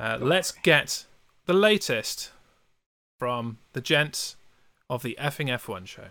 Uh, 0.00 0.16
let's 0.18 0.50
get 0.50 1.04
the 1.44 1.52
latest 1.52 2.30
from 3.18 3.58
the 3.74 3.82
gents 3.82 4.36
of 4.88 5.02
the 5.02 5.14
effing 5.20 5.50
F1 5.50 5.86
show. 5.86 6.08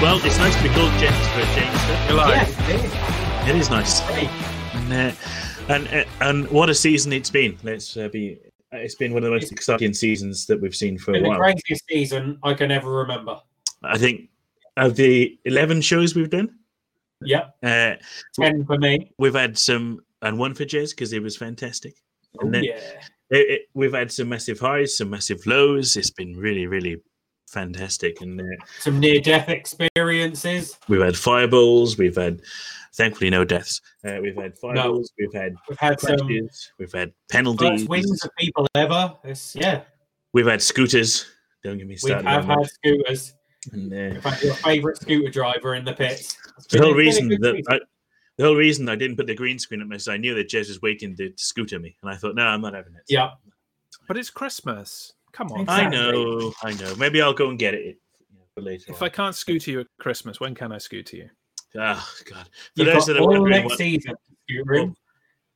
Well, 0.00 0.18
it's 0.24 0.38
nice 0.38 0.56
to 0.56 0.62
be 0.62 0.68
called 0.70 0.90
gents 0.98 1.28
for 1.28 1.40
a 1.40 1.44
change. 1.54 2.08
though. 2.08 2.24
You? 2.24 2.32
Yes, 2.32 3.11
it 3.44 3.48
is. 3.48 3.48
It 3.48 3.56
is 3.56 3.70
nice. 3.70 4.00
Great. 4.08 4.28
And, 4.74 4.92
uh, 4.92 5.12
and 5.68 5.88
uh, 5.88 6.04
and 6.20 6.48
what 6.50 6.68
a 6.70 6.74
season 6.74 7.12
it's 7.12 7.30
been. 7.30 7.56
Let's 7.62 7.96
uh, 7.96 8.08
be. 8.08 8.38
It's 8.72 8.94
been 8.94 9.12
one 9.12 9.22
of 9.22 9.28
the 9.30 9.34
most 9.34 9.52
exciting 9.52 9.92
seasons 9.92 10.46
that 10.46 10.60
we've 10.60 10.74
seen 10.74 10.96
for 10.98 11.10
a 11.10 11.14
Been 11.14 11.24
the 11.24 11.28
while. 11.28 11.38
craziest 11.38 11.84
season 11.90 12.38
I 12.42 12.54
can 12.54 12.70
ever 12.70 12.90
remember. 12.90 13.38
I 13.82 13.98
think 13.98 14.30
of 14.78 14.96
the 14.96 15.38
eleven 15.44 15.80
shows 15.82 16.14
we've 16.14 16.30
done, 16.30 16.54
Yeah. 17.20 17.48
uh, 17.62 17.96
ten 18.34 18.64
for 18.64 18.78
me. 18.78 19.12
we've 19.18 19.34
had 19.34 19.58
some 19.58 20.00
and 20.22 20.38
one 20.38 20.54
for 20.54 20.64
Jez 20.64 20.90
because 20.90 21.12
it 21.12 21.22
was 21.22 21.36
fantastic. 21.36 21.94
Oh, 22.38 22.44
And 22.46 22.54
then- 22.54 22.64
yeah. 22.64 22.80
It, 23.34 23.50
it, 23.50 23.62
we've 23.72 23.94
had 23.94 24.12
some 24.12 24.28
massive 24.28 24.58
highs, 24.60 24.98
some 24.98 25.08
massive 25.08 25.46
lows. 25.46 25.96
It's 25.96 26.10
been 26.10 26.36
really, 26.36 26.66
really 26.66 26.98
fantastic. 27.52 28.20
And 28.20 28.40
uh, 28.40 28.44
Some 28.80 28.98
near-death 29.00 29.48
experiences. 29.48 30.78
we've 30.88 31.00
had 31.00 31.16
fireballs. 31.16 31.98
We've 31.98 32.16
had, 32.16 32.40
thankfully, 32.94 33.30
no 33.30 33.44
deaths. 33.44 33.80
Uh, 34.04 34.18
we've 34.22 34.36
had 34.36 34.56
fireballs. 34.58 35.12
We've 35.18 35.32
had 35.32 35.54
We've 35.68 35.78
had 35.78 36.00
some. 36.00 36.26
We've 36.78 36.92
had 36.92 37.12
penalties. 37.30 37.80
first 37.80 37.88
wins 37.88 38.24
of 38.24 38.30
people 38.38 38.66
ever. 38.74 39.14
It's, 39.24 39.54
yeah, 39.54 39.82
We've 40.32 40.46
had 40.46 40.62
scooters. 40.62 41.26
Don't 41.62 41.78
get 41.78 41.86
me 41.86 41.96
started. 41.96 42.24
we 42.26 42.30
started. 42.30 42.46
have 42.46 42.50
on 42.50 42.58
had 42.64 42.70
scooters. 42.70 43.32
that. 43.32 43.38
And, 43.74 43.92
uh, 43.92 44.14
We've 44.14 44.24
had 44.24 44.42
your 44.42 44.54
favourite 44.54 44.96
scooter 44.96 45.30
driver 45.30 45.74
in 45.74 45.84
the 45.84 45.92
pits. 45.92 46.36
It's 46.58 46.66
the 46.68 46.80
whole 46.80 46.94
reason 46.94 47.28
that. 47.28 47.62
I, 47.68 47.78
the 48.38 48.44
whole 48.44 48.56
reason 48.56 48.88
I 48.88 48.96
didn't 48.96 49.16
put 49.18 49.26
the 49.26 49.34
green 49.34 49.58
screen 49.58 49.82
up 49.82 49.92
is 49.92 50.08
I 50.08 50.16
knew 50.16 50.34
that 50.36 50.48
Jez 50.48 50.68
was 50.68 50.80
waiting 50.80 51.14
to, 51.16 51.28
to 51.28 51.44
scooter 51.44 51.78
me, 51.78 51.94
and 52.02 52.10
I 52.10 52.16
thought, 52.16 52.34
no, 52.34 52.42
I'm 52.44 52.62
not 52.62 52.72
having 52.72 52.94
it. 52.94 53.02
Yeah, 53.06 53.32
But 54.08 54.16
it's 54.16 54.30
Christmas. 54.30 55.12
Come 55.32 55.50
on. 55.52 55.68
I 55.68 55.88
know, 55.88 56.52
I 56.62 56.74
know. 56.74 56.94
Maybe 56.96 57.22
I'll 57.22 57.32
go 57.32 57.48
and 57.48 57.58
get 57.58 57.74
it 57.74 57.98
later. 58.56 58.84
If 58.88 59.00
on. 59.02 59.06
I 59.06 59.08
can't 59.08 59.34
scooter 59.34 59.70
you 59.70 59.80
at 59.80 59.86
Christmas, 59.98 60.40
when 60.40 60.54
can 60.54 60.72
I 60.72 60.78
scooter 60.78 61.16
you? 61.16 61.30
Oh 61.74 62.06
God! 62.26 62.48
For 62.76 62.82
you've 62.82 62.86
those 62.86 63.06
got 63.06 63.14
that 63.14 63.16
are 63.16 63.20
all 63.20 63.28
wondering 63.28 63.50
next 63.50 63.70
what, 63.70 63.78
season. 63.78 64.14
Scootering. 64.50 64.94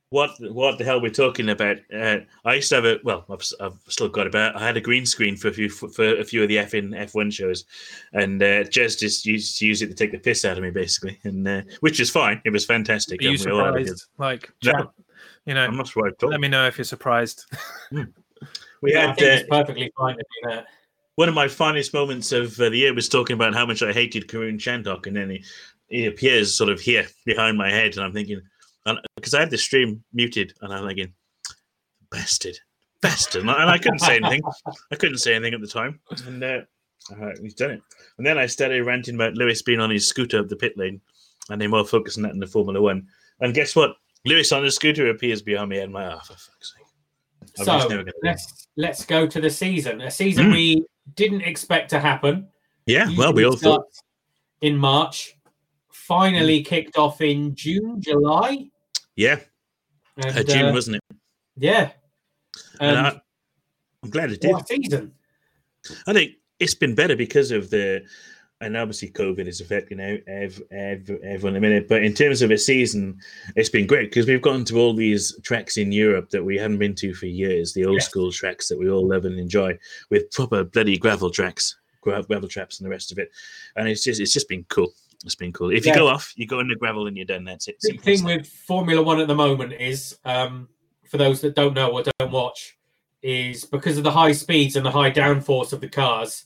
what 0.09 0.31
what 0.51 0.79
the 0.79 0.83
hell 0.83 0.99
we're 0.99 1.11
talking 1.11 1.49
about, 1.49 1.77
uh, 1.95 2.17
I 2.43 2.55
used 2.55 2.69
to 2.69 2.75
have 2.75 2.85
a 2.85 2.99
well, 3.03 3.23
I've, 3.29 3.43
I've 3.59 3.79
still 3.87 4.09
got 4.09 4.25
about. 4.25 4.55
I 4.55 4.65
had 4.65 4.77
a 4.77 4.81
green 4.81 5.05
screen 5.05 5.35
for 5.35 5.49
a 5.49 5.53
few 5.53 5.69
for 5.69 6.17
a 6.17 6.23
few 6.23 6.41
of 6.41 6.49
the 6.49 6.57
F 6.57 6.73
in 6.73 6.95
F 6.95 7.13
one 7.13 7.29
shows, 7.29 7.65
and 8.13 8.41
uh, 8.41 8.63
Jez 8.63 8.97
just 8.97 9.27
used 9.27 9.59
to 9.59 9.67
use 9.67 9.83
it 9.83 9.87
to 9.87 9.93
take 9.93 10.11
the 10.11 10.17
piss 10.17 10.43
out 10.43 10.57
of 10.57 10.63
me, 10.63 10.71
basically, 10.71 11.19
and 11.23 11.47
uh, 11.47 11.61
which 11.81 11.99
is 11.99 12.09
fine. 12.09 12.41
It 12.45 12.49
was 12.49 12.65
fantastic. 12.65 13.21
Are 13.21 13.25
you 13.25 13.31
and 13.31 13.45
we 13.45 13.51
all 13.51 13.65
had 13.65 13.75
a 13.75 13.83
good- 13.83 13.99
surprised? 13.99 14.09
Like, 14.17 14.51
No. 14.63 14.71
chat, 14.71 14.87
you 15.45 15.53
know, 15.53 15.65
I'm 15.65 15.77
not 15.77 15.87
sure. 15.87 16.07
I 16.07 16.11
told. 16.19 16.31
let 16.31 16.41
me 16.41 16.47
know 16.47 16.65
if 16.65 16.79
you're 16.79 16.85
surprised. 16.85 17.45
we 18.81 18.93
Yeah, 18.93 18.99
I 18.99 19.07
had 19.07 19.17
think 19.17 19.29
uh, 19.29 19.33
it's 19.33 19.49
perfectly 19.49 19.91
fine 19.97 20.15
to 20.15 20.23
do 20.23 20.49
that. 20.49 20.65
one 21.15 21.29
of 21.29 21.35
my 21.35 21.47
finest 21.47 21.93
moments 21.93 22.31
of 22.31 22.59
uh, 22.59 22.69
the 22.69 22.77
year 22.77 22.93
was 22.93 23.09
talking 23.09 23.33
about 23.33 23.53
how 23.53 23.65
much 23.65 23.81
I 23.81 23.91
hated 23.91 24.27
Karun 24.27 24.57
Chandok, 24.57 25.07
and 25.07 25.15
then 25.15 25.29
he, 25.29 25.43
he 25.89 26.05
appears 26.05 26.55
sort 26.55 26.69
of 26.69 26.79
here 26.79 27.07
behind 27.25 27.57
my 27.57 27.69
head, 27.69 27.95
and 27.95 28.03
I'm 28.03 28.13
thinking, 28.13 28.41
because 29.15 29.33
I 29.33 29.39
had 29.39 29.49
the 29.49 29.57
stream 29.57 30.03
muted, 30.13 30.53
and 30.61 30.73
I'm 30.73 30.85
thinking, 30.85 31.13
bastard, 32.11 32.57
bastard, 33.01 33.41
and 33.41 33.51
I, 33.51 33.61
and 33.61 33.71
I 33.71 33.77
couldn't 33.77 33.99
say 33.99 34.17
anything. 34.17 34.41
I 34.91 34.95
couldn't 34.95 35.17
say 35.17 35.33
anything 35.33 35.53
at 35.53 35.61
the 35.61 35.67
time, 35.67 35.99
and 36.25 36.43
uh, 36.43 36.61
uh, 37.11 37.31
he's 37.41 37.55
done 37.55 37.71
it. 37.71 37.81
And 38.17 38.25
then 38.25 38.37
I 38.37 38.45
started 38.45 38.85
ranting 38.85 39.15
about 39.15 39.35
Lewis 39.35 39.61
being 39.61 39.79
on 39.79 39.89
his 39.89 40.07
scooter 40.07 40.39
up 40.39 40.49
the 40.49 40.55
pit 40.55 40.77
lane, 40.77 41.01
and 41.49 41.61
then 41.61 41.71
more 41.71 41.85
focusing 41.85 42.23
that 42.23 42.33
in 42.33 42.39
the 42.39 42.47
Formula 42.47 42.81
One. 42.81 43.07
And 43.39 43.53
guess 43.53 43.75
what? 43.75 43.95
Lewis 44.25 44.51
on 44.51 44.63
his 44.63 44.75
scooter 44.75 45.09
appears 45.09 45.41
behind 45.41 45.69
me, 45.69 45.79
and 45.79 45.93
my 45.93 46.13
oh, 46.13 46.19
for 46.19 46.33
fuck's 46.33 46.73
sake. 46.75 46.86
Just 47.57 47.87
So 47.89 48.03
let's 48.23 48.67
let's 48.75 49.05
go 49.05 49.25
to 49.27 49.41
the 49.41 49.49
season. 49.49 50.01
A 50.01 50.11
season 50.11 50.47
Mm. 50.47 50.51
we 50.53 50.85
didn't 51.15 51.41
expect 51.41 51.89
to 51.91 51.99
happen. 51.99 52.47
Yeah, 52.85 53.09
well, 53.17 53.33
we 53.33 53.43
all 53.45 53.55
thought. 53.57 53.85
in 54.61 54.77
March. 54.77 55.33
Finally 55.91 56.63
kicked 56.63 56.97
off 56.97 57.19
in 57.21 57.53
June, 57.53 57.99
July. 58.01 58.69
Yeah, 59.17 59.39
And, 60.17 60.37
uh, 60.37 60.43
June, 60.43 60.65
uh, 60.67 60.71
wasn't 60.71 60.95
it? 60.97 61.17
yeah. 61.57 61.91
And 62.79 62.95
And 62.97 63.07
I, 63.07 63.21
I'm 64.03 64.09
glad 64.09 64.31
it 64.31 64.39
did. 64.39 64.55
season. 64.67 65.13
I 66.07 66.13
think 66.13 66.35
it's 66.59 66.75
been 66.75 66.95
better 66.95 67.15
because 67.17 67.51
of 67.51 67.69
the, 67.69 68.03
and 68.61 68.75
obviously 68.75 69.09
COVID 69.09 69.47
is 69.47 69.61
affecting 69.61 69.99
ev- 69.99 70.23
ev- 70.27 70.61
ev- 70.71 71.19
everyone 71.23 71.55
a 71.55 71.59
minute. 71.59 71.87
But 71.87 72.03
in 72.03 72.13
terms 72.13 72.41
of 72.41 72.49
a 72.51 72.57
season, 72.57 73.19
it's 73.55 73.69
been 73.69 73.85
great 73.85 74.09
because 74.09 74.25
we've 74.27 74.41
gotten 74.41 74.65
to 74.65 74.79
all 74.79 74.93
these 74.93 75.37
tracks 75.43 75.77
in 75.77 75.91
Europe 75.91 76.29
that 76.31 76.43
we 76.43 76.57
haven't 76.57 76.79
been 76.79 76.95
to 76.95 77.13
for 77.13 77.27
years. 77.27 77.73
The 77.73 77.85
old 77.85 77.95
Yes. 77.97 78.09
school 78.09 78.31
tracks 78.31 78.67
that 78.69 78.79
we 78.79 78.89
all 78.89 79.07
love 79.07 79.25
and 79.25 79.39
enjoy, 79.39 79.77
with 80.09 80.31
proper 80.31 80.63
bloody 80.63 80.97
gravel 80.97 81.29
tracks, 81.29 81.75
gravel 82.01 82.47
traps, 82.47 82.79
and 82.79 82.85
the 82.85 82.89
rest 82.89 83.11
of 83.11 83.19
it. 83.19 83.29
And 83.75 83.87
it's 83.87 84.03
just 84.03 84.19
it's 84.19 84.33
just 84.33 84.49
been 84.49 84.65
cool. 84.69 84.91
It's 85.23 85.35
been 85.35 85.53
cool. 85.53 85.71
If 85.71 85.85
you 85.85 85.91
Yeah. 85.91 85.97
go 85.99 86.07
off, 86.07 86.33
you 86.35 86.47
go 86.47 86.59
into 86.59 86.75
gravel 86.75 87.07
and 87.07 87.15
you're 87.17 87.25
done. 87.25 87.43
That's 87.43 87.67
it. 87.67 87.75
Simple 87.81 88.03
thing 88.03 88.23
with 88.23 88.47
Formula 88.47 89.01
One 89.03 89.19
at 89.19 89.27
the 89.27 89.35
moment 89.35 89.73
is, 89.73 90.17
um, 90.25 90.69
for 91.09 91.17
those 91.17 91.41
that 91.41 91.55
don't 91.55 91.73
know 91.73 91.89
or 91.91 92.03
don't 92.19 92.31
watch, 92.31 92.75
is 93.21 93.65
because 93.65 93.97
of 93.97 94.03
the 94.03 94.11
high 94.11 94.31
speeds 94.31 94.75
and 94.75 94.85
the 94.85 94.91
high 94.91 95.11
downforce 95.11 95.73
of 95.73 95.81
the 95.81 95.87
cars. 95.89 96.45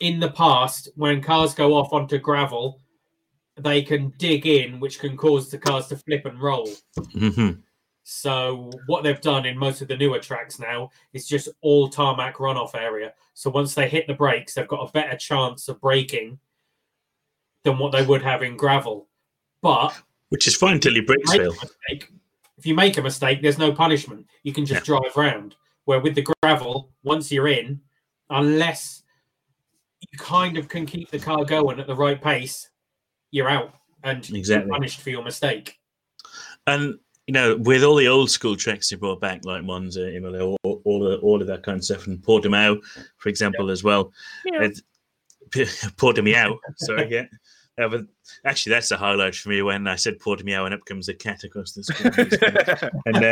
In 0.00 0.20
the 0.20 0.30
past, 0.30 0.88
when 0.94 1.20
cars 1.22 1.54
go 1.54 1.74
off 1.74 1.92
onto 1.92 2.18
gravel, 2.18 2.80
they 3.56 3.82
can 3.82 4.10
dig 4.18 4.46
in, 4.46 4.78
which 4.78 5.00
can 5.00 5.16
cause 5.16 5.50
the 5.50 5.58
cars 5.58 5.88
to 5.88 5.96
flip 5.96 6.24
and 6.26 6.40
roll. 6.40 6.68
Mhm. 6.96 7.62
So 8.04 8.70
what 8.86 9.02
they've 9.02 9.20
done 9.20 9.44
in 9.44 9.58
most 9.58 9.82
of 9.82 9.88
the 9.88 9.96
newer 9.96 10.18
tracks 10.18 10.58
now 10.58 10.90
is 11.12 11.26
just 11.28 11.48
all 11.60 11.88
tarmac 11.88 12.36
runoff 12.36 12.74
area. 12.74 13.12
So 13.34 13.50
once 13.50 13.74
they 13.74 13.88
hit 13.88 14.06
the 14.06 14.14
brakes, 14.14 14.54
they've 14.54 14.68
got 14.68 14.88
a 14.88 14.92
better 14.92 15.16
chance 15.16 15.68
of 15.68 15.80
braking 15.80 16.38
than 17.64 17.78
what 17.78 17.92
they 17.92 18.06
would 18.06 18.22
have 18.22 18.42
in 18.42 18.56
gravel. 18.56 19.08
But 19.60 20.00
Which 20.30 20.46
is 20.46 20.56
fine 20.56 20.78
till 20.80 20.94
your 20.94 21.04
brakes 21.04 21.32
fail. 21.32 21.52
mistake, 21.52 22.12
if 22.56 22.64
you 22.64 22.74
make 22.74 22.96
a 22.96 23.02
mistake, 23.02 23.42
there's 23.42 23.58
no 23.58 23.72
punishment. 23.72 24.26
You 24.42 24.52
can 24.52 24.64
just 24.64 24.86
drive 24.86 25.16
round. 25.16 25.56
Where 25.84 26.00
with 26.00 26.14
the 26.14 26.26
gravel, 26.42 26.90
once 27.02 27.32
you're 27.32 27.48
in, 27.48 27.80
unless 28.30 29.02
you 30.12 30.18
kind 30.18 30.56
of 30.56 30.68
can 30.68 30.86
keep 30.86 31.10
the 31.10 31.18
car 31.18 31.44
going 31.44 31.80
at 31.80 31.86
the 31.86 31.94
right 31.94 32.20
pace, 32.20 32.70
you're 33.30 33.48
out 33.48 33.74
and 34.04 34.18
Exactly. 34.30 34.66
you're 34.66 34.74
punished 34.74 35.00
for 35.00 35.10
your 35.10 35.22
mistake. 35.22 35.78
And 36.66 36.98
you 37.26 37.32
know, 37.32 37.56
with 37.56 37.84
all 37.84 37.96
the 37.96 38.08
old 38.08 38.30
school 38.30 38.56
tracks 38.56 38.88
they 38.88 38.96
brought 38.96 39.20
back, 39.20 39.44
like 39.44 39.62
Monza, 39.62 40.16
Imola, 40.16 40.56
all, 40.62 40.80
all, 40.84 41.06
of, 41.06 41.22
all 41.22 41.42
of 41.42 41.46
that 41.48 41.62
kind 41.62 41.76
of 41.76 41.84
stuff, 41.84 42.06
and 42.06 42.22
Portimao, 42.22 42.78
for 43.18 43.28
example, 43.28 43.70
as 43.70 43.84
well. 43.84 44.12
It, 44.46 44.80
Portimao, 45.50 46.56
sorry, 46.78 47.10
yeah. 47.10 47.24
Uh, 47.78 47.88
but 47.88 48.06
actually, 48.44 48.70
that's 48.70 48.90
a 48.90 48.96
highlight 48.96 49.34
for 49.34 49.50
me 49.50 49.60
when 49.60 49.86
I 49.86 49.96
said 49.96 50.18
Portimao, 50.18 50.64
and 50.64 50.74
up 50.74 50.84
comes 50.86 51.08
a 51.08 51.14
cat 51.14 51.44
across 51.44 51.72
the 51.72 51.84
screen. 51.84 52.90
and 53.06 53.24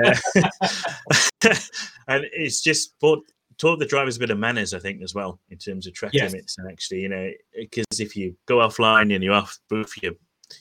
uh, 1.43 1.55
and 2.09 2.27
it's 2.33 2.61
just 2.61 2.99
brought, 3.01 3.25
taught 3.59 3.79
the 3.79 3.87
drivers 3.87 4.17
a 4.17 4.21
bit 4.21 4.31
of 4.31 4.39
manners, 4.39 4.75
I 4.75 4.79
think, 4.79 5.03
as 5.03 5.15
well 5.15 5.41
in 5.51 5.59
terms 5.59 5.87
of 5.87 5.95
track 5.95 6.13
Yes. 6.15 6.33
limits. 6.33 6.59
And 6.59 6.71
actually, 6.71 7.01
you 7.01 7.09
know, 7.09 7.31
because 7.57 8.01
if 8.01 8.17
you 8.17 8.37
go 8.47 8.59
offline 8.59 9.15
and 9.15 9.23
you're 9.25 9.35
off 9.35 9.59
booth, 9.69 9.93
you're 10.03 10.15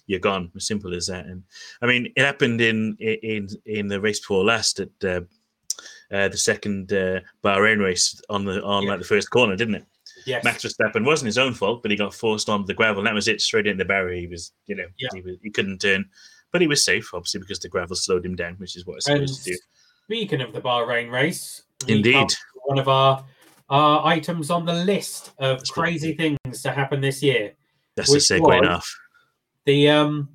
you're 0.07 0.19
gone. 0.19 0.51
As 0.55 0.65
simple 0.65 0.93
as 0.95 1.07
that. 1.07 1.25
And 1.27 1.43
I 1.81 1.85
mean, 1.85 2.11
it 2.15 2.23
happened 2.25 2.59
in 2.61 2.95
in 2.99 3.47
in 3.65 3.87
the 3.87 4.01
race 4.01 4.19
before 4.19 4.43
last 4.43 4.79
at 4.79 4.89
uh, 5.03 5.21
uh, 6.11 6.27
the 6.29 6.37
second 6.37 6.91
uh, 6.93 7.19
Bahrain 7.43 7.79
race 7.83 8.19
on 8.29 8.45
the 8.45 8.63
on 8.63 8.83
Yeah. 8.83 8.89
like 8.91 8.99
the 8.99 9.05
first 9.05 9.29
corner, 9.29 9.55
didn't 9.55 9.75
it? 9.75 9.85
Yes. 10.25 10.43
Max 10.43 10.63
Verstappen 10.63 11.05
wasn't 11.05 11.27
his 11.27 11.37
own 11.37 11.53
fault, 11.53 11.81
but 11.83 11.91
he 11.91 11.97
got 11.97 12.13
forced 12.13 12.49
onto 12.49 12.65
the 12.65 12.73
gravel, 12.73 12.99
and 13.01 13.07
that 13.07 13.13
was 13.13 13.27
it. 13.27 13.41
Straight 13.41 13.67
into 13.67 13.83
the 13.83 13.87
barrier, 13.87 14.19
he 14.21 14.25
was, 14.27 14.53
you 14.65 14.75
know, 14.75 14.87
Yeah. 14.97 15.09
he, 15.13 15.21
was, 15.21 15.35
he 15.43 15.51
couldn't 15.51 15.79
turn, 15.79 16.09
but 16.51 16.61
he 16.61 16.67
was 16.67 16.83
safe, 16.83 17.13
obviously, 17.13 17.41
because 17.41 17.59
the 17.59 17.69
gravel 17.69 17.95
slowed 17.95 18.25
him 18.25 18.35
down, 18.35 18.55
which 18.55 18.75
is 18.75 18.87
what 18.87 18.95
it's 18.95 19.05
supposed 19.05 19.43
to 19.43 19.51
do. 19.51 19.57
speaking 20.05 20.41
of 20.41 20.51
the 20.53 20.61
Bahrain 20.61 21.11
race, 21.11 21.61
Indeed. 21.87 22.27
Come 22.67 22.75
to 22.75 22.75
one 22.75 22.79
of 22.79 22.87
our 22.87 23.25
our 23.69 24.05
items 24.05 24.51
on 24.51 24.63
the 24.65 24.73
list 24.73 25.29
of 25.39 25.57
That's 25.57 25.71
right. 25.75 25.83
crazy 25.83 26.13
things 26.13 26.61
to 26.61 26.71
happen 26.71 27.01
this 27.01 27.23
year. 27.23 27.53
That's 27.95 28.09
a 28.09 28.13
which 28.13 28.23
segue 28.23 28.41
was- 28.41 28.57
enough. 28.59 28.99
The 29.65 29.89
um, 29.89 30.29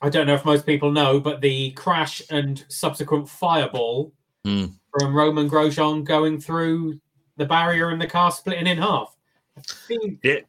I 0.00 0.08
don't 0.08 0.26
know 0.26 0.34
if 0.34 0.44
most 0.46 0.64
people 0.66 0.90
know, 0.90 1.20
but 1.20 1.40
the 1.42 1.72
crash 1.72 2.22
and 2.30 2.64
subsequent 2.68 3.28
fireball 3.28 4.12
Hmm. 4.44 4.66
from 4.98 5.14
Romain 5.14 5.48
Grosjean 5.48 6.04
going 6.04 6.38
through 6.40 7.00
the 7.36 7.44
barrier 7.46 7.88
and 7.90 8.00
the 8.00 8.06
car 8.06 8.30
splitting 8.30 8.66
in 8.66 8.78
half. 8.78 9.14
I 9.56 9.62
think 9.88 10.20
It 10.24 10.46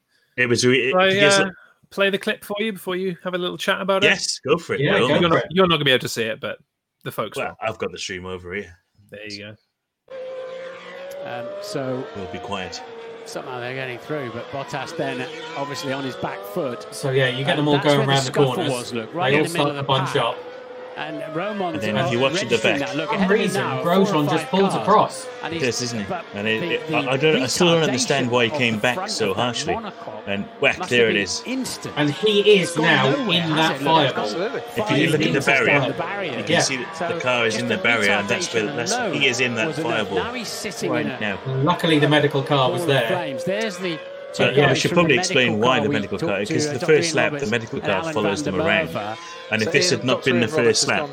was. 0.47 0.63
It, 0.65 0.93
I 0.95 1.09
because- 1.13 1.39
uh, 1.39 1.49
play 1.91 2.09
the 2.09 2.17
clip 2.17 2.43
for 2.43 2.55
you 2.59 2.73
before 2.73 2.95
you 2.97 3.15
have 3.23 3.33
a 3.35 3.37
little 3.37 3.57
chat 3.57 3.79
about 3.81 4.03
it? 4.03 4.07
Yes, 4.07 4.39
go 4.39 4.57
for 4.57 4.73
it. 4.75 4.81
Yeah, 4.81 4.99
go 4.99 5.07
You're 5.07 5.17
for 5.21 5.27
not, 5.29 5.37
it. 5.39 5.45
you're 5.51 5.65
not 5.67 5.75
going 5.75 5.79
to 5.79 5.85
be 5.85 5.91
able 5.91 6.01
to 6.01 6.09
see 6.09 6.23
it, 6.23 6.39
but 6.41 6.57
the 7.03 7.11
folks 7.11 7.37
Well, 7.37 7.47
will. 7.61 7.69
I've 7.69 7.77
got 7.77 7.91
the 7.91 7.97
stream 7.97 8.25
over 8.25 8.53
here. 8.53 8.77
There 9.11 9.25
you 9.27 9.37
go. 9.39 9.55
Um, 11.25 11.45
so 11.61 12.05
We'll 12.15 12.25
be 12.31 12.39
quiet. 12.39 12.81
somehow 13.25 13.59
they're 13.59 13.73
getting 13.73 13.97
through, 13.97 14.31
but 14.31 14.45
Bottas 14.51 14.95
then 14.95 15.27
obviously 15.57 15.91
on 15.91 16.03
his 16.03 16.15
back 16.17 16.39
foot. 16.39 16.85
So 16.93 17.09
yeah, 17.11 17.27
you 17.29 17.43
get 17.43 17.57
And 17.57 17.59
them 17.59 17.67
all 17.67 17.79
going 17.79 17.99
the 18.01 18.07
around 18.07 18.25
the 18.25 18.31
corners. 18.31 18.69
was, 18.69 18.93
look, 18.93 19.13
right 19.13 19.31
they 19.31 19.35
in 19.37 19.41
all 19.41 19.43
the 19.45 19.49
start 19.49 19.67
to 19.69 19.73
the 19.73 19.83
bunch 19.83 20.09
pack. 20.13 20.21
up. 20.21 20.37
And 20.97 21.21
Romain's 21.35 21.83
And 21.83 21.97
then 21.97 21.97
if 22.05 22.11
you 22.11 22.19
watch 22.19 22.35
at 22.41 22.47
the 22.49 22.55
registering 22.55 22.79
back- 22.79 22.87
that, 22.89 22.95
look, 22.95 23.09
For 23.09 23.15
ahead 23.15 23.27
some 23.27 23.37
reason, 23.37 23.61
now, 23.61 23.83
Grosjean 23.83 24.29
just 24.29 24.47
pulls 24.47 24.71
cars. 24.71 24.81
across. 24.87 25.27
And 25.43 25.53
he's- 25.53 25.65
Yes, 25.65 25.81
isn't 25.81 25.99
it? 25.99 26.07
but 26.09 26.23
And 26.33 26.47
it, 26.47 26.59
the- 26.61 26.71
it- 26.75 26.87
the 26.87 26.95
I, 26.95 27.11
I 27.13 27.17
don't. 27.17 27.43
I 27.43 27.47
still 27.47 27.67
don't 27.67 27.83
understand 27.83 28.31
why 28.31 28.45
he 28.45 28.49
came 28.51 28.79
back 28.79 29.09
so 29.09 29.33
harshly. 29.33 29.73
monocoque 29.73 30.21
And 30.25 30.45
whack, 30.61 30.77
there 30.87 31.07
have 31.07 31.09
it 31.09 31.13
been 31.15 31.21
is. 31.23 31.43
Instant. 31.45 31.93
And 31.97 32.11
he 32.11 32.59
is 32.59 32.77
now 32.77 33.09
nowhere, 33.09 33.43
in 33.43 33.55
that 33.57 33.77
fireball. 33.81 34.25
If 34.25 34.91
you 34.97 35.07
look 35.07 35.15
at 35.15 35.19
the 35.19 35.27
Into 35.27 35.41
barrier, 35.41 35.81
the 35.87 35.93
barrier, 35.93 36.31
You 36.37 36.43
can 36.43 36.51
Yeah. 36.51 36.59
see 36.61 36.77
that 36.77 36.97
So 36.97 37.07
the 37.13 37.19
car 37.19 37.45
is 37.45 37.57
in 37.57 37.67
the 37.67 37.75
the 37.75 37.83
barrier, 37.83 38.11
and 38.11 38.27
that's 38.29 38.53
where 38.53 38.63
retardation 38.63 38.75
that's, 38.75 39.17
he 39.17 39.27
is 39.27 39.39
in 39.41 39.55
that 39.55 39.75
fireball 39.75 40.15
Now 40.17 40.33
he's 40.33 40.47
sitting 40.47 40.91
right 40.91 41.05
in 41.05 41.11
a 41.11 41.19
now. 41.19 41.39
Luckily, 41.45 41.99
the 41.99 42.07
medical 42.07 42.41
car 42.41 42.71
was 42.71 42.85
there. 42.85 43.37
There's 43.45 43.77
the. 43.77 43.99
So, 44.35 44.49
two 44.51 44.55
yeah, 44.59 44.69
we 44.69 44.75
should 44.75 44.91
probably 44.91 45.17
explain 45.17 45.59
why 45.59 45.79
the 45.79 45.87
medical 45.89 46.17
talked 46.17 46.29
car, 46.29 46.39
because 46.39 46.67
uh, 46.67 46.73
the 46.73 46.79
Dr. 46.79 46.85
first 46.93 47.15
Ian 47.15 47.31
lap, 47.33 47.39
the 47.41 47.47
medical 47.47 47.79
and 47.79 47.87
car 47.87 48.13
follows 48.13 48.43
them 48.43 48.55
around. 48.55 48.89
Merwe. 48.89 49.17
And 49.51 49.61
So 49.61 49.67
if 49.67 49.73
this 49.73 49.89
had 49.91 50.03
not 50.03 50.17
Dr. 50.23 50.31
been 50.31 50.39
the 50.41 50.47
Ian 50.47 50.55
Roberts 50.57 50.83
first 50.85 50.87
lap, 50.87 51.09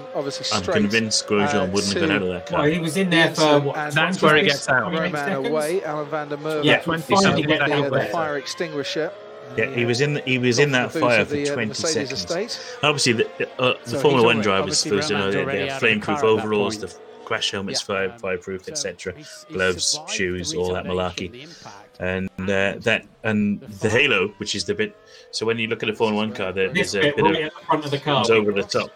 I'm 0.53 0.63
convinced 0.65 1.27
Grosjean 1.29 1.69
uh, 1.69 1.71
wouldn't 1.71 1.93
have 1.93 2.03
got 2.03 2.07
to- 2.09 2.15
out 2.15 2.23
of 2.23 2.29
that 2.29 2.51
Well, 2.51 2.61
car. 2.63 2.69
he 2.69 2.79
was 2.79 2.97
in 2.97 3.11
there 3.11 3.35
for 3.35 3.61
what? 3.61 3.93
That's 3.95 4.21
where 4.23 4.37
he 4.37 4.43
gets 4.45 4.69
out. 4.69 4.91
28 4.91 4.97
Romain 4.99 5.15
seconds? 5.15 5.49
away, 5.49 5.85
Alan 5.85 6.07
van 6.11 6.29
der 6.31 6.37
Merwe. 6.39 6.65
Yeah, 6.65 6.81
20 6.81 7.03
finally 7.03 7.23
seconds 7.23 7.47
get 7.47 7.59
the, 7.59 7.65
out 7.65 7.71
uh, 7.71 7.83
the 7.91 7.91
there. 7.99 8.09
fire 8.09 8.39
extinguisher. 8.39 9.13
Yeah, 9.57 9.67
he 9.67 9.85
was 9.85 10.01
in. 10.01 10.15
The, 10.15 10.21
he 10.23 10.39
was 10.39 10.59
in 10.59 10.73
that 10.73 10.91
from 10.93 11.03
the 11.03 11.07
booth 11.07 11.15
fire 11.17 11.25
for 11.27 11.35
the, 11.35 11.51
uh, 11.51 11.55
20 11.55 11.75
seconds. 11.75 12.13
estate. 12.13 12.61
Obviously, 12.83 13.13
the, 13.13 13.27
uh, 13.61 13.75
the 13.85 13.91
So 13.91 13.99
Formula 14.01 14.25
One 14.25 14.41
drivers 14.41 14.85
obviously 14.85 14.91
supposed 14.91 15.09
to 15.09 15.15
know 15.15 15.19
Romain's 15.21 15.35
that 15.35 15.43
already 15.43 15.59
they're 15.59 15.71
out 15.73 15.81
the 15.81 15.87
flameproof 15.87 16.03
car 16.03 16.15
at 16.15 16.21
that 16.23 16.27
overalls, 16.27 16.79
the 16.79 16.95
crash 17.27 17.51
helmets, 17.51 17.81
Yeah, 17.83 17.87
fire, 17.95 18.11
um, 18.13 18.19
fireproof, 18.19 18.65
so 18.65 18.73
etc. 18.73 19.13
he's- 19.15 19.45
he's 19.47 19.55
gloves, 19.57 20.01
shoes, 20.09 20.55
all 20.55 20.73
that 20.73 20.85
retardation 20.87 21.31
malarkey. 21.31 21.49
And 22.02 22.28
the 22.37 22.75
uh, 22.76 22.78
that 22.81 23.06
and 23.22 23.60
the 23.60 23.88
halo, 23.88 24.28
which 24.38 24.54
is 24.54 24.64
the 24.64 24.75
bit. 24.75 24.96
So 25.31 25.46
when 25.46 25.58
you 25.58 25.69
look 25.69 25.82
at 25.82 25.88
a 25.88 25.94
Formula 25.94 26.26
One 26.26 26.34
car, 26.34 26.52
there, 26.52 26.69
there's 26.72 26.94
a 26.96 27.00
bit 27.00 27.19
of 27.19 27.32
the 27.32 27.50
front 27.66 27.84
of 27.84 27.90
the 27.90 27.99
car. 27.99 28.25
over 28.31 28.52
the 28.52 28.64
top. 28.64 28.90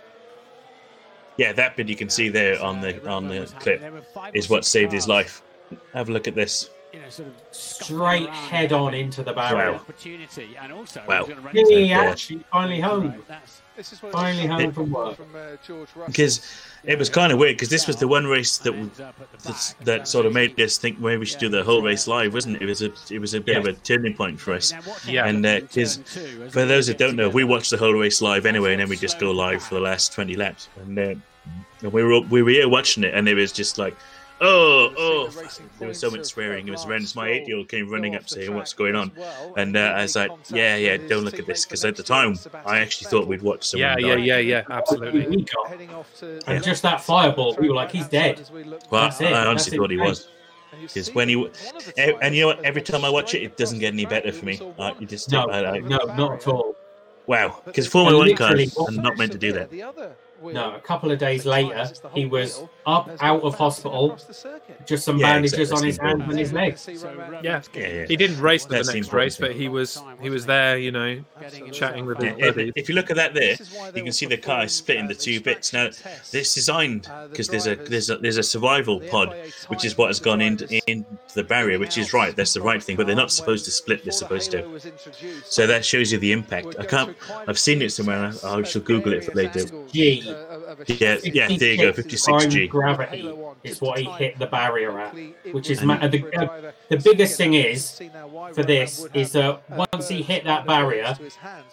Yeah, 1.36 1.52
that 1.52 1.76
bit 1.76 1.88
you 1.88 1.96
can 1.96 2.10
see 2.10 2.28
there 2.28 2.60
on 2.60 2.80
the 2.80 3.06
on 3.08 3.28
the 3.28 3.46
clip 3.60 3.80
is 4.34 4.48
what 4.48 4.64
saved 4.64 4.92
his 4.92 5.06
life. 5.06 5.42
Have 5.92 6.08
a 6.08 6.12
look 6.12 6.26
at 6.26 6.34
this. 6.34 6.70
You 6.96 7.02
know, 7.02 7.10
sort 7.10 7.28
of 7.28 7.34
Straight 7.50 8.28
head 8.30 8.72
on 8.72 8.94
into 8.94 9.22
the 9.22 9.34
barrier. 9.34 9.72
Wow. 9.72 9.76
Opportunity, 9.76 10.56
and 10.58 10.72
also 10.72 11.02
Wow. 11.06 11.26
he 11.26 11.34
was 11.34 11.44
run 11.44 11.54
He 11.54 11.60
into- 11.60 11.92
actually 11.92 12.40
finally 12.50 12.80
home. 12.80 13.22
This 13.76 13.92
is 13.92 13.98
Finally 14.00 14.44
it's 14.44 14.50
home 14.50 14.72
from 14.72 14.90
work. 14.90 15.18
uh, 15.20 15.56
George 15.66 15.88
Russell. 15.94 16.06
Because 16.06 16.40
it 16.84 16.98
was 16.98 17.10
kind 17.10 17.30
of 17.34 17.38
weird 17.38 17.56
because 17.56 17.68
this 17.68 17.86
was 17.86 17.96
the 17.96 18.08
one 18.08 18.26
race 18.26 18.56
that 18.56 18.72
ends 18.72 18.98
up 18.98 19.14
at 19.20 19.30
the 19.32 19.48
that's, 19.48 19.74
back. 19.74 19.84
that 19.84 20.08
sort 20.08 20.24
of 20.24 20.32
made 20.32 20.58
us 20.58 20.78
think 20.78 20.98
maybe 20.98 21.18
we 21.18 21.26
should 21.26 21.38
do 21.40 21.50
the 21.50 21.62
whole 21.62 21.82
race 21.82 22.06
live, 22.06 22.32
wasn't 22.32 22.56
it? 22.56 22.62
It 22.62 22.66
was 22.66 22.80
a 22.80 22.90
it 23.10 23.18
was 23.20 23.34
a 23.34 23.40
bit 23.42 23.58
of 23.58 23.66
a 23.66 23.74
turning 23.74 24.14
point 24.14 24.40
for 24.40 24.54
us. 24.54 24.72
Yeah. 25.06 25.26
And 25.26 25.44
uh, 25.44 25.60
'cause 25.60 25.98
for 26.48 26.64
those 26.64 26.86
that 26.86 26.96
don't 26.96 27.16
know, 27.16 27.28
we 27.28 27.44
watched 27.44 27.70
the 27.70 27.76
whole 27.76 27.92
race 27.92 28.22
live 28.22 28.46
anyway, 28.46 28.72
and 28.72 28.80
then 28.80 28.88
we 28.88 28.96
just 28.96 29.18
go 29.18 29.30
live 29.32 29.62
for 29.62 29.74
the 29.74 29.80
last 29.82 30.14
twenty 30.14 30.36
laps. 30.36 30.70
And, 30.80 30.98
uh, 30.98 31.14
and 31.82 31.92
we 31.92 32.02
were 32.02 32.20
we 32.20 32.42
were 32.42 32.50
here 32.52 32.70
watching 32.70 33.04
it, 33.04 33.12
and 33.12 33.28
it 33.28 33.34
was 33.34 33.52
just 33.52 33.76
like, 33.76 33.94
oh, 34.40 34.92
oh, 34.98 35.28
there 35.78 35.88
was 35.88 35.98
so 35.98 36.10
much 36.10 36.24
swearing. 36.26 36.68
It 36.68 36.70
was 36.70 36.84
horrendous. 36.84 37.14
My 37.14 37.28
eight-year-old 37.28 37.68
came 37.68 37.88
running 37.90 38.14
up 38.16 38.28
saying, 38.28 38.54
"What's 38.54 38.72
going 38.74 38.94
on?" 38.94 39.12
And 39.56 39.76
uh, 39.76 39.94
I 39.96 40.02
was 40.02 40.16
like, 40.16 40.30
"Yeah, 40.50 40.76
yeah, 40.76 40.96
don't 40.96 41.24
look 41.24 41.38
at 41.38 41.46
this," 41.46 41.64
because 41.64 41.84
at 41.84 41.96
the 41.96 42.02
time 42.02 42.38
I 42.64 42.78
actually 42.80 43.10
thought 43.10 43.26
we'd 43.26 43.42
watch 43.42 43.64
someone 43.64 43.98
Yeah, 44.00 44.06
yeah, 44.08 44.14
die. 44.16 44.22
yeah, 44.22 44.38
yeah, 44.38 44.62
absolutely. 44.70 45.36
He 45.36 45.42
got. 45.44 46.46
And 46.46 46.62
just 46.62 46.82
that 46.82 47.00
fireball, 47.00 47.56
we 47.58 47.68
were 47.68 47.74
like, 47.74 47.90
he's 47.92 48.08
dead. 48.08 48.48
Well, 48.90 49.02
That's 49.04 49.20
it. 49.20 49.32
I 49.32 49.46
honestly 49.46 49.70
That's 49.70 49.80
thought 49.80 49.90
he 49.90 49.96
was. 49.98 50.28
Because 50.82 51.14
when 51.14 51.28
you 51.28 51.50
eh, 51.96 52.12
and 52.20 52.34
you 52.34 52.42
know 52.42 52.46
what, 52.48 52.62
every 52.64 52.82
time 52.82 53.04
I 53.04 53.08
watch 53.08 53.34
it, 53.34 53.42
it 53.42 53.56
doesn't 53.56 53.78
get 53.78 53.94
any 53.94 54.04
better 54.04 54.30
for 54.32 54.44
me. 54.44 54.60
Uh, 54.78 54.92
you 54.98 55.06
just 55.06 55.30
No, 55.30 55.46
I, 55.46 55.76
I, 55.76 55.78
no, 55.78 55.96
not 56.16 56.32
at 56.34 56.48
all. 56.48 56.74
wow, 57.26 57.62
because 57.64 57.86
Formula 57.86 58.18
One 58.18 58.28
literally- 58.28 58.66
cars 58.68 58.88
are 58.88 58.92
not 59.02 59.16
meant 59.16 59.32
to 59.32 59.38
do 59.38 59.52
that. 59.52 59.70
No, 60.42 60.74
a 60.74 60.80
couple 60.80 61.10
of 61.10 61.18
days 61.18 61.44
later, 61.46 61.88
he 62.14 62.26
was 62.26 62.62
up 62.86 63.10
out 63.20 63.42
of 63.42 63.54
hospital, 63.54 64.18
just 64.86 65.04
some 65.04 65.18
Yeah, 65.18 65.32
bandages 65.32 65.72
exactly. 65.72 65.76
on 65.78 65.86
his 65.86 65.98
hands 65.98 66.22
and 66.28 66.38
his 66.38 66.52
legs. 66.52 66.88
Yeah. 67.42 67.62
Yeah, 67.74 67.86
yeah. 67.88 68.06
He 68.06 68.16
didn't 68.16 68.40
race 68.40 68.64
to 68.64 68.68
the 68.82 68.92
next 68.92 69.12
race, 69.12 69.40
right. 69.40 69.48
but 69.48 69.56
he 69.56 69.68
was 69.68 70.02
he 70.20 70.30
was 70.30 70.46
there, 70.46 70.78
you 70.78 70.92
know, 70.92 71.22
chatting 71.72 72.06
with 72.06 72.18
his 72.18 72.34
Yeah, 72.38 72.46
if, 72.46 72.54
buddies. 72.54 72.72
if 72.76 72.88
you 72.88 72.94
look 72.94 73.10
at 73.10 73.16
that 73.16 73.34
there, 73.34 73.56
you 73.94 74.02
can 74.02 74.12
see 74.12 74.26
the 74.26 74.36
car 74.36 74.64
is 74.64 74.72
split 74.74 74.98
into 74.98 75.14
two 75.14 75.40
bits. 75.40 75.72
Now, 75.72 75.88
this 76.30 76.32
is 76.32 76.54
designed 76.54 77.08
because 77.30 77.48
there's 77.48 77.66
a 77.66 77.76
there's 77.76 78.10
a 78.10 78.18
there's 78.18 78.36
a 78.38 78.42
survival 78.42 79.00
pod, 79.00 79.34
which 79.68 79.84
is 79.84 79.96
what 79.98 80.08
has 80.08 80.20
gone 80.20 80.40
into 80.40 80.66
into 80.86 81.06
the 81.34 81.44
barrier, 81.44 81.78
which 81.78 81.98
is 81.98 82.12
right. 82.12 82.34
That's 82.34 82.52
the 82.54 82.62
right 82.62 82.82
thing, 82.82 82.96
but 82.96 83.06
they're 83.06 83.16
not 83.16 83.30
supposed 83.30 83.64
to 83.66 83.70
split. 83.70 84.04
They're 84.04 84.12
supposed 84.12 84.50
to. 84.52 84.80
So 85.44 85.66
that 85.66 85.84
shows 85.84 86.12
you 86.12 86.18
the 86.18 86.32
impact. 86.32 86.76
I 86.78 86.84
can't. 86.84 87.16
I've 87.48 87.58
seen 87.58 87.82
it 87.82 87.90
somewhere. 87.90 88.32
I, 88.44 88.48
I 88.54 88.62
shall 88.62 88.82
Google 88.82 89.12
it 89.12 89.24
for 89.24 89.32
later. 89.32 89.64
G. 89.92 90.25
Yeah, 90.86 91.16
yeah. 91.24 91.48
There 91.56 91.72
you 91.74 91.76
go. 91.82 91.92
56 91.92 92.46
G. 92.46 92.66
Gravity 92.66 93.32
is 93.64 93.80
what 93.80 93.98
he 93.98 94.04
hit 94.04 94.38
the 94.38 94.46
barrier 94.46 94.98
at, 94.98 95.14
which 95.52 95.70
is 95.70 95.82
ma- 95.82 96.06
the, 96.06 96.24
uh, 96.38 96.72
the 96.88 96.96
biggest 96.98 97.36
thing 97.36 97.54
is 97.54 98.00
for 98.54 98.62
this 98.62 99.06
is 99.14 99.32
that 99.32 99.62
once 99.70 100.08
he 100.08 100.22
hit 100.22 100.44
that 100.44 100.66
barrier, 100.66 101.16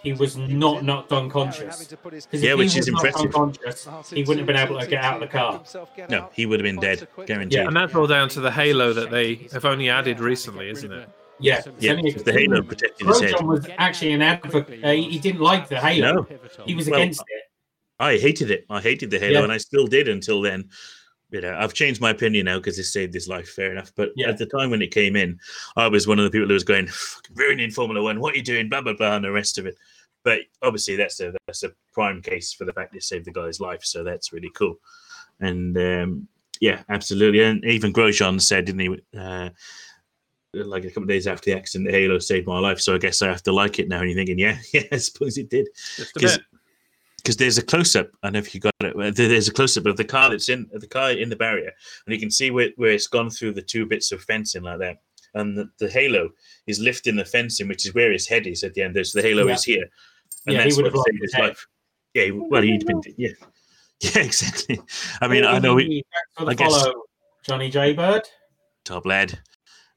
he 0.01 0.13
was 0.13 0.37
not 0.37 0.83
knocked 0.83 1.11
unconscious. 1.11 1.93
'Cause 2.03 2.17
if 2.31 2.43
Yeah, 2.43 2.53
which 2.55 2.75
is 2.75 2.87
impressive. 2.87 3.25
Unconscious, 3.35 3.87
he 4.11 4.23
wouldn't 4.23 4.39
have 4.39 4.47
been 4.47 4.55
able 4.55 4.79
to 4.79 4.87
get 4.87 5.03
out 5.03 5.15
of 5.15 5.21
the 5.21 5.27
car. 5.27 5.61
No, 6.09 6.29
he 6.33 6.45
would 6.45 6.59
have 6.59 6.65
been 6.65 6.79
dead, 6.79 7.07
guaranteed. 7.25 7.53
Yeah, 7.59 7.67
And 7.67 7.75
that's 7.75 7.93
all 7.95 8.07
down 8.07 8.29
to 8.29 8.39
the 8.41 8.51
halo 8.51 8.93
that 8.93 9.09
they 9.11 9.47
have 9.51 9.65
only 9.65 9.89
added 9.89 10.19
recently, 10.19 10.69
isn't 10.69 10.91
it? 10.91 11.09
Yeah, 11.39 11.61
Yeah, 11.79 11.93
Only- 11.93 12.11
the 12.11 12.31
halo 12.31 12.61
protected 12.61 13.07
his 13.07 13.19
head. 13.19 13.33
Was 13.41 13.67
actually 13.77 14.13
an 14.13 14.21
advocate. 14.21 14.83
Uh, 14.83 14.91
he 14.91 15.17
didn't 15.19 15.41
like 15.41 15.67
the 15.67 15.77
halo. 15.79 16.13
No. 16.13 16.27
He 16.65 16.75
was 16.75 16.87
Well, 16.89 16.99
against 17.01 17.21
it. 17.21 17.43
I 17.99 18.17
hated 18.17 18.51
it. 18.51 18.65
I 18.69 18.81
hated 18.81 19.11
the 19.11 19.19
Halo, 19.19 19.39
Yeah. 19.39 19.43
and 19.43 19.51
I 19.51 19.57
still 19.57 19.87
did 19.87 20.07
until 20.07 20.41
then. 20.41 20.69
You 21.31 21.41
know, 21.41 21.55
I've 21.57 21.73
changed 21.73 21.99
my 21.99 22.11
opinion 22.11 22.45
now 22.45 22.57
because 22.59 22.77
it 22.77 22.83
saved 22.83 23.13
his 23.13 23.27
life. 23.27 23.49
Fair 23.49 23.71
enough. 23.71 23.91
But 23.95 24.11
Yeah. 24.15 24.29
at 24.29 24.37
the 24.37 24.45
time 24.45 24.69
when 24.69 24.81
it 24.83 24.91
came 24.91 25.15
in, 25.15 25.39
I 25.75 25.87
was 25.87 26.05
one 26.07 26.19
of 26.19 26.25
the 26.25 26.29
people 26.31 26.47
who 26.47 26.53
was 26.53 26.63
going, 26.63 26.89
ruining 27.33 27.71
Formula 27.71 28.03
One. 28.03 28.19
What 28.19 28.33
are 28.33 28.37
you 28.37 28.43
doing?" 28.43 28.69
Blah 28.69 28.81
blah 28.81 28.93
blah, 28.93 29.15
and 29.15 29.25
the 29.25 29.31
rest 29.31 29.57
of 29.57 29.65
it. 29.65 29.75
But 30.23 30.41
obviously, 30.61 30.95
that's 30.95 31.19
a 31.21 31.33
that's 31.47 31.63
a 31.63 31.71
prime 31.91 32.21
case 32.21 32.53
for 32.53 32.65
the 32.65 32.73
fact 32.73 32.95
it 32.95 33.03
saved 33.03 33.25
the 33.25 33.31
guy's 33.31 33.59
life. 33.59 33.83
So 33.83 34.03
that's 34.03 34.31
really 34.31 34.51
cool. 34.53 34.79
And 35.39 35.77
um, 35.77 36.27
yeah, 36.61 36.83
absolutely. 36.89 37.41
And 37.43 37.65
even 37.65 37.91
Grosjean 37.91 38.39
said, 38.39 38.65
didn't 38.65 38.81
he? 38.81 39.17
Uh, 39.17 39.49
like 40.53 40.83
a 40.85 40.89
couple 40.89 41.03
of 41.03 41.09
days 41.09 41.25
after 41.25 41.49
the 41.51 41.57
accident, 41.57 41.89
the 41.89 41.97
Halo 41.97 42.19
saved 42.19 42.45
my 42.45 42.59
life. 42.59 42.79
So 42.79 42.93
I 42.93 42.99
guess 42.99 43.21
I 43.23 43.27
have 43.27 43.41
to 43.43 43.51
like 43.51 43.79
it 43.79 43.89
now. 43.89 44.01
And 44.01 44.09
you're 44.09 44.15
thinking, 44.17 44.37
yeah, 44.37 44.59
yeah, 44.73 44.83
I 44.91 44.97
suppose 44.97 45.37
it 45.39 45.49
did 45.49 45.67
Just 45.97 46.15
a 46.15 46.19
bit. 46.19 46.41
Because 47.23 47.37
there's 47.37 47.57
a 47.57 47.61
close 47.63 47.95
up. 47.95 48.09
I 48.21 48.27
don't 48.27 48.33
know 48.33 48.39
if 48.39 48.53
you 48.53 48.59
got 48.61 48.73
it. 48.81 49.15
There's 49.15 49.47
a 49.47 49.53
close 49.53 49.77
up 49.77 49.85
of 49.85 49.95
the 49.97 50.03
car 50.03 50.29
that's 50.29 50.49
in 50.49 50.69
the 50.73 50.87
car 50.87 51.11
in 51.11 51.29
the 51.29 51.35
barrier, 51.35 51.71
and 52.05 52.13
you 52.13 52.19
can 52.19 52.29
see 52.31 52.51
where, 52.51 52.69
where 52.75 52.91
it's 52.91 53.07
gone 53.07 53.29
through 53.29 53.53
the 53.53 53.61
two 53.61 53.85
bits 53.85 54.11
of 54.11 54.21
fencing 54.23 54.63
like 54.63 54.79
that. 54.79 54.97
And 55.35 55.57
the, 55.57 55.69
the 55.79 55.89
halo 55.89 56.29
is 56.67 56.79
lifting 56.79 57.15
the 57.15 57.25
fencing, 57.25 57.67
which 57.67 57.85
is 57.87 57.93
where 57.95 58.11
his 58.11 58.27
head 58.27 58.45
is 58.45 58.63
at 58.63 58.73
the 58.75 58.83
end. 58.83 58.95
there. 58.95 59.03
So 59.03 59.19
the 59.21 59.27
halo 59.27 59.47
Yeah. 59.47 59.53
is 59.53 59.63
here, 59.63 59.85
and 60.45 60.53
Yeah, 60.55 60.59
he 60.59 60.63
that's 60.65 60.75
would 60.75 60.85
have 60.85 60.93
what 60.93 60.99
lost 60.99 61.07
saved 61.09 61.21
his 61.23 61.31
his 61.31 61.33
head. 61.33 61.47
life. 61.49 61.67
Yeah, 62.13 62.29
well, 62.33 62.61
he'd 62.61 62.85
been 62.85 63.01
yeah, 63.17 63.29
yeah, 64.01 64.21
exactly. 64.21 64.79
I 65.21 65.27
mean, 65.27 65.45
I 65.45 65.59
know 65.59 65.75
we 65.75 65.85
Thanks 65.85 66.03
for 66.37 66.45
the 66.45 66.51
I 66.51 66.53
guess- 66.53 66.81
follow, 66.83 66.93
Johnny 67.43 67.69
J 67.69 67.93
Bird. 67.93 68.21
top 68.85 69.05
lad. 69.05 69.39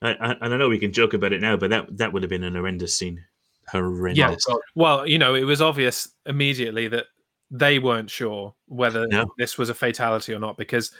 I, 0.02 0.10
I, 0.14 0.32
and 0.42 0.54
I 0.54 0.56
know 0.56 0.68
we 0.68 0.78
can 0.78 0.92
joke 0.92 1.14
about 1.14 1.32
it 1.32 1.40
now, 1.40 1.56
but 1.56 1.70
that 1.70 1.96
that 1.98 2.12
would 2.12 2.22
have 2.22 2.30
been 2.30 2.44
an 2.44 2.54
horrendous 2.54 2.96
scene. 2.96 3.22
Horrendous. 3.68 4.44
Yeah, 4.48 4.54
Well, 4.74 5.06
you 5.06 5.18
know, 5.18 5.34
it 5.34 5.44
was 5.44 5.60
obvious 5.60 6.08
immediately 6.26 6.86
that 6.88 7.06
they 7.50 7.78
weren't 7.78 8.10
sure 8.10 8.54
whether 8.66 9.06
No. 9.06 9.26
this 9.38 9.56
was 9.58 9.68
a 9.70 9.74
fatality 9.74 10.34
or 10.34 10.38
not 10.38 10.56
because 10.56 10.90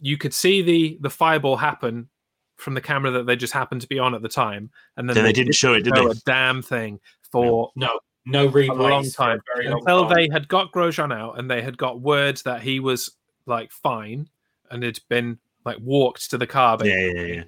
you 0.00 0.18
could 0.18 0.34
see 0.34 0.62
the 0.62 0.98
the 1.00 1.10
fireball 1.10 1.56
happen 1.56 2.08
from 2.56 2.74
the 2.74 2.80
camera 2.80 3.10
that 3.10 3.26
they 3.26 3.34
just 3.36 3.52
happened 3.52 3.80
to 3.80 3.88
be 3.88 3.98
on 3.98 4.14
at 4.14 4.22
the 4.22 4.28
time, 4.28 4.70
and 4.96 5.08
then 5.08 5.14
Then 5.14 5.24
they 5.24 5.32
didn't 5.32 5.54
show 5.54 5.74
it, 5.74 5.82
did 5.82 5.96
show 5.96 6.08
they? 6.08 6.10
a 6.12 6.20
damn 6.26 6.62
thing 6.62 7.00
for 7.30 7.70
No, 7.76 7.98
no 8.26 8.46
a 8.46 8.52
replays. 8.52 8.76
long 8.78 9.02
for 9.04 9.08
a 9.08 9.26
time 9.26 9.40
very 9.54 9.68
long 9.68 9.80
until 9.80 10.06
time. 10.06 10.14
they 10.14 10.28
had 10.30 10.46
got 10.48 10.70
Grosjean 10.72 11.12
out 11.12 11.38
and 11.38 11.50
they 11.50 11.62
had 11.62 11.76
got 11.78 12.00
word 12.00 12.36
that 12.44 12.62
he 12.62 12.78
was 12.80 13.10
like 13.46 13.72
fine 13.72 14.28
and 14.70 14.82
had 14.82 14.98
been 15.08 15.38
like 15.64 15.78
walked 15.80 16.30
to 16.30 16.38
the 16.38 16.46
car, 16.46 16.76
but 16.76 16.86
Yeah, 16.88 16.98
yeah, 17.14 17.22
yeah. 17.22 17.44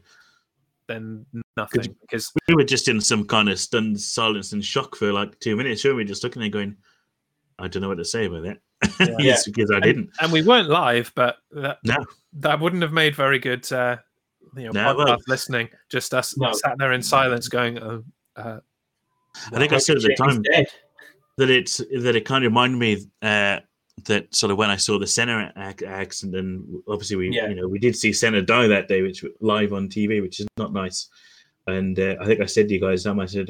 then 0.88 1.26
nothing 1.56 1.94
because 2.00 2.32
we 2.48 2.54
were 2.54 2.64
just 2.64 2.88
in 2.88 3.00
some 3.00 3.24
kind 3.26 3.48
of 3.48 3.58
stunned 3.60 4.00
silence 4.00 4.52
and 4.52 4.64
shock 4.64 4.96
for 4.96 5.12
like 5.12 5.38
two 5.40 5.56
minutes. 5.56 5.84
Weren't 5.84 5.96
we 5.96 6.04
just 6.04 6.24
looking 6.24 6.40
there 6.40 6.48
going, 6.50 6.76
I 7.58 7.68
don't 7.68 7.82
know 7.82 7.88
what 7.88 7.98
to 7.98 8.04
say 8.04 8.26
about 8.26 8.42
that. 8.44 8.58
Yeah. 9.00 9.16
yes, 9.18 9.44
because 9.48 9.70
I 9.70 9.80
didn't. 9.80 10.10
and 10.20 10.32
we 10.32 10.42
weren't 10.42 10.68
live, 10.68 11.12
but 11.14 11.36
that 11.52 11.78
No. 11.84 11.96
that 12.34 12.60
wouldn't 12.60 12.82
have 12.82 12.92
made 12.92 13.14
very 13.14 13.38
good 13.38 13.70
uh, 13.72 13.96
you 14.56 14.64
know 14.64 14.70
No, 14.72 14.80
podcast 14.94 15.06
well- 15.06 15.18
listening. 15.28 15.68
Just 15.90 16.12
us 16.14 16.36
No. 16.36 16.52
sat 16.52 16.76
there 16.78 16.92
in 16.92 17.02
silence, 17.02 17.48
going, 17.48 17.78
oh, 17.78 18.02
uh, 18.36 18.60
I 19.52 19.58
think 19.58 19.72
I 19.72 19.78
said 19.78 19.96
at 19.96 20.02
the 20.02 20.14
time, 20.16 20.42
that 21.38 21.50
it's 21.50 21.78
that 21.78 22.14
it 22.16 22.24
kind 22.24 22.44
of 22.44 22.50
reminded 22.50 22.78
me 22.78 23.06
uh, 23.22 23.60
that 24.06 24.34
sort 24.34 24.50
of 24.52 24.58
when 24.58 24.70
I 24.70 24.76
saw 24.76 24.98
the 24.98 25.06
Senna 25.06 25.52
ac- 25.56 25.86
accident, 25.86 26.36
and 26.36 26.82
obviously 26.88 27.16
we 27.16 27.30
Yeah. 27.34 27.48
you 27.48 27.54
know 27.54 27.68
we 27.68 27.78
did 27.78 27.96
see 27.96 28.12
Senna 28.12 28.42
die 28.42 28.66
that 28.68 28.88
day, 28.88 29.02
which 29.02 29.24
live 29.40 29.72
on 29.72 29.88
TV, 29.88 30.20
which 30.20 30.40
is 30.40 30.46
not 30.56 30.72
nice. 30.72 31.08
And 31.66 31.98
uh, 31.98 32.16
I 32.20 32.26
think 32.26 32.40
I 32.40 32.46
said 32.46 32.68
to 32.68 32.74
you 32.74 32.80
guys, 32.80 33.06
um, 33.06 33.18
I 33.20 33.26
said, 33.26 33.48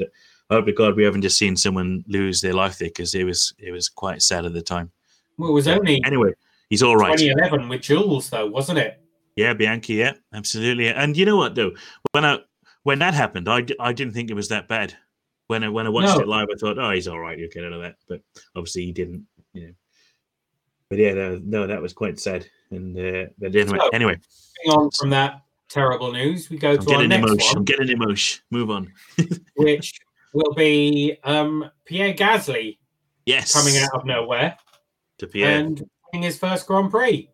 I 0.49 0.55
hope 0.55 0.65
to 0.65 0.73
God 0.73 0.95
we 0.95 1.03
haven't 1.03 1.21
just 1.23 1.37
seen 1.37 1.55
someone 1.55 2.03
lose 2.07 2.41
their 2.41 2.53
life 2.53 2.77
there 2.77 2.89
because 2.89 3.15
it 3.15 3.23
was 3.23 3.53
it 3.57 3.71
was 3.71 3.89
quite 3.89 4.21
sad 4.21 4.45
at 4.45 4.53
the 4.53 4.61
time. 4.61 4.91
Well, 5.37 5.49
it 5.49 5.53
was 5.53 5.67
only 5.67 6.01
Anyway, 6.05 6.33
he's 6.69 6.83
all 6.83 6.95
right. 6.95 7.17
2011 7.17 7.67
with 7.67 7.81
Jules, 7.81 8.29
though, 8.29 8.45
wasn't 8.47 8.79
it? 8.79 9.01
Yeah, 9.35 9.53
Bianchi. 9.53 9.95
Yeah, 9.95 10.13
absolutely. 10.33 10.87
And 10.87 11.17
you 11.17 11.25
know 11.25 11.35
what 11.37 11.55
though, 11.55 11.71
when 12.11 12.25
I 12.25 12.39
when 12.83 12.99
that 12.99 13.13
happened, 13.13 13.49
I, 13.49 13.65
I 13.79 13.91
didn't 13.93 14.13
think 14.13 14.29
it 14.29 14.35
was 14.35 14.49
that 14.49 14.67
bad. 14.67 14.95
When 15.47 15.63
I 15.63 15.69
when 15.69 15.87
I 15.87 15.89
watched 15.89 16.15
No. 16.15 16.21
it 16.21 16.27
live, 16.27 16.47
I 16.53 16.57
thought, 16.57 16.77
oh, 16.79 16.91
he's 16.91 17.07
all 17.07 17.19
right. 17.19 17.37
You 17.37 17.49
get 17.49 17.65
out 17.65 17.73
of 17.73 17.81
that. 17.81 17.95
But 18.07 18.21
obviously, 18.55 18.85
he 18.85 18.91
didn't. 18.91 19.25
You 19.53 19.67
know. 19.67 19.73
But 20.89 20.99
yeah, 20.99 21.13
no, 21.13 21.41
no 21.43 21.67
that 21.67 21.81
was 21.81 21.93
quite 21.93 22.19
sad. 22.19 22.47
And 22.71 22.97
uh, 22.97 23.29
but 23.39 23.55
anyway, 23.55 23.77
So- 23.79 23.89
anyway, 23.93 24.19
Moving 24.65 24.79
on 24.79 24.91
from 24.91 25.09
that 25.09 25.41
terrible 25.69 26.11
news, 26.13 26.49
we 26.49 26.57
go 26.57 26.71
I'm 26.71 26.85
to 26.85 26.93
our 26.93 27.07
next 27.07 27.25
emotion. 27.27 27.57
I'm 27.57 27.63
getting 27.65 27.89
emotion. 27.89 28.43
Move 28.51 28.69
on. 28.69 28.93
which 29.55 29.99
will 30.35 30.53
be 30.53 31.17
um, 31.23 31.69
Pierre 31.85 32.13
Gasly 32.13 32.77
Yes, 33.25 33.53
coming 33.53 33.75
out 33.81 33.93
of 33.93 34.05
nowhere 34.05 34.55
to 35.17 35.27
Pierre. 35.27 35.59
and 35.59 35.81
winning 36.13 36.23
his 36.23 36.37
first 36.37 36.67
Grand 36.67 36.91
Prix. 36.91 37.27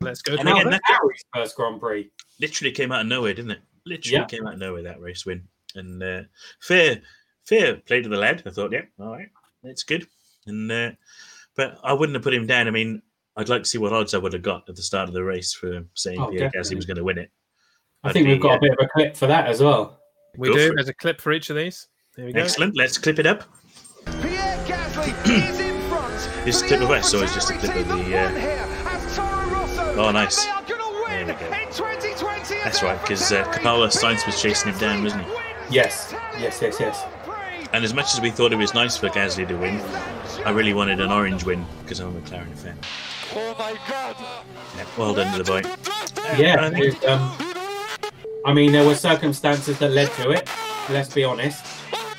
Let's 0.00 0.22
go. 0.22 0.34
And 0.36 0.48
again, 0.48 0.70
that. 0.70 0.80
that- 0.88 0.98
Harry's 1.00 1.22
first 1.34 1.56
Grand 1.56 1.80
Prix. 1.80 2.10
literally 2.40 2.72
came 2.72 2.90
out 2.92 3.02
of 3.02 3.06
nowhere, 3.08 3.34
didn't 3.34 3.50
it? 3.50 3.60
Literally 3.84 4.18
Yeah. 4.18 4.24
came 4.24 4.46
out 4.46 4.54
of 4.54 4.58
nowhere 4.60 4.82
that 4.84 5.00
race 5.00 5.26
win. 5.26 5.46
And 5.74 6.02
uh, 6.02 6.22
fair, 6.60 7.02
fair 7.44 7.76
play 7.76 8.00
to 8.02 8.08
the 8.08 8.16
lad. 8.16 8.42
I 8.46 8.50
thought, 8.50 8.72
yeah, 8.72 8.82
all 9.00 9.12
right, 9.12 9.28
that's 9.62 9.82
good. 9.82 10.06
And 10.46 10.70
uh, 10.70 10.92
but 11.56 11.78
I 11.84 11.92
wouldn't 11.92 12.14
have 12.16 12.22
put 12.24 12.34
him 12.34 12.46
down. 12.46 12.66
I 12.68 12.70
mean, 12.70 13.02
I'd 13.36 13.48
like 13.48 13.62
to 13.64 13.68
see 13.68 13.78
what 13.78 13.92
odds 13.92 14.14
I 14.14 14.18
would 14.18 14.32
have 14.32 14.42
got 14.42 14.68
at 14.68 14.76
the 14.76 14.82
start 14.82 15.08
of 15.08 15.14
the 15.14 15.24
race 15.24 15.52
for 15.52 15.84
saying 15.94 16.20
Oh, 16.20 16.30
Pierre 16.30 16.50
Gasly 16.50 16.76
was 16.76 16.86
going 16.86 16.96
to 16.98 17.04
win 17.04 17.18
it. 17.18 17.30
I 18.04 18.08
I'd 18.08 18.12
think 18.12 18.26
be, 18.26 18.32
we've 18.32 18.42
got 18.42 18.54
uh, 18.54 18.56
a 18.56 18.60
bit 18.60 18.72
of 18.72 18.78
a 18.80 18.88
clip 18.88 19.16
for 19.16 19.26
that 19.26 19.46
as 19.46 19.60
well. 19.62 20.00
We 20.36 20.48
Go 20.48 20.54
do. 20.54 20.72
There's 20.74 20.88
a 20.88 20.94
clip 20.94 21.20
for 21.20 21.32
each 21.32 21.50
of 21.50 21.56
these. 21.56 21.88
Here 22.16 22.26
we 22.26 22.32
go. 22.32 22.40
Excellent. 22.40 22.76
Let's 22.76 22.98
clip 22.98 23.18
it 23.18 23.26
up. 23.26 23.44
Pierre 24.20 24.56
Gasly 24.66 25.26
is 25.48 25.60
in 25.60 25.80
front. 25.88 26.44
This 26.44 26.60
for 26.60 26.68
clip 26.68 26.80
of 26.82 26.90
us, 26.90 27.10
so 27.10 27.22
it's 27.22 27.32
just 27.34 27.50
a 27.50 27.54
clip 27.58 27.74
of 27.76 27.88
the, 27.88 27.94
uh, 27.94 28.28
here 28.30 28.66
Toro 29.14 30.06
Oh, 30.06 30.10
nice. 30.12 30.44
They 30.44 30.50
are 30.50 30.62
gonna 30.62 31.08
There 31.08 31.26
we 31.26 31.32
go. 31.32 31.46
in 31.46 31.68
2020 31.72 32.54
as 32.56 32.64
That's 32.64 32.82
right, 32.82 32.98
'cause, 33.06 33.32
uh, 33.32 33.44
AlphaTauri. 33.44 33.52
Capella 33.52 33.86
Sainz 33.88 34.26
was 34.26 34.40
chasing 34.42 34.72
him 34.72 34.78
down, 34.78 35.02
wasn't 35.04 35.24
he? 35.24 35.30
Yes, 35.70 36.14
yes, 36.38 36.58
yes, 36.60 36.76
yes. 36.80 37.02
And 37.72 37.84
as 37.84 37.94
much 37.94 38.12
as 38.12 38.20
we 38.20 38.30
thought 38.30 38.52
it 38.52 38.56
was 38.56 38.74
nice 38.74 38.96
for 38.98 39.08
Gasly 39.08 39.48
to 39.48 39.54
win, 39.56 39.80
I 40.44 40.50
really 40.50 40.74
wanted 40.74 41.00
an 41.00 41.10
orange 41.10 41.44
win 41.44 41.64
because 41.82 42.00
I'm 42.00 42.14
a 42.14 42.20
McLaren 42.20 42.54
fan. 42.58 42.76
Oh 43.34 43.54
my 43.58 43.72
god! 43.88 44.16
Yeah, 44.76 44.84
well 44.98 45.14
done 45.14 45.32
to 45.32 45.42
the 45.42 45.44
boy. 45.50 45.62
Yeah, 46.36 46.56
I 46.66 46.70
think- 46.70 47.02
it, 47.02 47.04
um, 47.08 47.32
I 48.44 48.52
mean, 48.52 48.72
there 48.72 48.84
were 48.84 48.94
circumstances 48.96 49.78
that 49.78 49.90
led 49.92 50.12
to 50.14 50.30
it. 50.32 50.46
Let's 50.90 51.14
be 51.14 51.24
honest. 51.24 51.64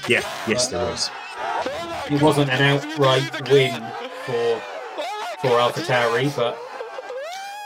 Yeah, 0.07 0.21
yes, 0.47 0.67
there 0.67 0.85
was. 0.85 1.09
It 2.11 2.21
wasn't 2.21 2.49
an 2.49 2.61
outright 2.61 3.49
win 3.49 3.81
for 4.25 4.61
for 5.39 5.49
AlphaTauri, 5.59 6.35
but 6.35 6.57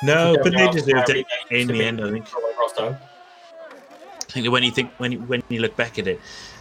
No, 0.03 0.38
but 0.44 0.53
they 0.53 0.70
deserved 0.70 1.10
it 1.10 1.25
in 1.50 1.67
the 1.67 1.84
end. 1.84 2.03
I 2.03 2.12
think. 2.12 2.25
I 2.79 2.96
think 4.29 4.51
when 4.51 4.63
you 4.63 4.72
think 4.72 4.91
when 4.98 5.12
you, 5.13 5.20
when 5.20 5.41
you 5.50 5.62
look 5.62 5.75
back 5.75 5.98
at 5.98 6.08
it, 6.08 6.20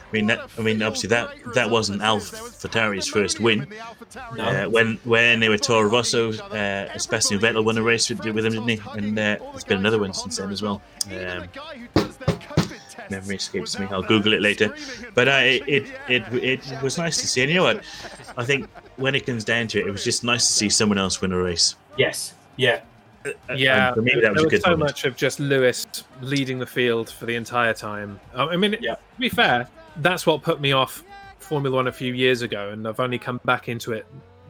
I 0.08 0.12
mean 0.12 0.26
that 0.28 0.48
I 0.58 0.62
mean 0.62 0.82
obviously 0.82 1.08
that 1.08 1.30
that 1.54 1.68
wasn't 1.68 2.00
AlphaTauri's 2.00 3.08
first 3.08 3.40
win. 3.40 3.66
No. 4.34 4.44
Uh, 4.44 4.68
when 4.70 4.98
when 5.04 5.40
they 5.40 5.50
were 5.50 5.58
Toro 5.58 5.88
Rosso, 5.88 6.32
uh, 6.32 6.96
Sebastian 6.96 7.38
Vettel 7.38 7.64
won 7.64 7.76
a 7.76 7.82
race 7.82 8.08
with, 8.08 8.24
with 8.24 8.46
him, 8.46 8.52
didn't 8.52 8.68
he? 8.68 8.80
And 8.94 9.18
uh, 9.18 9.36
there's 9.50 9.64
been 9.64 9.78
another 9.78 9.98
one 9.98 10.14
since 10.14 10.38
then 10.38 10.50
as 10.50 10.62
well. 10.62 10.80
Um, 11.10 11.48
memory 13.10 13.36
escapes 13.36 13.78
me. 13.78 13.86
I'll 13.90 14.02
Google 14.02 14.32
it 14.32 14.40
later. 14.42 14.74
But 15.14 15.28
uh, 15.28 15.40
it, 15.42 15.62
it 15.68 15.84
it 16.08 16.72
it 16.72 16.82
was 16.82 16.98
nice 16.98 17.16
to 17.18 17.26
see. 17.26 17.42
And 17.42 17.50
you 17.50 17.56
know 17.56 17.64
what? 17.64 17.82
I 18.36 18.44
think 18.44 18.68
when 18.96 19.14
it 19.14 19.26
comes 19.26 19.44
down 19.44 19.68
to 19.68 19.80
it, 19.80 19.86
it 19.86 19.90
was 19.90 20.04
just 20.04 20.24
nice 20.24 20.46
to 20.46 20.52
see 20.52 20.68
someone 20.68 20.98
else 20.98 21.20
win 21.20 21.32
a 21.32 21.38
race. 21.38 21.74
Yes. 21.96 22.34
Yeah. 22.56 22.80
Uh, 23.24 23.30
Yeah, 23.54 23.86
and 23.88 23.94
for 23.96 24.02
me 24.02 24.12
there 24.12 24.22
that 24.22 24.32
was 24.34 24.42
a 24.42 24.44
was 24.44 24.50
good 24.50 24.62
so 24.62 24.70
moment. 24.70 24.88
much 24.90 25.04
of 25.04 25.16
just 25.16 25.40
Lewis 25.40 25.86
leading 26.20 26.58
the 26.58 26.66
field 26.66 27.10
for 27.10 27.26
the 27.26 27.34
entire 27.34 27.74
time. 27.74 28.20
Uh, 28.34 28.46
I 28.46 28.56
mean, 28.56 28.76
Yeah. 28.80 28.94
to 28.94 29.00
be 29.18 29.28
fair, 29.28 29.68
that's 29.96 30.26
what 30.26 30.42
put 30.42 30.60
me 30.60 30.72
off 30.72 31.02
Formula 31.38 31.74
One 31.76 31.86
a 31.88 31.92
few 31.92 32.12
years 32.14 32.42
ago, 32.42 32.70
and 32.70 32.86
I've 32.86 33.00
only 33.00 33.18
come 33.18 33.40
back 33.44 33.68
into 33.68 33.92
it 33.92 34.06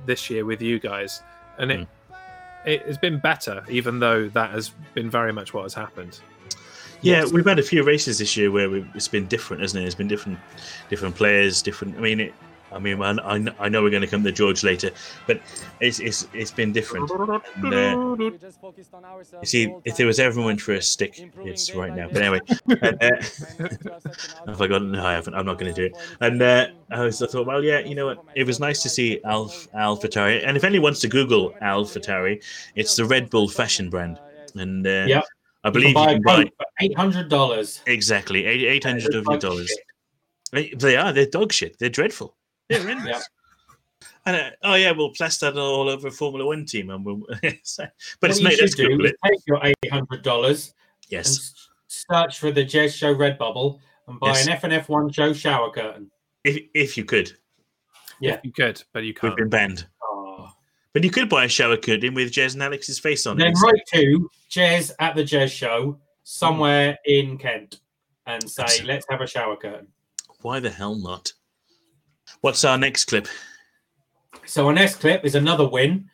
this 0.06 0.28
year 0.30 0.44
with 0.44 0.60
you 0.62 0.78
guys, 0.78 1.22
and 1.58 1.70
it 1.72 1.88
it 2.64 2.82
has 2.86 2.98
been 2.98 3.18
better, 3.18 3.64
even 3.68 3.98
though 4.00 4.28
that 4.30 4.50
has 4.50 4.70
been 4.94 5.08
very 5.08 5.32
much 5.32 5.54
what 5.54 5.62
has 5.62 5.74
happened. 5.74 6.18
Yeah, 7.02 7.24
we've 7.32 7.44
had 7.44 7.58
a 7.58 7.62
few 7.62 7.84
races 7.84 8.18
this 8.18 8.36
year 8.36 8.50
where 8.50 8.68
we've, 8.70 8.88
it's 8.94 9.08
been 9.08 9.26
different, 9.26 9.62
hasn't 9.62 9.82
it? 9.82 9.86
It's 9.86 9.94
been 9.94 10.08
different, 10.08 10.38
different 10.88 11.14
players, 11.14 11.62
different. 11.62 11.96
I 11.96 12.00
mean, 12.00 12.20
it, 12.20 12.34
I 12.72 12.78
mean, 12.78 13.00
I, 13.00 13.46
I 13.58 13.68
know 13.68 13.82
we're 13.82 13.90
going 13.90 14.02
to 14.02 14.08
come 14.08 14.24
to 14.24 14.32
George 14.32 14.64
later, 14.64 14.90
but 15.26 15.40
it's 15.80 16.00
it's 16.00 16.26
it's 16.32 16.50
been 16.50 16.72
different. 16.72 17.10
And, 17.10 17.74
uh, 17.74 18.16
you 18.20 19.46
see, 19.46 19.74
if 19.84 19.96
there 19.96 20.06
was 20.06 20.18
everyone 20.18 20.58
for 20.58 20.74
a 20.74 20.82
stick, 20.82 21.30
it's 21.44 21.74
right 21.74 21.94
now. 21.94 22.08
But 22.12 22.22
anyway, 22.22 22.40
and, 22.82 23.02
uh, 23.02 23.98
have 24.46 24.60
I 24.60 24.66
got? 24.66 24.82
No, 24.82 25.04
I 25.04 25.12
haven't. 25.12 25.34
I'm 25.34 25.46
not 25.46 25.58
going 25.58 25.72
to 25.72 25.80
do 25.80 25.86
it. 25.86 25.96
And 26.20 26.42
uh, 26.42 26.66
I 26.90 27.02
was 27.02 27.22
I 27.22 27.28
thought, 27.28 27.46
well, 27.46 27.62
yeah, 27.62 27.78
you 27.78 27.94
know 27.94 28.06
what? 28.06 28.24
It 28.34 28.44
was 28.44 28.58
nice 28.58 28.82
to 28.82 28.88
see 28.88 29.20
Alf 29.24 29.68
AlphaTauri. 29.72 30.46
And 30.46 30.56
if 30.56 30.64
anyone 30.64 30.82
wants 30.84 31.00
to 31.00 31.08
Google 31.08 31.52
AlphaTauri, 31.62 32.42
it's 32.74 32.96
the 32.96 33.04
Red 33.04 33.30
Bull 33.30 33.48
fashion 33.48 33.90
brand, 33.90 34.18
and 34.54 34.86
uh, 34.86 35.06
Yep. 35.06 35.24
I 35.66 35.68
You 35.68 35.72
believe 35.72 35.94
can 35.94 35.94
buy 35.94 36.10
you 36.12 36.14
can 36.16 36.22
buy 36.22 36.36
coat 36.44 36.52
for 36.56 36.66
eight 36.80 36.96
hundred 36.96 37.28
dollars. 37.28 37.82
exactly 37.86 38.44
eight 38.46 38.62
eight 38.66 38.84
hundred 38.84 39.14
of 39.16 39.24
your 39.28 39.38
dollars. 39.38 39.76
They 40.52 40.96
are. 40.96 41.12
They're 41.12 41.26
dog 41.26 41.52
shit. 41.52 41.76
They're 41.78 41.88
dreadful. 41.90 42.36
They're 42.68 42.80
horrendous. 42.82 43.06
Yeah. 43.08 44.08
And 44.26 44.36
uh, 44.36 44.50
oh 44.62 44.74
yeah, 44.74 44.92
we'll 44.92 45.10
plaster 45.10 45.50
that 45.50 45.60
all 45.60 45.88
over 45.88 46.06
a 46.08 46.10
Formula 46.10 46.46
One 46.46 46.64
team, 46.66 46.90
and 46.90 47.04
we'll. 47.04 47.16
but 47.42 47.42
it's 47.42 47.78
what 48.20 48.36
you 48.38 48.44
made. 48.44 48.60
Let's 48.60 48.74
do 48.76 48.88
Google 48.88 49.06
is 49.06 49.12
it. 49.12 49.18
take 49.24 49.40
your 49.46 49.60
eight 49.64 49.90
hundred 49.90 50.22
dollars 50.22 50.72
Yes. 51.08 51.52
search 51.88 52.38
for 52.38 52.50
the 52.52 52.64
Jez 52.64 52.94
Show 52.96 53.14
Redbubble 53.14 53.78
and 54.06 54.20
buy 54.20 54.28
Yes. 54.28 54.46
an 54.46 54.52
FNF 54.70 54.88
One 54.88 55.10
Show 55.10 55.32
shower 55.32 55.70
curtain. 55.72 56.10
If 56.44 56.58
if 56.74 56.96
you 56.96 57.04
could, 57.04 57.32
Yeah. 58.20 58.38
You 58.44 58.52
could, 58.52 58.82
but 58.92 59.02
you 59.04 59.14
can't. 59.14 59.32
we've 59.32 59.36
been 59.38 59.48
banned. 59.48 59.86
Oh. 60.96 60.98
But 60.98 61.04
you 61.04 61.10
could 61.10 61.28
buy 61.28 61.44
a 61.44 61.48
shower 61.48 61.76
curtain 61.76 62.14
with 62.14 62.32
Jez 62.32 62.54
and 62.54 62.62
Alex's 62.62 62.98
face 62.98 63.26
on 63.26 63.36
Then 63.36 63.48
it. 63.48 63.54
Then 63.54 63.62
write 63.62 63.82
to 63.94 64.30
Jez 64.50 64.92
at 64.98 65.14
the 65.14 65.22
Jez 65.22 65.50
Show 65.50 65.98
somewhere 66.22 66.98
in 67.04 67.36
Kent 67.36 67.80
and 68.26 68.48
say, 68.48 68.62
Absolutely. 68.62 68.94
let's 68.94 69.06
have 69.10 69.20
a 69.20 69.26
shower 69.26 69.56
curtain. 69.56 69.88
Why 70.40 70.58
the 70.58 70.70
hell 70.70 70.94
not? 70.94 71.32
What's 72.40 72.64
our 72.64 72.78
next 72.78 73.04
clip? 73.04 73.28
So 74.46 74.66
our 74.68 74.72
next 74.72 74.96
clip 74.96 75.24
is 75.24 75.34
another 75.34 75.68
win, 75.68 76.08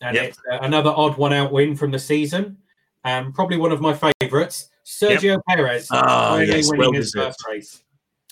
and 0.00 0.16
Yep. 0.16 0.28
it's 0.28 0.38
uh, 0.50 0.58
another 0.62 0.90
odd 0.90 1.16
one 1.16 1.32
out 1.32 1.52
win 1.52 1.76
from 1.76 1.90
the 1.90 1.98
season, 1.98 2.56
and 3.04 3.34
probably 3.34 3.58
one 3.58 3.70
of 3.72 3.80
my 3.80 3.96
favourites, 4.20 4.70
Sergio 4.84 5.38
Perez. 5.48 5.88
Ah, 5.90 6.30
finally 6.30 6.46
yes, 6.56 6.70
winning 6.70 6.80
well 6.80 6.92
his 6.92 7.12
deserved. 7.12 7.26
first 7.26 7.46
race. 7.48 7.82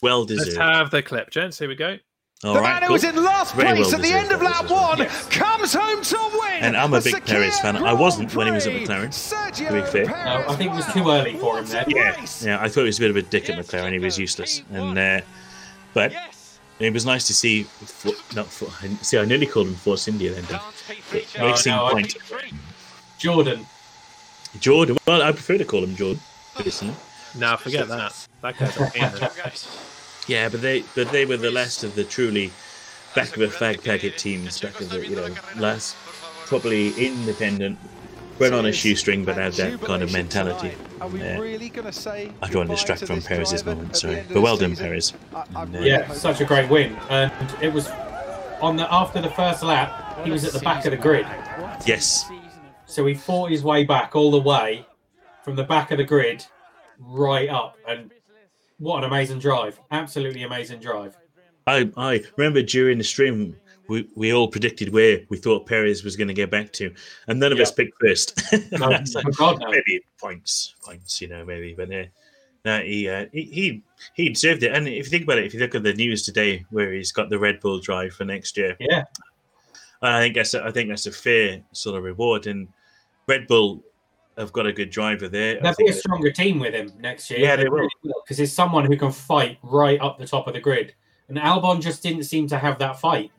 Well 0.02 0.24
Let's 0.24 0.56
have 0.56 0.90
the 0.90 1.02
clip, 1.02 1.30
gents. 1.30 1.58
Here 1.58 1.68
we 1.68 1.74
go. 1.74 1.98
All 2.44 2.54
the 2.54 2.60
right, 2.60 2.80
man 2.80 2.82
who 2.82 2.92
was 2.92 3.04
in 3.04 3.16
last 3.16 3.54
Very 3.54 3.68
place 3.76 3.86
well 3.86 3.94
at 3.96 4.02
the 4.02 4.12
end 4.12 4.30
of 4.30 4.42
lap 4.42 4.68
well. 4.68 4.88
one 4.90 4.98
Yes. 4.98 5.26
comes 5.28 5.72
home 5.72 6.02
to 6.02 6.18
win. 6.40 6.62
And 6.62 6.76
I'm 6.76 6.92
a 6.92 7.00
the 7.00 7.12
big 7.12 7.24
Perez 7.24 7.58
fan. 7.60 7.76
I 7.76 7.92
wasn't 7.94 8.34
when 8.34 8.46
he 8.46 8.52
was 8.52 8.66
at 8.66 8.72
McLaren, 8.74 9.10
Prix. 9.54 9.64
to 9.66 9.72
be 9.72 9.82
fair. 9.82 10.04
No, 10.06 10.44
I 10.48 10.54
think 10.56 10.72
it 10.72 10.74
was 10.74 10.86
too 10.92 11.08
early 11.10 11.36
for 11.38 11.58
him 11.58 11.64
there. 11.66 11.84
Yeah, 11.88 12.26
yeah. 12.42 12.58
I 12.60 12.68
thought 12.68 12.80
he 12.82 12.86
was 12.86 12.98
a 12.98 13.00
bit 13.00 13.10
of 13.10 13.16
a 13.16 13.22
dick 13.22 13.48
at 13.48 13.58
McLaren. 13.58 13.92
He 13.92 13.98
was 13.98 14.18
useless, 14.18 14.62
and 14.72 14.98
uh, 14.98 15.20
but 15.94 16.12
it 16.80 16.92
was 16.92 17.06
nice 17.06 17.26
to 17.28 17.34
see. 17.34 17.62
For, 17.62 18.12
not 18.36 18.46
for, 18.46 18.68
see, 19.02 19.16
I 19.18 19.24
nearly 19.24 19.46
called 19.46 19.68
him 19.68 19.74
Force 19.74 20.06
India 20.06 20.32
then. 20.32 20.42
didn't 20.44 20.60
Oh, 21.40 21.46
Racing 21.50 21.72
no, 21.72 21.88
Point. 21.90 22.16
Jordan. 23.18 23.66
Jordan. 24.60 24.98
Well, 25.06 25.22
I 25.22 25.32
prefer 25.32 25.56
to 25.56 25.64
call 25.64 25.82
him 25.82 25.96
Jordan. 25.96 26.20
Personally. 26.56 26.94
Now 27.38 27.56
forget 27.56 27.88
that. 27.88 28.28
That 28.42 28.58
guy's 28.58 28.76
a 28.76 28.90
peanut. 28.92 29.20
Yeah, 30.26 30.49
but 30.49 30.62
they 30.62 30.85
but 30.95 31.11
they 31.12 31.25
were 31.26 31.37
the 31.37 31.50
last 31.50 31.85
of 31.85 31.95
the 31.95 32.04
truly 32.04 32.50
back 33.14 33.37
of 33.37 33.43
a 33.43 33.49
fag 33.49 33.85
packet 33.85 34.16
teams, 34.19 34.61
back 34.61 34.81
of 34.81 34.88
the 34.90 35.07
you 35.07 35.16
know 35.16 35.28
last 35.57 35.97
probably 36.47 36.90
independent, 36.93 37.78
went 38.38 38.54
on 38.54 38.66
a 38.66 38.73
shoestring, 38.73 39.25
but 39.25 39.37
had 39.37 39.52
that 39.54 39.81
kind 39.83 40.02
of 40.02 40.12
mentality. 40.12 40.73
Are 41.00 41.09
we 41.09 41.21
Yeah. 41.21 41.38
really 41.38 41.69
going 41.69 41.87
to 41.87 41.93
say? 41.93 42.33
I 42.43 42.47
don't 42.47 42.57
want 42.57 42.71
to 42.71 42.75
distract 42.76 43.07
from 43.07 43.23
Perez's 43.23 43.64
moment, 43.64 43.97
sorry, 43.97 44.25
but 44.33 44.40
well 44.40 44.57
done. 44.57 44.76
Perez. 44.76 45.12
I- 45.35 45.45
I 45.54 45.62
And, 45.62 45.76
uh, 45.76 45.81
Yeah, 45.81 46.12
such 46.12 46.40
a 46.40 46.45
great 46.45 46.69
win, 46.71 46.97
and 47.11 47.33
it 47.61 47.73
was 47.73 47.88
on 48.61 48.76
the 48.76 48.93
after 48.93 49.21
the 49.21 49.31
first 49.31 49.62
lap. 49.62 50.00
He 50.25 50.31
was 50.31 50.45
at 50.45 50.52
the 50.52 50.61
back 50.61 50.85
of 50.87 50.90
the 50.93 50.97
grid, 50.97 51.26
Yes, 51.87 52.25
so 52.87 53.04
he 53.04 53.14
fought 53.14 53.50
his 53.50 53.62
way 53.62 53.85
back 53.85 54.14
all 54.16 54.31
the 54.31 54.40
way 54.40 54.87
from 55.45 55.57
the 55.57 55.64
back 55.64 55.90
of 55.90 55.99
the 55.99 56.04
grid 56.04 56.47
right 56.99 57.49
up, 57.50 57.76
and 57.87 58.11
what 58.78 58.99
an 58.99 59.04
amazing 59.04 59.38
drive! 59.38 59.81
Absolutely 59.90 60.43
amazing 60.43 60.81
drive. 60.81 61.16
I 61.66 61.90
I 61.97 62.23
remember 62.37 62.62
during 62.62 62.99
the 62.99 63.04
stream 63.04 63.57
we, 63.88 64.09
we 64.14 64.33
all 64.33 64.49
predicted 64.49 64.93
where 64.93 65.21
we 65.28 65.37
thought 65.37 65.66
Perez 65.66 66.04
was 66.04 66.16
going 66.16 66.28
to 66.28 66.35
get 66.35 66.50
back 66.50 66.73
to, 66.75 66.93
and 67.28 67.38
none 67.38 67.52
of 67.52 67.61
us 67.61 67.71
picked 67.71 67.99
first. 68.00 68.40
No, 68.73 68.99
God, 69.37 69.61
no. 69.61 69.71
maybe 69.71 70.04
points, 70.19 70.75
points, 70.83 71.21
you 71.21 71.28
know, 71.28 71.45
maybe, 71.45 71.75
but 71.75 71.93
uh, 71.93 72.04
no, 72.64 72.81
he, 72.81 73.09
uh, 73.09 73.26
he 73.33 73.43
he 73.45 73.83
he 74.14 74.28
deserved 74.31 74.62
it. 74.62 74.73
And 74.73 74.88
if 74.88 74.95
you 74.97 75.11
think 75.11 75.25
about 75.25 75.38
it, 75.38 75.45
if 75.45 75.54
you 75.54 75.61
look 75.61 75.75
at 75.75 75.83
the 75.83 75.93
news 75.93 76.23
today, 76.25 76.64
where 76.71 76.93
he's 76.93 77.12
got 77.12 77.28
the 77.28 77.38
Red 77.38 77.61
Bull 77.61 77.78
drive 77.78 78.14
for 78.14 78.25
next 78.25 78.57
year, 78.57 78.76
Yeah. 78.81 79.04
I 80.02 80.21
think 80.21 80.35
that's 80.35 80.52
a, 80.54 80.64
I 80.64 80.71
think 80.71 80.88
that's 80.90 81.07
a 81.07 81.12
fair 81.12 81.62
sort 81.73 81.97
of 81.97 82.04
reward. 82.04 82.47
And 82.47 82.69
Red 83.26 83.47
Bull 83.47 83.83
have 84.38 84.53
got 84.53 84.67
a 84.67 84.73
good 84.73 84.91
driver 84.91 85.29
there. 85.29 85.59
I 85.59 85.61
There'll 85.61 85.76
be 85.76 85.88
a 85.88 85.93
stronger 85.93 86.31
team 86.31 86.59
with 86.59 86.75
him 86.75 86.93
next 86.99 87.31
year. 87.31 87.41
Yeah, 87.41 87.57
they 87.57 87.69
will. 87.69 87.88
Because 88.03 88.38
he's 88.38 88.53
someone 88.53 88.85
who 88.85 88.97
can 88.97 89.12
fight 89.12 89.59
right 89.62 90.00
up 90.00 90.19
the 90.19 90.26
top 90.26 90.47
of 90.47 90.55
the 90.55 90.61
grid. 90.61 90.95
And 91.29 91.38
Albon 91.38 91.81
just 91.81 92.03
didn't 92.03 92.25
seem 92.25 92.47
to 92.49 92.59
have 92.59 92.79
that 92.79 93.00
fight. 93.00 93.31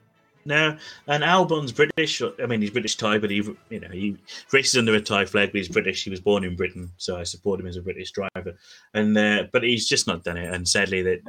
No, 0.47 0.77
and 1.07 1.23
Albon's 1.23 1.71
British. 1.71 2.21
I 2.21 2.45
mean, 2.45 2.61
he's 2.61 2.69
British 2.69 2.97
Thai, 2.97 3.17
but 3.17 3.31
he, 3.31 3.37
you 3.69 3.79
know, 3.79 3.89
he 3.91 4.15
races 4.53 4.77
under 4.77 4.93
a 4.93 5.01
Thai 5.01 5.25
flag, 5.25 5.49
but 5.49 5.57
he's 5.57 5.69
British. 5.69 6.03
He 6.03 6.11
was 6.11 6.21
born 6.21 6.43
in 6.43 6.55
Britain, 6.55 6.91
so 6.97 7.17
I 7.17 7.23
support 7.23 7.59
him 7.59 7.65
as 7.65 7.77
a 7.77 7.81
British 7.81 8.11
driver. 8.11 8.55
And 8.93 9.17
uh, 9.17 9.45
but 9.51 9.63
he's 9.63 9.87
just 9.87 10.05
not 10.05 10.23
done 10.23 10.37
it. 10.37 10.53
And 10.53 10.67
sadly, 10.67 11.01
that 11.01 11.21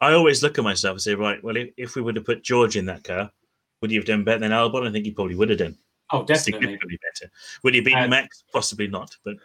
I 0.00 0.14
always 0.14 0.42
look 0.42 0.58
at 0.58 0.64
myself 0.64 0.94
and 0.94 1.00
say, 1.00 1.14
right, 1.14 1.42
well, 1.44 1.56
if, 1.56 1.68
if 1.76 1.94
we 1.94 2.02
would 2.02 2.16
have 2.16 2.24
put 2.24 2.42
George 2.42 2.76
in 2.76 2.86
that 2.86 3.04
car, 3.04 3.30
would 3.80 3.90
he 3.90 3.96
have 3.96 4.06
done 4.06 4.24
better 4.24 4.40
than 4.40 4.50
Albon? 4.50 4.88
I 4.88 4.90
think 4.90 5.04
he 5.04 5.12
probably 5.12 5.36
would 5.36 5.50
have 5.50 5.60
done 5.60 5.78
Oh, 6.10 6.24
definitely. 6.24 6.52
significantly 6.52 6.98
better. 7.02 7.30
Would 7.62 7.74
he 7.74 7.80
beat 7.80 7.94
And- 7.94 8.10
Max? 8.10 8.44
Possibly 8.52 8.86
not. 8.88 9.16
But 9.24 9.36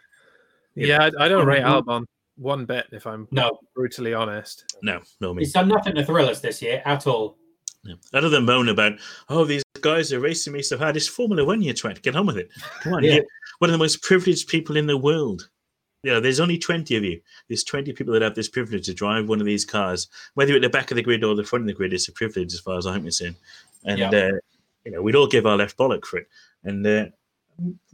you 0.74 0.86
Yeah, 0.88 1.02
I, 1.18 1.24
I 1.24 1.28
don't 1.28 1.46
rate 1.46 1.62
Mhm. 1.62 1.84
Albon 1.84 2.04
one 2.36 2.64
bit, 2.64 2.86
if 2.92 3.06
I'm 3.06 3.28
No, 3.30 3.58
brutally 3.74 4.12
honest. 4.14 4.64
no, 4.82 5.02
no, 5.20 5.34
me. 5.34 5.42
he's 5.42 5.52
done 5.52 5.68
nothing 5.68 5.94
to 5.94 6.04
thrill 6.04 6.28
us 6.28 6.40
this 6.40 6.60
year 6.62 6.82
at 6.84 7.06
all. 7.06 7.38
No. 7.84 7.94
Other 8.14 8.28
than 8.30 8.44
moan 8.46 8.70
about, 8.70 8.94
oh, 9.28 9.44
these 9.44 9.62
guys 9.82 10.10
are 10.12 10.18
racing 10.20 10.52
me 10.54 10.62
so 10.62 10.78
hard. 10.78 10.96
It's 10.96 11.06
Formula 11.06 11.44
One 11.44 11.60
you're 11.60 11.74
trying 11.74 11.96
to 11.96 12.00
get 12.00 12.16
on 12.16 12.24
with 12.26 12.38
it. 12.38 12.50
Come 12.82 12.94
on, 12.94 13.04
Yeah. 13.04 13.14
you're 13.16 13.24
one 13.58 13.68
of 13.70 13.72
the 13.72 13.78
most 13.78 14.02
privileged 14.02 14.48
people 14.48 14.76
in 14.76 14.86
the 14.86 14.96
world. 14.96 15.48
You 16.02 16.10
know, 16.12 16.20
there's 16.20 16.40
only 16.40 16.58
20 16.58 16.96
of 16.96 17.04
you. 17.04 17.20
There's 17.48 17.64
20 17.64 17.92
people 17.92 18.12
that 18.14 18.22
have 18.22 18.34
this 18.34 18.48
privilege 18.48 18.86
to 18.86 18.94
drive 18.94 19.28
one 19.28 19.40
of 19.40 19.46
these 19.46 19.64
cars. 19.64 20.08
Whether 20.34 20.50
you're 20.52 20.56
at 20.56 20.62
the 20.62 20.68
back 20.68 20.90
of 20.90 20.96
the 20.96 21.02
grid 21.02 21.24
or 21.24 21.34
the 21.34 21.44
front 21.44 21.62
of 21.62 21.66
the 21.66 21.72
grid, 21.72 21.92
it's 21.94 22.08
a 22.08 22.12
privilege 22.12 22.52
as 22.52 22.60
far 22.60 22.76
as 22.78 22.86
I'm 22.86 23.02
concerned. 23.02 23.36
And, 23.84 23.98
Yeah. 23.98 24.08
uh, 24.10 24.32
you 24.84 24.92
know, 24.92 25.00
we'd 25.02 25.14
all 25.16 25.26
give 25.26 25.46
our 25.46 25.56
left 25.56 25.78
bollock 25.78 26.04
for 26.04 26.18
it. 26.18 26.28
And 26.64 26.86
uh, 26.86 27.06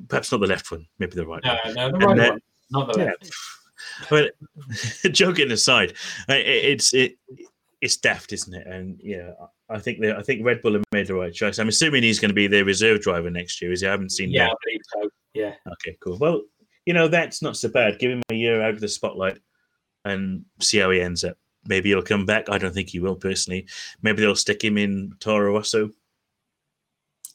perhaps 0.08 0.30
not 0.32 0.40
the 0.40 0.46
left 0.46 0.70
one, 0.70 0.86
maybe 0.98 1.12
the 1.16 1.26
right 1.26 1.42
No, 1.44 1.56
one. 1.64 1.74
no, 1.74 1.88
the 1.90 1.94
And, 1.94 2.04
right 2.18 2.28
uh, 2.28 2.30
one, 2.32 2.40
not 2.70 2.92
the 2.92 2.98
yeah. 3.00 3.04
left. 3.06 3.30
But 4.10 4.32
joking 5.12 5.50
aside, 5.50 5.94
it's 6.28 6.92
it, 6.94 7.16
it's 7.80 7.96
daft, 7.96 8.32
isn't 8.32 8.54
it? 8.54 8.66
And 8.66 9.00
yeah, 9.02 9.30
I 9.70 9.78
think 9.78 10.00
they, 10.00 10.12
I 10.12 10.22
think 10.22 10.44
Red 10.44 10.60
Bull 10.60 10.74
have 10.74 10.84
made 10.92 11.06
the 11.06 11.14
right 11.14 11.32
choice. 11.32 11.58
I'm 11.58 11.68
assuming 11.68 12.02
he's 12.02 12.20
going 12.20 12.28
to 12.28 12.34
be 12.34 12.46
their 12.46 12.64
reserve 12.64 13.00
driver 13.00 13.30
next 13.30 13.60
year. 13.62 13.72
as 13.72 13.80
he? 13.80 13.86
I 13.86 13.90
haven't 13.90 14.12
seen 14.12 14.30
Yeah, 14.30 14.44
that. 14.44 14.50
I 14.50 14.54
believe 14.64 14.80
so. 14.84 15.10
Yeah. 15.32 15.54
Okay, 15.72 15.96
cool. 16.04 16.18
Well, 16.18 16.42
you 16.86 16.92
know 16.92 17.08
that's 17.08 17.40
not 17.42 17.56
so 17.56 17.68
bad. 17.70 17.98
Give 17.98 18.10
him 18.12 18.22
a 18.30 18.34
year 18.34 18.62
out 18.62 18.74
of 18.74 18.80
the 18.80 18.88
spotlight 18.88 19.38
and 20.04 20.44
see 20.60 20.78
how 20.78 20.90
he 20.90 21.00
ends 21.00 21.24
up. 21.24 21.36
Maybe 21.66 21.88
he'll 21.88 22.02
come 22.02 22.26
back. 22.26 22.50
I 22.50 22.58
don't 22.58 22.74
think 22.74 22.90
he 22.90 23.00
will 23.00 23.16
personally. 23.16 23.66
Maybe 24.02 24.20
they'll 24.20 24.36
stick 24.36 24.62
him 24.62 24.76
in 24.78 25.12
Toro 25.20 25.54
Rosso. 25.54 25.90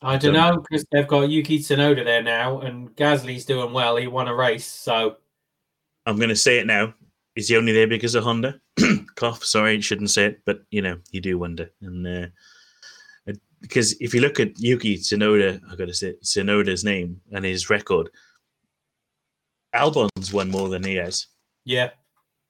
I 0.05 0.17
don't 0.17 0.33
know 0.33 0.57
because 0.57 0.85
they've 0.91 1.07
got 1.07 1.29
Yuki 1.29 1.59
Tsunoda 1.59 2.05
there 2.05 2.21
now, 2.21 2.59
and 2.59 2.95
Gasly's 2.95 3.45
doing 3.45 3.73
well. 3.73 3.95
He 3.95 4.07
won 4.07 4.27
a 4.27 4.35
race, 4.35 4.67
so 4.67 5.17
I'm 6.05 6.17
going 6.17 6.29
to 6.29 6.35
say 6.35 6.59
it 6.59 6.67
now. 6.67 6.93
Is 7.35 7.49
he 7.49 7.57
only 7.57 7.73
there 7.73 7.87
because 7.87 8.15
of 8.15 8.23
Honda? 8.23 8.61
Cough. 9.15 9.43
Sorry, 9.43 9.81
shouldn't 9.81 10.11
say 10.11 10.25
it, 10.25 10.41
but 10.45 10.61
you 10.69 10.81
know 10.81 10.97
you 11.11 11.21
do 11.21 11.39
wonder. 11.39 11.71
And 11.81 12.07
uh, 12.07 12.27
because 13.61 13.99
if 13.99 14.13
you 14.13 14.21
look 14.21 14.39
at 14.39 14.59
Yuki 14.59 14.97
Tsunoda, 14.97 15.59
I've 15.69 15.77
got 15.77 15.87
to 15.87 15.93
say 15.93 16.13
Tsunoda's 16.23 16.83
name 16.83 17.19
and 17.31 17.43
his 17.43 17.71
record, 17.71 18.09
Albon's 19.73 20.31
won 20.31 20.51
more 20.51 20.69
than 20.69 20.83
he 20.83 20.95
has 20.95 21.25
yeah, 21.65 21.89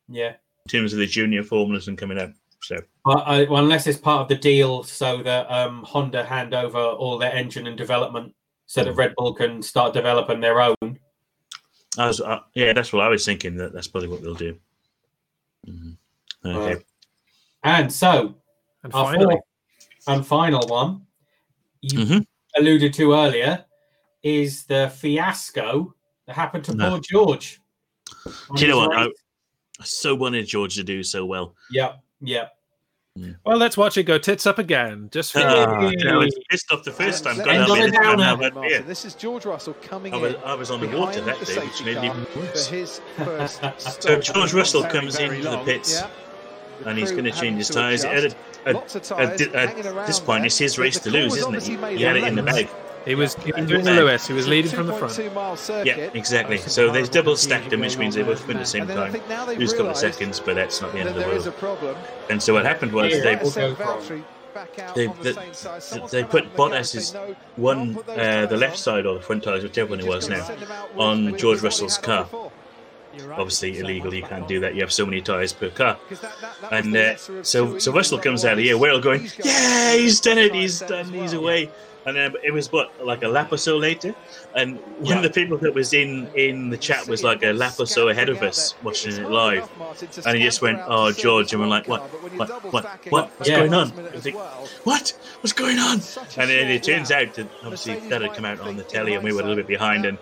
yeah. 0.10 0.34
in 0.66 0.70
terms 0.70 0.92
of 0.92 1.00
the 1.00 1.08
junior 1.08 1.42
formulas 1.42 1.88
and 1.88 1.98
coming 1.98 2.20
up. 2.20 2.32
So 2.62 2.78
I, 3.06 3.44
well, 3.50 3.64
unless 3.64 3.86
it's 3.88 4.00
part 4.00 4.22
of 4.22 4.28
the 4.28 4.36
deal, 4.36 4.84
so 4.84 5.22
that 5.24 5.50
um, 5.52 5.84
Honda 5.84 6.24
hand 6.26 6.54
over 6.56 6.80
all 6.80 7.18
their 7.20 7.32
engine 7.34 7.68
and 7.68 7.78
development, 7.78 8.34
so 8.66 8.84
that 8.84 8.94
Red 8.94 9.14
Bull 9.16 9.34
can 9.34 9.62
start 9.62 9.94
developing 9.94 10.40
their 10.40 10.60
own. 10.60 11.00
I 11.98 12.08
was, 12.08 12.20
uh, 12.20 12.40
yeah, 12.56 12.74
that's 12.74 12.92
what 12.92 13.04
I 13.06 13.08
was 13.08 13.24
thinking. 13.24 13.56
That 13.58 13.74
that's 13.74 13.88
probably 13.88 14.10
what 14.10 14.22
they'll 14.24 14.34
do. 14.34 14.58
Mhm. 15.68 15.98
Okay. 16.46 16.74
Right. 16.76 16.86
And 17.64 17.92
so 17.94 18.36
And 18.84 18.94
our 18.94 19.06
finally, 19.06 19.36
fourth 19.36 20.08
and 20.08 20.26
final 20.28 20.68
one, 20.68 21.06
you 21.82 22.00
Mhm. 22.00 22.26
alluded 22.58 22.94
to 22.96 23.14
earlier, 23.14 23.66
is 24.24 24.66
the 24.66 24.92
fiasco 24.98 25.94
that 26.26 26.36
happened 26.36 26.66
to 26.66 26.76
No. 26.76 26.90
poor 26.90 27.00
George. 27.00 27.62
Do 28.26 28.62
you 28.62 28.68
know 28.68 28.78
what? 28.78 28.98
I. 28.98 29.06
I 29.06 29.84
so 29.84 30.16
wanted 30.16 30.48
George 30.48 30.76
to 30.76 30.84
do 30.84 31.04
so 31.04 31.26
well. 31.26 31.54
Yep, 31.70 32.02
yep. 32.22 32.58
Well, 33.46 33.58
let's 33.58 33.78
watch 33.78 33.98
it 33.98 34.04
go 34.04 34.18
tits 34.18 34.46
up 34.46 34.60
again. 34.60 35.10
Just 35.12 35.32
for 35.32 35.40
Ah, 35.40 35.82
Yay. 35.90 36.10
I 36.10 36.18
was 36.18 36.38
pissed 36.50 36.72
off 36.72 36.84
the 36.84 36.92
first 36.92 37.24
time. 37.24 37.40
And 37.40 37.46
God, 37.46 37.56
End 37.56 37.64
I 37.64 37.70
on 37.70 37.78
mean, 37.80 37.88
a 37.88 37.92
this 37.92 37.96
time 38.00 38.18
downer. 38.18 38.24
I've 38.24 38.40
had 38.42 38.54
Martin, 38.56 38.70
beer. 38.72 38.82
This 38.82 39.06
is 39.06 39.16
George 39.16 39.46
Russell 39.46 39.74
coming 39.76 40.14
I 40.14 40.18
was, 40.18 40.34
in 40.34 40.42
I 40.44 40.54
was 40.54 40.70
on 40.72 40.82
the 40.82 40.88
water 40.98 41.22
that 41.22 41.40
the 41.40 41.46
day, 41.46 41.60
which 41.66 41.84
made 41.86 41.92
it 41.92 41.96
car 41.96 42.06
even 42.06 42.28
worse. 42.36 42.68
his 42.68 43.02
first 43.18 43.62
So. 44.02 44.20
George 44.20 44.54
Russell 44.54 44.82
Not 44.82 44.92
comes 44.92 45.16
very 45.18 45.38
into 45.38 45.50
the 45.50 45.58
pits 45.60 45.94
Yeah. 46.02 46.10
The 46.82 46.90
and 46.90 47.00
he's 47.00 47.12
going 47.12 47.24
to 47.24 47.32
change 47.32 47.58
his 47.58 47.70
tyres. 47.70 48.04
At, 48.04 48.26
at, 48.26 48.36
at, 48.66 49.12
at, 49.12 49.40
hanging 49.54 49.80
at 49.80 49.86
around 49.86 50.08
this 50.08 50.20
point, 50.20 50.40
there. 50.42 50.48
it's 50.48 50.58
his 50.58 50.78
race 50.78 51.00
to 51.00 51.10
lose, 51.10 51.38
isn't 51.38 51.56
it? 51.56 51.64
He, 51.64 51.78
he 51.98 52.04
had 52.04 52.18
it 52.18 52.26
in 52.26 52.36
the 52.36 52.42
lanes. 52.42 52.70
bag. 52.70 52.70
He 53.06 53.16
was 53.16 53.36
he 53.36 53.52
was 53.52 53.66
doing 53.68 53.84
the 53.84 53.92
then- 53.92 53.96
Lewis. 53.98 54.28
He 54.28 54.34
was 54.34 54.48
leading 54.48 54.72
from 54.72 54.88
the 54.88 54.94
front. 54.94 55.18
Yeah, 55.86 56.10
exactly. 56.14 56.58
So 56.58 56.92
they've 56.92 57.10
double 57.10 57.36
stacked 57.38 57.70
them, 57.70 57.82
which 57.82 57.98
means 57.98 58.16
they 58.16 58.24
both 58.24 58.46
win 58.48 58.58
at 58.58 58.62
the 58.62 58.66
same 58.66 58.82
And 58.82 58.90
then 58.92 58.98
I 58.98 59.04
time. 59.04 59.12
think 59.14 59.30
now 59.30 59.46
they've 59.46 59.58
Lose 59.60 59.74
a 59.74 59.78
couple 59.78 59.92
of 59.92 59.98
seconds, 59.98 60.40
but 60.40 60.56
that's 60.56 60.82
not 60.82 60.92
the 60.92 61.00
end 61.00 61.10
of 61.10 61.16
the 61.16 61.22
there 61.22 61.32
is 61.34 61.46
a 61.48 61.50
world. 61.52 61.60
problem. 61.60 61.98
And 62.30 62.42
so 62.42 62.54
what 62.54 62.66
happened 62.66 62.92
was 62.92 63.14
Yeah. 63.14 63.22
they 63.22 63.36
We'll 63.36 63.52
Seb 63.52 63.78
go 63.78 63.86
from- 64.00 64.18
Valtteri 64.20 64.24
back 64.54 64.80
out 64.80 64.96
they- 64.96 65.08
on 65.08 65.18
the 65.18 65.24
they- 65.34 65.34
same 65.54 66.02
they 66.02 66.08
they 66.22 66.24
put 66.24 66.24
out 66.24 66.24
of 66.24 66.32
the 66.32 66.42
gap 66.42 66.56
Bottas's 66.56 67.16
one 67.58 67.78
don't 67.78 67.94
put 67.96 68.06
those 68.08 68.18
uh, 68.18 68.46
the 68.48 68.58
left 68.58 68.78
side 68.78 69.06
or 69.06 69.16
the 69.16 69.22
front 69.22 69.44
tires, 69.44 69.64
whichever 69.64 69.90
one 69.92 70.00
it 70.00 70.08
was 70.08 70.28
now, 70.30 70.44
send 70.44 70.60
him 70.62 70.72
out 70.72 70.90
on 70.98 71.38
George 71.38 71.62
with 71.62 71.64
what 71.64 71.74
he 71.80 71.84
Russell's 71.84 71.98
car. 71.98 72.28
obviously 73.38 73.80
illegal. 73.80 74.14
You 74.14 74.24
can't 74.24 74.48
do 74.48 74.60
that. 74.62 74.76
You 74.76 74.82
have 74.82 74.92
so 74.92 75.06
many 75.06 75.22
tires 75.22 75.54
per 75.54 75.70
car. 75.70 75.98
And 76.72 76.96
uh, 76.96 77.16
so 77.44 77.78
so. 77.80 77.92
Russell 77.94 78.18
comes 78.20 78.44
out 78.46 78.54
of 78.54 78.60
here. 78.60 78.78
We're 78.78 78.92
all 78.92 79.00
going, 79.00 79.30
yeah, 79.44 79.94
he's 79.94 80.20
done 80.20 80.38
it. 80.38 80.54
He's 80.54 80.80
done. 80.80 81.06
He's 81.14 81.34
away. 81.34 81.70
And 82.06 82.16
then 82.16 82.34
it 82.44 82.52
was 82.52 82.72
what 82.72 82.92
like 83.04 83.24
a 83.24 83.28
lap 83.28 83.52
or 83.52 83.58
so 83.58 83.78
later, 83.78 84.14
and 84.56 84.78
one 85.00 85.18
of 85.18 85.24
the 85.24 85.30
people 85.30 85.58
that 85.58 85.74
was 85.74 85.92
in 85.94 86.28
in 86.36 86.70
the 86.70 86.78
chat 86.78 87.08
was 87.08 87.24
like 87.24 87.42
a 87.44 87.52
lap 87.52 87.80
or 87.80 87.88
so 87.88 88.10
ahead 88.10 88.30
of 88.30 88.44
us 88.44 88.76
watching 88.84 89.14
it 89.16 89.30
live, 89.30 89.68
and 90.26 90.38
he 90.38 90.44
just 90.44 90.62
went, 90.62 90.80
"Oh, 90.86 91.12
George," 91.12 91.52
and 91.54 91.62
we're 91.62 91.68
like, 91.68 91.88
"What? 91.88 92.02
What? 92.38 92.50
What? 92.72 92.84
What? 93.12 93.30
What's 93.38 93.50
Yeah. 93.50 93.58
going 93.60 93.74
on?" 93.74 93.92
I 94.14 94.20
think, 94.20 94.36
"What? 94.84 95.14
What's 95.42 95.54
going 95.54 95.80
on?" 95.80 95.94
And 96.38 96.50
then 96.50 96.70
it 96.70 96.84
turns 96.84 97.10
out 97.12 97.34
that 97.34 97.48
obviously 97.64 97.96
that 98.10 98.22
had 98.22 98.34
come 98.36 98.46
out 98.46 98.60
on 98.60 98.78
the 98.78 98.84
telly, 98.84 99.16
and 99.16 99.24
we 99.24 99.32
were 99.34 99.40
a 99.42 99.44
little 99.44 99.56
bit 99.56 99.68
behind, 99.68 100.06
and 100.06 100.18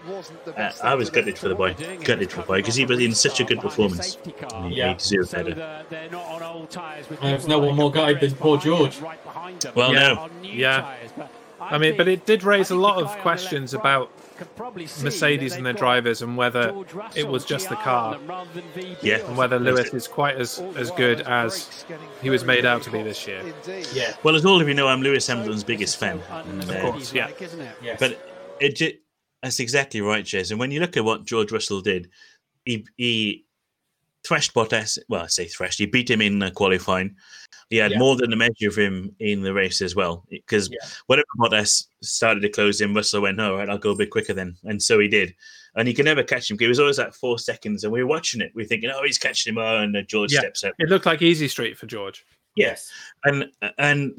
uh, 0.57 0.71
I 0.81 0.95
was 0.95 1.09
gutted 1.09 1.37
for 1.37 1.49
the 1.49 1.55
boy, 1.55 1.75
gutted 2.05 2.31
for 2.31 2.41
the 2.41 2.47
boy 2.47 2.57
because 2.59 2.75
he 2.75 2.85
was 2.85 2.99
in 3.01 3.13
such 3.13 3.41
a 3.41 3.43
good 3.43 3.59
performance. 3.59 4.17
He, 4.23 4.33
Yeah. 4.69 4.89
he 4.89 4.93
deserved 4.95 5.31
better. 5.33 5.53
that 5.55 5.89
they're 5.89 6.09
not 6.09 6.25
on 6.27 6.43
old 6.43 6.69
tyres 6.71 7.09
with 7.09 7.19
There's 7.19 7.45
no 7.47 7.59
one 7.59 7.75
more 7.75 7.85
like 7.87 7.93
gutted 7.95 8.19
than 8.21 8.37
poor 8.37 8.57
George. 8.57 8.99
right 9.01 9.21
behind 9.25 9.61
them. 9.61 9.73
Well, 9.75 9.93
Yeah. 9.93 10.13
no. 10.13 10.29
Yeah. 10.41 10.93
Tyres, 11.69 11.71
but 11.71 11.75
I 11.75 11.77
mean, 11.79 11.97
but 11.97 12.07
it 12.07 12.25
did 12.25 12.43
raise 12.43 12.71
a 12.71 12.75
lot 12.75 12.97
of 12.97 13.05
guy 13.05 13.11
on 13.11 13.17
the 13.17 13.21
questions 13.21 13.73
about 13.73 14.11
could 14.37 14.55
probably 14.55 14.87
see 14.87 15.03
Mercedes 15.03 15.53
and 15.55 15.65
their 15.65 15.73
drivers 15.73 16.21
and 16.21 16.35
whether 16.35 16.73
it 17.15 17.27
was 17.27 17.45
just 17.45 17.69
the 17.69 17.75
car 17.75 18.15
on 18.15 18.19
them 18.19 18.27
rather 18.27 18.49
than 18.53 18.63
VB 18.75 18.97
Yeah. 19.01 19.17
and 19.27 19.37
whether 19.37 19.59
Lewis 19.59 19.93
is 19.93 20.07
quite 20.07 20.37
as 20.37 20.59
as 20.75 20.89
good 20.91 21.21
as 21.21 21.85
he 22.21 22.29
was 22.29 22.43
made 22.43 22.65
out 22.65 22.81
to 22.83 22.91
be 22.91 23.03
this 23.03 23.27
year. 23.27 23.43
Yeah, 23.93 24.13
Well, 24.23 24.35
as 24.35 24.45
all 24.45 24.59
of 24.61 24.67
you 24.67 24.73
know, 24.73 24.87
I'm 24.87 25.01
Lewis 25.01 25.27
Hamilton's 25.27 25.63
biggest 25.63 25.97
fan. 25.97 26.19
And, 26.31 26.63
Of 26.63 26.69
uh, 26.69 26.81
course, 26.81 27.13
yeah. 27.13 27.29
Isn't 27.39 27.61
it? 27.61 27.99
But 27.99 28.19
it 28.59 29.03
that's 29.41 29.59
exactly 29.59 29.99
right, 30.01 30.23
Jez. 30.23 30.51
And 30.51 30.59
when 30.59 30.71
you 30.71 30.79
look 30.79 30.95
at 30.95 31.03
what 31.03 31.25
George 31.25 31.51
Russell 31.51 31.81
did, 31.81 32.09
he 32.65 32.85
he 32.95 33.45
thrashed 34.25 34.53
Bottas. 34.53 34.97
Well, 35.09 35.23
I 35.23 35.27
say 35.27 35.45
thrashed. 35.47 35.79
He 35.79 35.85
beat 35.85 36.09
him 36.09 36.21
in 36.21 36.41
uh, 36.41 36.49
qualifying. 36.51 37.15
He 37.69 37.77
had 37.77 37.91
Yeah. 37.91 37.97
more 37.99 38.15
than 38.15 38.31
a 38.33 38.35
measure 38.35 38.67
of 38.67 38.75
him 38.77 39.15
in 39.19 39.41
the 39.41 39.53
race 39.53 39.81
as 39.81 39.95
well. 39.95 40.25
Because 40.29 40.69
Yeah. 40.69 40.87
whenever 41.07 41.25
Bottas 41.39 41.87
started 42.01 42.41
to 42.41 42.49
close 42.49 42.81
in, 42.81 42.93
Russell 42.93 43.21
went, 43.21 43.39
"All 43.41 43.55
right, 43.55 43.69
I'll 43.69 43.77
go 43.77 43.91
a 43.91 43.95
bit 43.95 44.11
quicker 44.11 44.33
then," 44.33 44.55
and 44.63 44.81
so 44.81 44.99
he 44.99 45.07
did. 45.07 45.33
And 45.75 45.87
he 45.87 45.93
could 45.93 46.05
never 46.05 46.23
catch 46.23 46.51
him. 46.51 46.59
He 46.59 46.67
was 46.67 46.79
always 46.79 46.99
at 46.99 47.15
four 47.15 47.39
seconds, 47.39 47.83
and 47.83 47.91
we 47.91 48.03
were 48.03 48.09
watching 48.09 48.41
it. 48.41 48.51
We 48.53 48.63
are 48.63 48.67
thinking, 48.67 48.91
"Oh, 48.91 49.03
he's 49.03 49.17
catching 49.17 49.53
him!" 49.53 49.57
Oh, 49.57 49.77
and 49.79 49.97
uh, 49.97 50.01
George 50.03 50.31
Yeah. 50.31 50.41
steps 50.41 50.63
up. 50.63 50.73
It 50.77 50.89
looked 50.89 51.05
like 51.07 51.21
easy 51.21 51.47
street 51.47 51.77
for 51.77 51.87
George. 51.87 52.23
Yes. 52.55 52.91
And 53.23 53.49
and 53.79 54.13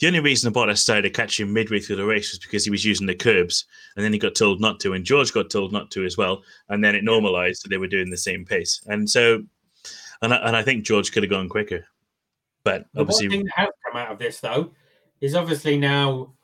the 0.00 0.06
only 0.06 0.20
reason 0.20 0.52
Bottas 0.52 0.78
started 0.78 1.02
to 1.02 1.10
catch 1.10 1.40
him 1.40 1.52
midway 1.52 1.80
through 1.80 1.96
the 1.96 2.04
race 2.04 2.30
was 2.32 2.38
because 2.38 2.64
he 2.64 2.70
was 2.70 2.84
using 2.84 3.06
the 3.06 3.14
curbs, 3.14 3.66
and 3.96 4.04
then 4.04 4.12
he 4.12 4.18
got 4.18 4.34
told 4.34 4.60
not 4.60 4.78
to, 4.80 4.92
and 4.92 5.04
George 5.04 5.32
got 5.32 5.50
told 5.50 5.72
not 5.72 5.90
to 5.92 6.04
as 6.04 6.16
well, 6.16 6.42
and 6.68 6.82
then 6.82 6.94
it 6.94 7.04
normalized, 7.04 7.62
so 7.62 7.68
they 7.68 7.78
were 7.78 7.86
doing 7.88 8.10
the 8.10 8.16
same 8.16 8.44
pace, 8.44 8.80
and 8.86 9.08
so, 9.08 9.42
and 10.22 10.32
I, 10.32 10.36
and 10.38 10.56
I 10.56 10.62
think 10.62 10.84
George 10.84 11.12
could 11.12 11.22
have 11.22 11.30
gone 11.30 11.48
quicker, 11.48 11.86
but 12.64 12.86
The 12.92 13.00
one 13.00 13.00
obviously, 13.02 13.28
thing 13.28 13.44
that 13.44 13.54
has 13.56 13.68
come 13.86 14.00
out 14.00 14.12
of 14.12 14.18
this, 14.18 14.40
though, 14.40 14.72
is 15.20 15.34
obviously 15.34 15.76
now 15.78 16.34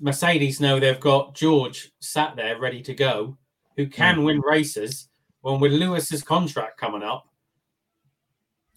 Mercedes 0.00 0.60
know 0.60 0.80
they've 0.80 0.98
got 0.98 1.34
George 1.34 1.92
sat 2.00 2.34
there 2.34 2.58
ready 2.58 2.82
to 2.82 2.94
go, 2.94 3.36
who 3.76 3.86
can 3.86 4.16
Hmm. 4.16 4.24
win 4.24 4.40
races. 4.40 5.08
When 5.42 5.60
with 5.60 5.72
Lewis's 5.72 6.22
contract 6.22 6.78
coming 6.78 7.02
up, 7.02 7.28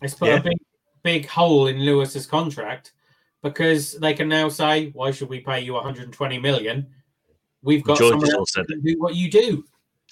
it's 0.01 0.13
put 0.13 0.29
Yeah. 0.29 0.37
a 0.37 0.41
big, 0.41 0.57
big 1.03 1.27
hole 1.27 1.67
in 1.67 1.79
Lewis's 1.85 2.25
contract 2.25 2.93
because 3.45 3.93
they 3.99 4.13
can 4.15 4.27
now 4.27 4.49
say, 4.49 4.89
"Why 4.93 5.11
should 5.11 5.29
we 5.29 5.39
pay 5.39 5.61
you 5.61 5.73
120 5.73 6.39
million? 6.39 6.87
We've 7.61 7.83
got 7.83 7.99
George 7.99 8.13
someone 8.13 8.31
else 8.31 8.57
also 8.57 8.65
who 8.67 8.81
do 8.81 8.99
what 8.99 9.15
you 9.15 9.29
do." 9.29 9.63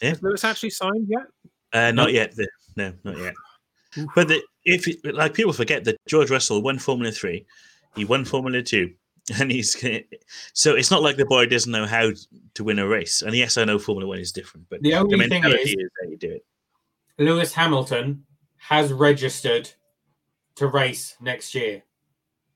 Yeah. 0.02 0.10
Has 0.10 0.22
Lewis 0.22 0.44
actually 0.44 0.70
signed 0.70 1.08
yet? 1.10 1.24
Uh, 1.74 1.92
not 1.92 2.14
yet. 2.14 2.36
The, 2.36 2.48
no, 2.76 2.94
not 3.04 3.18
yet. 3.18 3.34
But 4.16 4.28
the, 4.28 4.42
if 4.66 4.88
it- 4.88 5.16
like 5.16 5.34
people 5.34 5.52
forget 5.54 5.84
that 5.86 5.98
George 6.08 6.30
Russell 6.30 6.62
won 6.62 6.78
Formula 6.78 7.12
Three, 7.12 7.46
he 7.96 8.06
won 8.06 8.24
Formula 8.24 8.62
Two, 8.62 8.94
and 9.40 9.52
he's 9.52 9.76
so 10.54 10.76
it's 10.76 10.92
not 10.92 11.02
like 11.02 11.18
the 11.18 11.26
boy 11.26 11.48
doesn't 11.48 11.72
know 11.72 11.88
how 11.88 12.12
to 12.54 12.64
win 12.64 12.78
a 12.78 12.88
race. 12.88 13.24
And 13.24 13.36
yes, 13.36 13.58
I 13.58 13.66
know 13.66 13.80
Formula 13.80 14.08
One 14.08 14.20
is 14.20 14.32
different, 14.32 14.68
but 14.70 14.82
The 14.84 14.94
only 14.94 15.28
thing 15.28 15.44
is- 15.44 15.54
is 15.72 15.90
that 16.02 16.10
you 16.10 16.18
do 16.18 16.32
it. 16.34 16.46
Lewis 17.18 17.54
Hamilton 17.54 18.26
has 18.58 18.94
registered 18.94 19.70
to 20.56 20.68
race 20.68 21.16
next 21.20 21.56
year. 21.56 21.84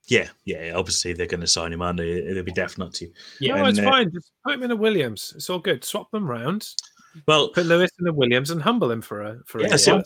Yeah, 0.08 0.30
yeah. 0.46 0.74
Obviously, 0.76 1.14
they're 1.14 1.28
going 1.28 1.42
to 1.42 1.48
sign 1.48 1.74
him, 1.74 1.82
aren't 1.82 1.98
they? 1.98 2.22
They'll 2.22 2.44
be 2.44 2.52
deaf 2.52 2.78
not 2.78 2.94
to. 2.96 3.10
Yeah, 3.42 3.56
no, 3.56 3.66
it's 3.66 3.80
uh, 3.80 3.84
fine. 3.84 4.12
Just 4.12 4.32
put 4.46 4.54
him 4.54 4.64
in 4.64 4.72
a 4.72 4.76
Williams. 4.76 5.34
It's 5.36 5.50
all 5.50 5.60
good. 5.60 5.84
Swap 5.84 6.10
them 6.12 6.30
round. 6.30 6.68
Well, 7.28 7.50
Put 7.50 7.66
Lewis 7.66 7.92
in 8.00 8.06
the 8.06 8.14
Williams 8.14 8.52
and 8.52 8.62
humble 8.62 8.92
him 8.92 9.02
for 9.02 9.24
a 9.24 9.40
for 9.46 9.62
Yeah, 9.62 9.74
a 9.74 9.78
so- 9.78 10.02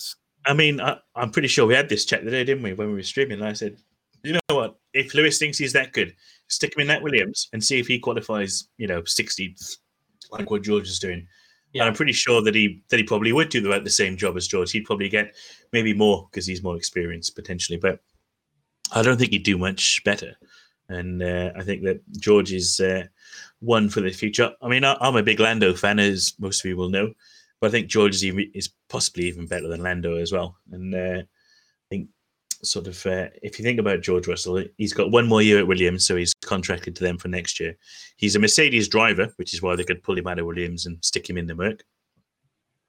I 0.46 0.54
mean, 0.54 0.82
I, 0.82 0.98
I'm 1.16 1.30
pretty 1.30 1.48
sure 1.48 1.68
we 1.68 1.76
had 1.76 1.88
this 1.88 2.06
chat 2.06 2.24
today, 2.24 2.44
didn't 2.44 2.64
we, 2.64 2.74
when 2.74 2.88
we 2.88 2.96
were 2.96 3.04
streaming? 3.04 3.40
And 3.40 3.48
I 3.48 3.54
said, 3.54 3.78
you 4.24 4.34
know 4.34 4.40
what? 4.56 4.78
If 4.94 5.14
Lewis 5.14 5.38
thinks 5.38 5.60
he's 5.60 5.74
that 5.74 5.94
good, 5.94 6.16
stick 6.48 6.76
him 6.76 6.82
in 6.82 6.88
that 6.88 7.04
Williams 7.04 7.48
and 7.54 7.64
see 7.64 7.80
if 7.80 7.88
he 7.88 8.00
qualifies, 8.00 8.68
you 8.78 8.88
know, 8.88 9.04
60th, 9.04 9.78
like 10.32 10.50
what 10.50 10.64
George 10.64 10.88
is 10.88 10.98
doing. 10.98 11.28
Yeah. 11.74 11.84
And 11.84 11.90
I'm 11.90 11.96
pretty 11.96 12.14
sure 12.14 12.42
that 12.42 12.56
he 12.56 12.82
that 12.90 12.98
he 12.98 13.04
probably 13.04 13.32
would 13.34 13.50
do 13.50 13.66
about 13.66 13.84
the 13.84 13.90
same 13.90 14.18
job 14.18 14.36
as 14.36 14.48
George. 14.48 14.72
He'd 14.72 14.86
probably 14.86 15.10
get 15.10 15.36
maybe 15.72 15.94
more 15.94 16.28
because 16.30 16.46
he's 16.46 16.64
more 16.64 16.76
experienced 16.76 17.36
potentially, 17.36 17.78
but 17.78 18.00
I 18.92 19.02
don't 19.02 19.18
think 19.18 19.32
he'd 19.32 19.44
do 19.44 19.58
much 19.58 20.02
better. 20.04 20.36
And 20.90 21.24
uh, 21.24 21.52
I 21.56 21.64
think 21.64 21.84
that 21.84 22.02
George 22.20 22.52
is 22.52 22.80
uh, 22.80 23.06
one 23.60 23.90
for 23.90 24.02
the 24.02 24.12
future. 24.12 24.52
I 24.62 24.68
mean, 24.68 24.84
I, 24.84 24.98
I'm 25.00 25.16
a 25.16 25.24
big 25.24 25.40
Lando 25.40 25.74
fan, 25.74 26.00
as 26.00 26.34
most 26.40 26.64
of 26.64 26.70
you 26.70 26.76
will 26.76 26.90
know, 26.90 27.14
but 27.60 27.68
I 27.68 27.72
think 27.72 27.88
George 27.88 28.16
is, 28.16 28.26
even, 28.26 28.52
is 28.54 28.70
possibly 28.90 29.26
even 29.26 29.48
better 29.48 29.68
than 29.68 29.84
Lando 29.84 30.18
as 30.18 30.32
well. 30.32 30.58
And 30.72 30.94
uh, 30.94 31.22
I 31.22 31.88
think, 31.90 32.10
sort 32.64 32.88
of, 32.88 33.06
uh, 33.06 33.28
if 33.42 33.58
you 33.58 33.64
think 33.64 33.80
about 33.80 34.02
George 34.02 34.28
Russell, 34.28 34.64
he's 34.78 34.94
got 34.94 35.12
one 35.12 35.28
more 35.28 35.42
year 35.42 35.60
at 35.60 35.68
Williams, 35.68 36.06
so 36.06 36.16
he's 36.16 36.34
contracted 36.44 36.96
to 36.96 37.04
them 37.04 37.18
for 37.18 37.28
next 37.28 37.60
year. 37.60 37.78
He's 38.18 38.36
a 38.36 38.40
Mercedes 38.40 38.88
driver, 38.88 39.34
which 39.38 39.54
is 39.54 39.62
why 39.62 39.76
they 39.76 39.84
could 39.84 40.04
pull 40.04 40.18
him 40.18 40.28
out 40.28 40.38
of 40.40 40.46
Williams 40.46 40.86
and 40.86 41.04
stick 41.04 41.28
him 41.30 41.38
in 41.38 41.48
the 41.48 41.56
Merc. 41.56 41.84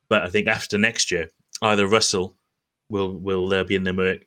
But 0.09 0.25
I 0.25 0.29
think 0.29 0.47
after 0.47 0.77
next 0.77 1.11
year, 1.11 1.31
either 1.63 1.87
Russell 1.87 2.37
will 2.91 3.19
will 3.19 3.55
uh, 3.55 3.65
be 3.65 3.77
in 3.77 3.85
the 3.85 3.95
Merc, 3.95 4.27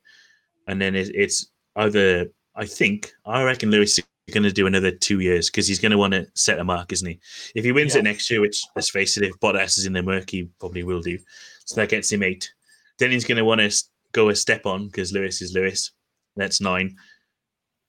and 0.66 0.80
then 0.80 0.96
it, 0.96 1.10
it's 1.14 1.46
either 1.76 2.26
I 2.54 2.66
think 2.66 3.12
I 3.24 3.42
reckon 3.42 3.70
Lewis 3.70 3.98
is 3.98 4.04
going 4.32 4.42
to 4.42 4.52
do 4.52 4.66
another 4.66 4.90
two 4.90 5.20
years 5.20 5.48
because 5.50 5.68
he's 5.68 5.78
going 5.78 5.92
to 5.92 5.98
want 5.98 6.14
to 6.14 6.26
set 6.34 6.58
a 6.58 6.64
mark, 6.64 6.92
isn't 6.92 7.06
he? 7.08 7.20
If 7.54 7.64
he 7.64 7.72
wins 7.72 7.94
Yeah. 7.94 8.00
it 8.00 8.04
next 8.04 8.30
year, 8.30 8.40
which 8.40 8.62
let's 8.74 8.90
face 8.90 9.16
it, 9.16 9.22
if 9.24 9.38
Bottas 9.40 9.78
is 9.78 9.86
in 9.86 9.92
the 9.92 10.02
Merc, 10.02 10.30
he 10.30 10.48
probably 10.58 10.82
will 10.82 11.00
do. 11.02 11.18
So 11.64 11.76
that 11.76 11.88
gets 11.90 12.10
him 12.10 12.22
eight. 12.22 12.50
Then 12.98 13.10
he's 13.10 13.24
going 13.24 13.38
to 13.38 13.44
want 13.44 13.60
to 13.60 13.70
go 14.12 14.30
a 14.30 14.34
step 14.34 14.66
on 14.66 14.86
because 14.86 15.12
Lewis 15.12 15.42
is 15.42 15.52
Lewis. 15.52 15.92
That's 16.34 16.60
nine. 16.60 16.96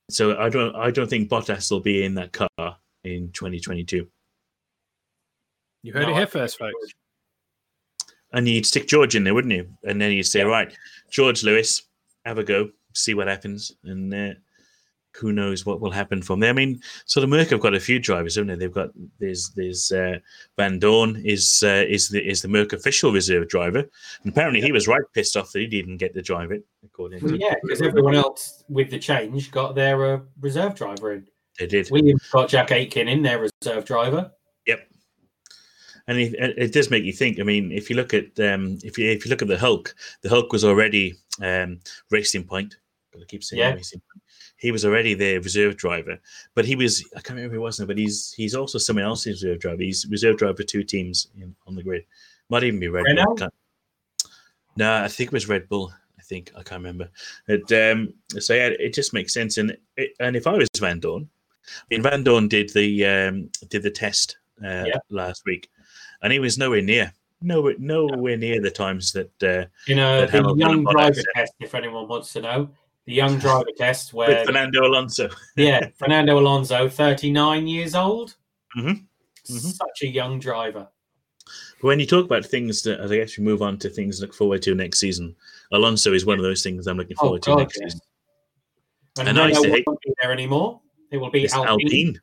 So 0.09 0.37
I 0.37 0.49
don't 0.49 0.75
I 0.75 0.91
don't 0.91 1.09
think 1.09 1.29
Bottas 1.29 1.71
will 1.71 1.79
be 1.79 2.03
in 2.03 2.13
that 2.15 2.33
car 2.33 2.77
in 3.03 3.31
2022. 3.33 4.07
You 5.83 5.93
heard 5.93 6.03
No, 6.03 6.09
it 6.09 6.13
here 6.13 6.25
think 6.25 6.29
first, 6.31 6.57
folks. 6.59 6.75
And 8.33 8.47
you'd 8.47 8.65
stick 8.65 8.87
George 8.87 9.15
in 9.15 9.23
there, 9.23 9.33
wouldn't 9.33 9.53
you? 9.53 9.69
And 9.83 10.01
then 10.01 10.11
you'd 10.11 10.23
say, 10.25 10.43
right, 10.43 10.75
George 11.09 11.43
Lewis, 11.43 11.83
have 12.25 12.37
a 12.37 12.43
go, 12.43 12.69
see 12.97 13.13
what 13.13 13.27
happens, 13.27 13.71
and 13.83 14.13
uh, 14.13 14.33
who 15.17 15.31
knows 15.31 15.65
what 15.65 15.81
will 15.81 15.91
happen 15.91 16.21
from 16.21 16.39
there. 16.39 16.51
I 16.51 16.53
mean, 16.53 16.79
sort 17.05 17.23
of 17.23 17.29
Merc 17.29 17.49
have 17.49 17.59
got 17.59 17.73
a 17.73 17.79
few 17.79 17.99
drivers, 17.99 18.35
haven't 18.35 18.47
they? 18.47 18.65
They've 18.65 18.73
got 18.73 18.89
there's 19.19 19.49
there's 19.55 19.91
uh, 19.91 20.19
Vandoorne 20.57 21.23
is 21.25 21.63
uh, 21.65 21.85
is 21.87 22.09
the 22.09 22.25
is 22.25 22.41
the 22.41 22.47
Merc 22.47 22.73
official 22.73 23.11
reserve 23.11 23.47
driver, 23.49 23.79
and 23.79 24.31
apparently 24.31 24.61
he 24.61 24.71
was 24.71 24.87
right 24.87 25.01
pissed 25.13 25.35
off 25.35 25.51
that 25.51 25.59
he 25.59 25.67
didn't 25.67 25.97
get 25.97 26.13
to 26.13 26.21
drive 26.21 26.51
it. 26.51 26.63
According 26.85 27.19
to 27.21 27.37
yeah, 27.37 27.55
because 27.63 27.81
everyone 27.81 28.15
else 28.15 28.63
with 28.69 28.89
the 28.91 28.99
change 28.99 29.51
got 29.51 29.75
their 29.75 30.15
uh, 30.15 30.19
reserve 30.39 30.75
driver 30.75 31.13
in. 31.13 31.27
they 31.59 31.67
did. 31.67 31.89
Williams 31.91 32.29
got 32.31 32.49
Jack 32.49 32.71
Aitken 32.71 33.07
in 33.07 33.21
their 33.21 33.39
reserve 33.39 33.85
driver. 33.85 34.31
Yep. 34.67 34.87
And 36.09 36.17
it, 36.17 36.35
it 36.57 36.73
does 36.73 36.89
make 36.89 37.03
you 37.03 37.11
think. 37.11 37.39
I 37.39 37.43
mean, 37.43 37.71
if 37.71 37.89
you 37.89 37.95
look 37.95 38.13
at 38.13 38.39
um, 38.39 38.77
if 38.83 38.97
you 38.97 39.09
if 39.09 39.25
you 39.25 39.29
look 39.29 39.41
at 39.41 39.47
the 39.47 39.57
Hulk, 39.57 39.93
the 40.21 40.29
Hulk 40.29 40.53
was 40.53 40.63
already 40.63 41.15
um, 41.41 41.79
Racing 42.11 42.45
Point. 42.45 42.77
Gotta 43.17 43.27
keep 43.27 43.43
saying 43.43 43.59
Yeah. 43.59 43.99
He 44.57 44.71
was 44.71 44.85
already 44.85 45.13
their 45.13 45.39
reserve 45.41 45.77
driver, 45.77 46.19
but 46.55 46.65
he 46.65 46.75
was 46.75 47.03
I 47.15 47.21
can't 47.21 47.35
remember 47.37 47.55
who 47.55 47.61
it 47.61 47.63
was 47.63 47.79
now, 47.79 47.85
but 47.85 47.97
he's 47.97 48.33
he's 48.33 48.55
also 48.55 48.77
someone 48.77 49.05
else's 49.05 49.43
reserve 49.43 49.59
driver. 49.59 49.81
He's 49.81 50.05
reserve 50.09 50.37
driver 50.37 50.57
for 50.57 50.63
two 50.63 50.83
teams 50.83 51.27
in, 51.35 51.55
on 51.65 51.75
the 51.75 51.83
grid. 51.83 52.05
Might 52.49 52.63
even 52.63 52.79
be 52.79 52.87
Red 52.87 53.05
Bull. 53.15 53.49
No, 54.75 55.03
I 55.03 55.07
think 55.07 55.27
it 55.29 55.33
was 55.33 55.49
Red 55.49 55.67
Bull. 55.67 55.91
I 56.19 56.21
think 56.21 56.51
I 56.55 56.63
can't 56.63 56.83
remember. 56.83 57.09
But, 57.47 57.71
um, 57.71 58.13
so 58.39 58.53
yeah, 58.53 58.69
it 58.79 58.93
just 58.93 59.13
makes 59.13 59.33
sense. 59.33 59.57
And 59.57 59.75
it, 59.95 60.11
and 60.19 60.35
if 60.35 60.45
I 60.45 60.53
was 60.53 60.69
Vandoorne, 60.77 61.27
I 61.67 61.83
mean 61.89 62.03
Vandoorne 62.03 62.49
did 62.49 62.69
the 62.73 63.05
um, 63.05 63.49
did 63.69 63.83
the 63.83 63.91
test 63.91 64.37
uh, 64.63 64.85
Yeah. 64.87 64.97
last 65.09 65.43
week, 65.45 65.69
and 66.21 66.31
he 66.31 66.39
was 66.39 66.57
nowhere 66.57 66.81
near 66.81 67.13
nowhere 67.41 67.75
nowhere 67.77 68.37
near 68.37 68.61
the 68.61 68.71
times 68.71 69.11
that 69.13 69.43
uh, 69.43 69.65
You 69.85 69.95
know, 69.95 70.25
But 70.25 70.31
the 70.31 70.55
young 70.57 70.83
driver 70.83 71.21
test, 71.35 71.53
if 71.59 71.75
anyone 71.75 72.07
wants 72.07 72.33
to 72.33 72.41
know. 72.41 72.69
The 73.07 73.13
young 73.13 73.39
driver 73.39 73.69
test 73.77 74.13
with 74.13 74.27
where, 74.27 74.45
Fernando 74.45 74.85
Alonso. 74.85 75.29
yeah, 75.57 75.87
Fernando 75.97 76.37
Alonso, 76.39 76.87
39 76.89 77.65
years 77.67 77.95
old. 77.95 78.35
Mhm. 78.77 79.05
Mhm. 79.49 79.59
Such 79.77 80.01
a 80.03 80.07
young 80.07 80.39
driver. 80.39 80.87
When 81.81 81.99
you 81.99 82.05
talk 82.05 82.25
about 82.25 82.45
things 82.45 82.81
that, 82.83 82.99
as 82.99 83.11
I 83.11 83.15
guess 83.17 83.37
we 83.37 83.43
move 83.45 83.61
on 83.61 83.77
to 83.79 83.89
things 83.89 84.17
to 84.19 84.25
look 84.25 84.33
forward 84.33 84.61
to 84.63 84.75
next 84.75 84.99
season, 84.99 85.35
Alonso 85.71 86.11
is 86.13 86.25
one 86.25 86.37
of 86.37 86.43
those 86.43 86.63
things 86.63 86.85
I'm 86.85 86.97
looking 86.97 87.15
Oh, 87.19 87.25
forward 87.27 87.43
to 87.43 87.49
God, 87.51 87.59
next 87.59 87.77
yes. 87.79 87.91
season. 87.93 88.01
And, 89.19 89.29
And 89.29 89.39
I 89.39 89.47
used 89.49 89.63
to 89.63 89.69
hate- 89.69 89.85
won't 89.87 90.01
be 90.01 90.13
there 90.21 90.33
anymore. 90.33 90.81
It 91.11 91.17
will 91.17 91.31
be 91.31 91.47
Alpine. 91.47 91.67
Alpine. 91.69 92.21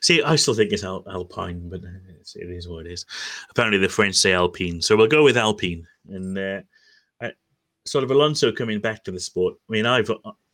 See, 0.00 0.22
I 0.22 0.36
still 0.36 0.54
think 0.54 0.72
it's 0.72 0.84
Al- 0.84 1.04
Alpine, 1.10 1.68
but 1.68 1.80
it's, 2.20 2.36
it 2.36 2.48
is 2.50 2.68
what 2.68 2.86
it 2.86 2.92
is. 2.92 3.04
Apparently, 3.50 3.78
the 3.78 3.88
French 3.88 4.14
say 4.14 4.32
Alpine, 4.32 4.80
so 4.80 4.94
we'll 4.96 5.08
go 5.08 5.24
with 5.24 5.36
Alpine. 5.36 5.84
And 6.08 6.38
uh, 6.38 6.60
sort 7.90 8.04
of 8.04 8.10
Alonso 8.10 8.52
coming 8.52 8.80
back 8.80 9.04
to 9.04 9.10
the 9.12 9.20
sport. 9.20 9.54
I 9.68 9.72
mean, 9.72 9.86
I've 9.86 10.10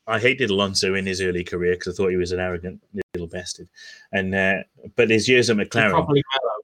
I 0.06 0.18
hated 0.18 0.50
Alonso 0.50 0.94
in 0.94 1.06
his 1.06 1.20
early 1.22 1.44
career 1.44 1.74
because 1.74 1.94
I 1.94 1.96
thought 1.96 2.10
he 2.10 2.16
was 2.16 2.32
an 2.32 2.40
arrogant 2.40 2.82
little 3.14 3.26
bastard. 3.28 3.68
And 4.12 4.34
uh, 4.34 4.62
but 4.96 5.10
his 5.10 5.28
years 5.28 5.48
at 5.50 5.56
McLaren, 5.56 5.90
Properly 5.90 6.22
mellow. 6.32 6.54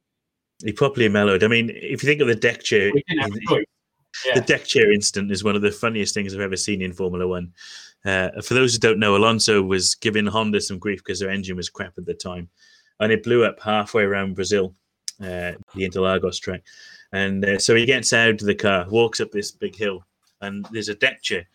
he 0.65 0.73
properly 0.73 1.09
mellowed. 1.09 1.43
I 1.43 1.49
mean, 1.49 1.71
if 1.71 2.03
you 2.03 2.09
think 2.09 2.21
of 2.21 2.29
the 2.29 2.35
deck 2.35 2.63
chair, 2.63 2.91
We 2.93 3.03
didn't 3.09 3.23
have 3.23 3.33
a 3.33 3.55
he- 3.55 3.65
Yeah. 4.27 4.35
the 4.35 4.41
deck 4.43 4.65
chair 4.65 4.93
incident 4.93 5.31
is 5.31 5.45
one 5.45 5.57
of 5.57 5.63
the 5.63 5.71
funniest 5.71 6.13
things 6.15 6.35
I've 6.35 6.41
ever 6.41 6.57
seen 6.57 6.83
in 6.83 6.93
Formula 6.93 7.27
One. 7.27 7.53
Uh, 8.05 8.29
for 8.43 8.55
those 8.55 8.73
who 8.73 8.79
don't 8.81 8.99
know, 8.99 9.15
Alonso 9.17 9.63
was 9.63 9.95
giving 9.95 10.27
Honda 10.27 10.61
some 10.61 10.79
grief 10.79 10.99
because 10.99 11.21
their 11.21 11.31
engine 11.31 11.57
was 11.57 11.69
crap 11.71 11.93
at 11.97 12.05
the 12.07 12.15
time, 12.15 12.49
and 12.99 13.13
it 13.13 13.23
blew 13.23 13.45
up 13.45 13.61
halfway 13.61 14.03
around 14.03 14.35
Brazil, 14.35 14.75
uh, 15.21 15.53
the 15.75 15.89
Interlagos 15.89 16.41
track. 16.41 16.63
And 17.13 17.45
uh, 17.45 17.59
so 17.59 17.75
he 17.75 17.87
gets 17.87 18.13
out 18.13 18.31
of 18.31 18.47
the 18.47 18.55
car, 18.55 18.87
walks 18.91 19.21
up 19.21 19.31
this 19.31 19.51
big 19.53 19.77
hill, 19.77 20.05
and 20.41 20.67
there's 20.71 20.89
a 20.89 20.95
deck 20.95 21.23
chair. 21.23 21.47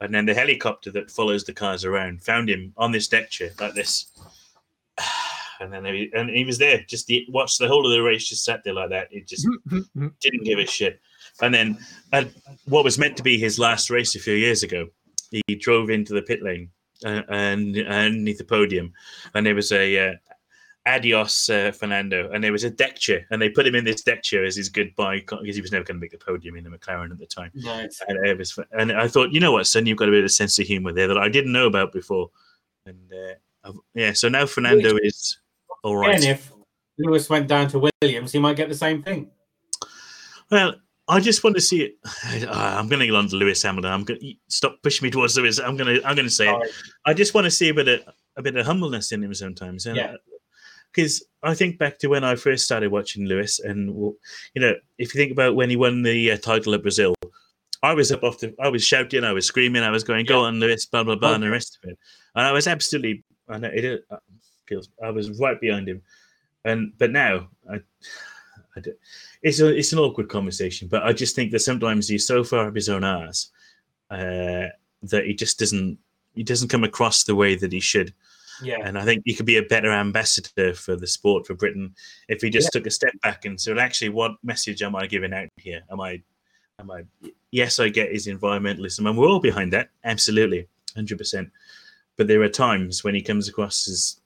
And 0.00 0.14
then 0.14 0.26
the 0.26 0.34
helicopter 0.34 0.90
that 0.92 1.10
follows 1.10 1.44
the 1.44 1.52
cars 1.52 1.84
around 1.84 2.22
found 2.22 2.50
him 2.50 2.72
on 2.76 2.92
this 2.92 3.08
deck 3.08 3.30
chair 3.30 3.50
like 3.60 3.74
this. 3.74 4.06
And 5.60 5.72
then 5.72 5.84
he, 5.84 6.10
and 6.12 6.28
he 6.28 6.44
was 6.44 6.58
there, 6.58 6.84
just 6.86 7.06
the, 7.06 7.24
watched 7.30 7.60
the 7.60 7.68
whole 7.68 7.86
of 7.86 7.92
the 7.92 8.02
race, 8.02 8.28
just 8.28 8.44
sat 8.44 8.64
there 8.64 8.74
like 8.74 8.90
that. 8.90 9.06
It 9.12 9.28
just 9.28 9.46
didn't 10.20 10.44
give 10.44 10.58
a 10.58 10.66
shit. 10.66 11.00
And 11.40 11.54
then 11.54 11.78
at 12.12 12.28
what 12.66 12.84
was 12.84 12.98
meant 12.98 13.16
to 13.18 13.22
be 13.22 13.38
his 13.38 13.56
last 13.56 13.88
race 13.88 14.16
a 14.16 14.18
few 14.18 14.34
years 14.34 14.64
ago, 14.64 14.88
he 15.30 15.54
drove 15.54 15.90
into 15.90 16.12
the 16.12 16.22
pit 16.22 16.42
lane 16.42 16.70
uh, 17.04 17.22
and 17.28 17.76
underneath 17.76 18.38
the 18.38 18.44
podium, 18.44 18.92
and 19.34 19.46
there 19.46 19.54
was 19.54 19.72
a 19.72 20.10
uh, 20.10 20.14
adios 20.86 21.48
uh, 21.48 21.72
Fernando, 21.72 22.30
and 22.32 22.42
there 22.42 22.52
was 22.52 22.64
a 22.64 22.70
deck 22.70 22.96
chair, 22.96 23.26
and 23.30 23.40
they 23.40 23.48
put 23.48 23.66
him 23.66 23.74
in 23.74 23.84
this 23.84 24.02
deck 24.02 24.22
chair 24.22 24.44
as 24.44 24.56
his 24.56 24.68
goodbye 24.68 25.20
because 25.20 25.54
he 25.54 25.62
was 25.62 25.72
never 25.72 25.84
going 25.84 25.96
to 25.96 26.00
make 26.00 26.10
the 26.10 26.18
podium 26.18 26.56
in 26.56 26.64
the 26.64 26.70
McLaren 26.70 27.10
at 27.10 27.18
the 27.18 27.26
time. 27.26 27.50
It's, 27.54 28.02
And, 28.06 28.26
it 28.26 28.38
was, 28.38 28.58
and 28.72 28.92
I 28.92 29.08
thought, 29.08 29.32
you 29.32 29.40
know 29.40 29.52
what, 29.52 29.66
son, 29.66 29.86
you've 29.86 29.98
got 29.98 30.08
a 30.08 30.12
bit 30.12 30.24
of 30.24 30.30
sense 30.30 30.58
of 30.58 30.66
humor 30.66 30.92
there 30.92 31.08
that 31.08 31.18
I 31.18 31.28
didn't 31.28 31.52
know 31.52 31.66
about 31.66 31.92
before. 31.92 32.30
And 32.86 32.98
uh, 33.64 33.72
yeah, 33.94 34.12
so 34.12 34.28
now 34.28 34.46
Fernando 34.46 34.98
is 35.02 35.38
all 35.82 35.96
right. 35.96 36.18
Again, 36.18 36.30
if 36.32 36.52
Lewis 36.98 37.28
went 37.30 37.48
down 37.48 37.68
to 37.68 37.90
Williams, 38.02 38.32
he 38.32 38.38
might 38.38 38.56
get 38.56 38.68
the 38.68 38.74
same 38.74 39.02
thing. 39.02 39.30
Well, 40.50 40.74
I 41.08 41.20
just 41.20 41.44
want 41.44 41.56
to 41.56 41.62
see 41.62 41.82
it. 41.82 41.96
I'm 42.50 42.88
going 42.88 43.00
to 43.00 43.06
go 43.06 43.16
on 43.16 43.28
to 43.28 43.36
Lewis 43.36 43.62
Hamilton. 43.62 43.90
I'm 43.90 44.04
going 44.04 44.20
to 44.20 44.34
stop 44.48 44.76
pushing 44.82 45.06
me 45.06 45.10
towards 45.10 45.36
Lewis. 45.36 45.58
I'm 45.58 45.76
going 45.76 45.96
to 45.96 46.06
I'm 46.06 46.14
going 46.14 46.28
to 46.28 46.34
say 46.34 46.48
it. 46.48 46.70
I 47.06 47.14
just 47.14 47.34
want 47.34 47.46
to 47.46 47.50
see 47.50 47.70
a 47.70 47.74
bit 47.74 47.88
of 47.88 48.00
a 48.36 48.42
bit 48.42 48.56
of 48.56 48.66
humbleness 48.66 49.12
in 49.12 49.22
him 49.22 49.34
sometimes. 49.34 49.86
And 49.86 49.96
Yeah. 49.96 50.16
Because 50.94 51.24
I 51.42 51.54
think 51.54 51.78
back 51.78 51.98
to 51.98 52.08
when 52.08 52.24
I 52.24 52.36
first 52.36 52.64
started 52.64 52.90
watching 52.92 53.26
Lewis, 53.26 53.60
and 53.60 53.88
you 53.88 54.60
know, 54.60 54.74
if 54.98 55.14
you 55.14 55.20
think 55.20 55.32
about 55.32 55.56
when 55.56 55.70
he 55.70 55.76
won 55.76 56.02
the 56.02 56.32
uh, 56.32 56.36
title 56.38 56.74
at 56.74 56.82
Brazil, 56.82 57.14
I 57.82 57.94
was 57.94 58.12
up 58.12 58.22
off 58.22 58.38
the, 58.38 58.54
I 58.60 58.68
was 58.68 58.84
shouting, 58.84 59.24
I 59.24 59.32
was 59.32 59.46
screaming, 59.46 59.82
I 59.82 59.90
was 59.90 60.04
going, 60.04 60.24
"Go 60.24 60.40
on, 60.40 60.60
Lewis!" 60.60 60.86
Blah 60.86 61.04
blah 61.04 61.16
blah, 61.16 61.34
and 61.34 61.42
the 61.42 61.50
rest 61.50 61.78
of 61.82 61.90
it. 61.90 61.98
And 62.34 62.46
I 62.46 62.52
was 62.52 62.66
absolutely, 62.66 63.24
I 63.48 63.58
know 63.58 63.70
it, 63.72 64.04
uh, 64.10 64.16
feels, 64.66 64.88
I 65.02 65.10
was 65.10 65.38
right 65.40 65.60
behind 65.60 65.88
him. 65.88 66.02
And 66.64 66.92
but 66.96 67.10
now, 67.10 67.48
I, 67.70 67.80
I 68.76 68.80
do, 68.80 68.94
it's 69.42 69.60
a, 69.60 69.76
it's 69.76 69.92
an 69.92 69.98
awkward 69.98 70.28
conversation. 70.28 70.88
But 70.88 71.02
I 71.02 71.12
just 71.12 71.34
think 71.34 71.50
that 71.52 71.60
sometimes 71.60 72.08
he's 72.08 72.26
so 72.26 72.44
far 72.44 72.68
up 72.68 72.74
his 72.74 72.88
own 72.88 73.04
ass 73.04 73.50
uh, 74.10 74.68
that 75.02 75.26
he 75.26 75.34
just 75.34 75.58
doesn't, 75.58 75.98
he 76.34 76.42
doesn't 76.42 76.68
come 76.68 76.84
across 76.84 77.24
the 77.24 77.34
way 77.34 77.54
that 77.56 77.72
he 77.72 77.80
should. 77.80 78.14
Yeah. 78.62 78.78
And 78.82 78.98
I 78.98 79.04
think 79.04 79.22
he 79.24 79.34
could 79.34 79.46
be 79.46 79.56
a 79.56 79.62
better 79.62 79.90
ambassador 79.90 80.74
for 80.74 80.96
the 80.96 81.06
sport 81.06 81.46
for 81.46 81.54
Britain 81.54 81.94
if 82.28 82.40
he 82.40 82.50
just 82.50 82.70
took 82.72 82.86
a 82.86 82.90
step 82.90 83.12
back 83.22 83.44
and 83.44 83.60
said, 83.60 83.78
actually, 83.78 84.10
what 84.10 84.32
message 84.42 84.82
am 84.82 84.94
I 84.96 85.06
giving 85.06 85.32
out 85.32 85.48
here? 85.56 85.82
Am 85.90 86.00
I, 86.00 86.22
am 86.78 86.90
I? 86.90 87.04
Yes, 87.50 87.78
I 87.78 87.88
get 87.88 88.12
his 88.12 88.26
environmentalism, 88.26 89.08
and 89.08 89.16
we're 89.16 89.28
all 89.28 89.40
behind 89.40 89.72
that, 89.72 89.90
absolutely, 90.04 90.68
hundred 90.94 91.18
percent. 91.18 91.50
But 92.16 92.28
there 92.28 92.42
are 92.42 92.48
times 92.48 93.02
when 93.04 93.14
he 93.14 93.22
comes 93.22 93.48
across 93.48 93.88
as 93.88 94.20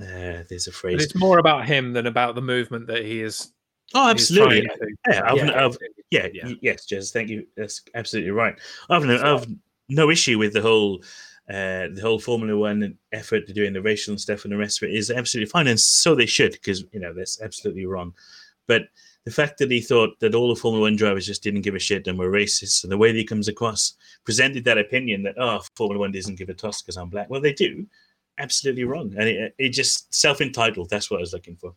uh, 0.00 0.42
there's 0.48 0.66
a 0.66 0.70
But 0.70 0.76
phrase. 0.76 1.04
it's 1.04 1.14
more 1.14 1.38
about 1.38 1.66
him 1.66 1.92
than 1.92 2.06
about 2.06 2.34
the 2.34 2.42
movement 2.42 2.86
that 2.88 3.04
he 3.04 3.20
is. 3.22 3.52
Oh, 3.94 4.08
absolutely. 4.08 4.66
Yeah, 5.08 5.20
I've, 5.24 5.36
Yeah. 5.36 5.64
I've, 5.66 5.76
yeah, 6.10 6.28
Yeah. 6.32 6.54
yes, 6.62 6.86
Jez, 6.86 7.12
thank 7.12 7.28
you. 7.28 7.46
That's 7.56 7.82
absolutely 7.94 8.30
right. 8.30 8.58
I've 8.88 9.04
no, 9.04 9.16
I've 9.22 9.46
no 9.88 10.10
issue 10.10 10.38
with 10.38 10.54
the 10.54 10.62
whole, 10.62 11.02
uh, 11.48 11.88
the 11.92 12.00
whole 12.00 12.18
Formula 12.18 12.56
One 12.56 12.96
effort 13.12 13.46
to 13.46 13.52
doing 13.52 13.72
the 13.72 13.82
racial 13.82 14.12
and 14.12 14.20
stuff 14.20 14.44
and 14.44 14.52
the 14.52 14.56
rest 14.56 14.82
of 14.82 14.88
it 14.88 14.94
is 14.94 15.10
absolutely 15.10 15.50
fine, 15.50 15.66
and 15.66 15.78
so 15.78 16.14
they 16.14 16.26
should, 16.26 16.52
because 16.52 16.84
you 16.92 17.00
know 17.00 17.12
that's 17.12 17.40
absolutely 17.42 17.86
wrong. 17.86 18.14
But 18.66 18.82
the 19.24 19.30
fact 19.30 19.58
that 19.58 19.70
he 19.70 19.80
thought 19.80 20.18
that 20.20 20.34
all 20.34 20.48
the 20.48 20.60
Formula 20.60 20.82
One 20.82 20.96
drivers 20.96 21.26
just 21.26 21.42
didn't 21.42 21.62
give 21.62 21.74
a 21.74 21.80
shit 21.80 22.06
and 22.06 22.18
were 22.18 22.30
racist, 22.30 22.84
and 22.84 22.92
the 22.92 22.98
way 22.98 23.12
that 23.12 23.18
he 23.18 23.24
comes 23.24 23.48
across, 23.48 23.94
presented 24.24 24.64
that 24.64 24.78
opinion 24.78 25.22
that 25.24 25.34
oh, 25.38 25.60
Formula 25.76 25.98
One 25.98 26.12
doesn't 26.12 26.38
give 26.38 26.48
a 26.48 26.54
toss 26.54 26.80
because 26.82 26.96
I'm 26.96 27.08
black. 27.08 27.28
Well, 27.28 27.40
they 27.40 27.52
do. 27.52 27.86
Absolutely 28.38 28.84
wrong, 28.84 29.12
and 29.18 29.28
it, 29.28 29.54
it 29.58 29.68
just 29.70 30.12
self 30.14 30.40
entitled. 30.40 30.90
That's 30.90 31.10
what 31.10 31.18
I 31.18 31.20
was 31.20 31.32
looking 31.32 31.56
for, 31.56 31.74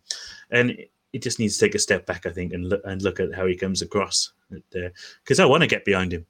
and 0.51 0.71
it, 0.71 0.91
it 1.11 1.21
just 1.21 1.39
needs 1.39 1.57
to 1.57 1.65
take 1.65 1.75
a 1.75 1.79
step 1.79 2.05
back, 2.05 2.25
I 2.25 2.31
think, 2.31 2.53
and 2.53 2.69
look 2.69 2.81
and 2.85 3.01
look 3.01 3.19
at 3.19 3.33
how 3.33 3.45
he 3.45 3.55
comes 3.55 3.81
across. 3.81 4.31
There. 4.71 4.93
Because 5.23 5.39
I 5.39 5.45
want 5.45 5.63
to 5.63 5.67
get 5.67 5.85
behind 5.85 6.13
him, 6.13 6.25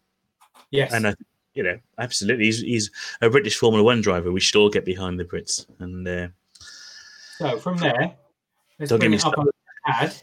Yes. 0.71 0.93
and 0.93 1.07
I, 1.07 1.15
you 1.55 1.63
know, 1.63 1.79
absolutely, 1.97 2.45
he's 2.45 2.59
he's 2.61 2.91
a 3.21 3.29
British 3.29 3.57
Formula 3.57 3.83
One 3.83 4.01
driver. 4.01 4.31
We 4.31 4.39
should 4.39 4.57
all 4.59 4.69
get 4.69 4.85
behind 4.85 5.19
the 5.19 5.25
Brits, 5.25 5.65
and 5.79 6.07
uh, 6.07 6.27
So 7.37 7.57
from 7.59 7.77
there, 7.77 8.15
let's 8.79 8.89
Don't 8.89 8.99
get 8.99 9.09
bring 9.09 9.11
me 9.11 9.17
it 9.17 9.25
up 9.25 9.37
on 9.37 9.45
the 9.45 9.51
pad 9.85 10.13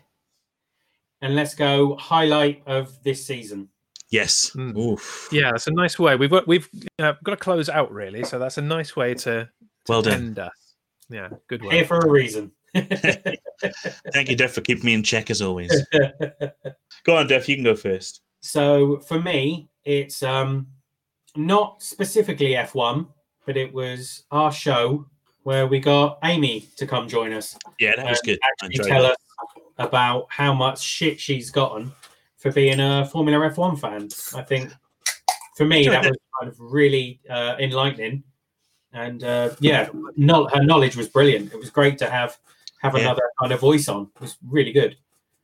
and 1.20 1.34
let's 1.34 1.54
go 1.54 1.96
highlight 1.96 2.62
of 2.66 3.02
this 3.02 3.24
season. 3.26 3.68
yes, 4.10 4.50
Mm. 4.54 4.76
Oof. 4.76 5.28
Yeah, 5.32 5.50
it's 5.54 5.66
a 5.66 5.72
nice 5.72 5.98
way. 5.98 6.16
We've 6.16 6.30
got 6.30 6.46
we've 6.46 6.68
uh, 6.98 7.14
got 7.24 7.32
to 7.32 7.36
close 7.36 7.68
out 7.68 7.90
really, 7.92 8.24
so 8.24 8.38
that's 8.38 8.58
a 8.58 8.62
nice 8.62 8.94
way 8.96 9.14
to, 9.14 9.24
to 9.24 9.48
well 9.88 10.02
done. 10.02 10.12
end 10.14 10.38
us. 10.38 10.50
Yeah, 11.08 11.28
good 11.48 11.62
Here 11.62 11.80
work. 11.80 11.86
for 11.88 11.98
a 11.98 12.10
reason. 12.10 12.52
Thank 12.74 14.30
you, 14.30 14.36
Def, 14.36 14.52
for 14.52 14.60
keeping 14.62 14.84
me 14.86 14.94
in 14.94 15.02
check 15.02 15.30
as 15.30 15.42
always. 15.42 15.70
go 17.04 17.16
on, 17.16 17.26
Def, 17.26 17.48
you 17.48 17.54
can 17.56 17.64
go 17.64 17.76
first. 17.76 18.22
so 18.40 18.98
for 19.06 19.20
me, 19.20 19.68
it's 19.84 20.22
um 20.22 20.66
not 21.36 21.82
specifically 21.82 22.50
F1, 22.54 23.06
but 23.46 23.56
it 23.56 23.72
was 23.72 24.24
our 24.30 24.52
show 24.52 25.06
where 25.44 25.66
we 25.66 25.80
got 25.80 26.18
Amy 26.24 26.68
to 26.76 26.86
come 26.86 27.08
join 27.08 27.32
us. 27.32 27.56
Yeah, 27.80 27.94
that 27.96 28.06
was 28.08 28.18
Um, 28.18 28.22
good. 28.26 28.38
Actually 28.62 28.88
tell 28.88 29.02
that. 29.02 29.12
us 29.12 29.16
about 29.78 30.26
how 30.28 30.52
much 30.54 30.80
shit 30.80 31.18
she's 31.18 31.50
gotten 31.50 31.90
for 32.36 32.52
being 32.52 32.78
a 32.80 33.06
Formula 33.06 33.50
F1 33.50 33.80
fan. 33.80 34.08
I 34.38 34.42
think 34.44 34.72
for 35.56 35.64
me 35.64 35.88
that 35.88 36.04
was 36.04 36.16
kind 36.38 36.50
of 36.52 36.56
really 36.60 37.20
uh, 37.28 37.56
enlightening, 37.58 38.22
and 38.92 39.24
uh, 39.24 39.50
yeah, 39.60 39.88
no, 40.16 40.46
her 40.48 40.62
knowledge 40.62 40.96
was 40.96 41.08
brilliant. 41.08 41.52
It 41.52 41.58
was 41.58 41.70
great 41.70 41.98
to 41.98 42.08
have 42.10 42.38
have 42.80 42.94
Yeah. 42.94 43.02
another 43.02 43.22
kind 43.40 43.52
of 43.52 43.60
voice 43.60 43.88
on. 43.88 44.10
It 44.16 44.20
was 44.20 44.36
really 44.48 44.72
good. 44.72 44.96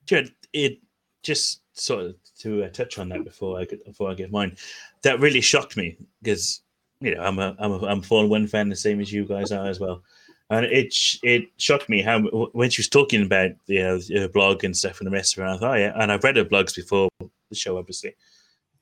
Jared, 0.07 0.33
it 0.53 0.79
just 1.23 1.63
sort 1.81 2.05
of 2.05 2.17
to 2.41 2.65
uh, 2.65 2.69
touch 2.69 2.99
on 2.99 3.09
that 3.11 3.25
before 3.25 3.59
I 3.59 3.65
get, 3.65 3.85
before 3.85 4.11
I 4.11 4.15
get 4.15 4.31
mine. 4.31 4.57
That 5.03 5.21
really 5.21 5.41
shocked 5.41 5.77
me 5.77 5.97
because 6.23 6.63
you 7.01 7.15
know 7.15 7.23
I'm 7.23 7.39
a 7.39 7.55
I'm 7.59 7.73
a 7.73 7.87
I'm 7.87 7.99
a 8.01 8.03
Formula 8.03 8.29
One 8.29 8.47
fan 8.47 8.69
the 8.69 8.77
same 8.77 9.01
as 9.01 9.13
you 9.13 9.25
guys 9.25 9.53
are 9.53 9.67
as 9.67 9.81
well, 9.81 10.03
and 10.51 10.67
it 10.67 10.95
it 11.23 11.49
shocked 11.57 11.89
me 11.89 12.03
how 12.03 12.21
when 12.53 12.71
she 12.71 12.81
was 12.81 12.89
talking 12.89 13.23
about 13.23 13.51
you 13.67 13.83
know 13.83 14.01
her 14.15 14.29
blog 14.29 14.65
and 14.65 14.77
stuff 14.77 15.01
and 15.01 15.07
the 15.07 15.13
rest 15.13 15.37
of 15.37 15.45
it. 15.45 15.47
I 15.47 15.59
thought, 15.59 15.75
oh, 15.75 15.75
yeah, 15.75 15.93
and 15.97 16.13
I've 16.13 16.25
read 16.25 16.37
her 16.37 16.45
blogs 16.45 16.75
before 16.75 17.09
the 17.21 17.57
show, 17.57 17.79
obviously. 17.79 18.15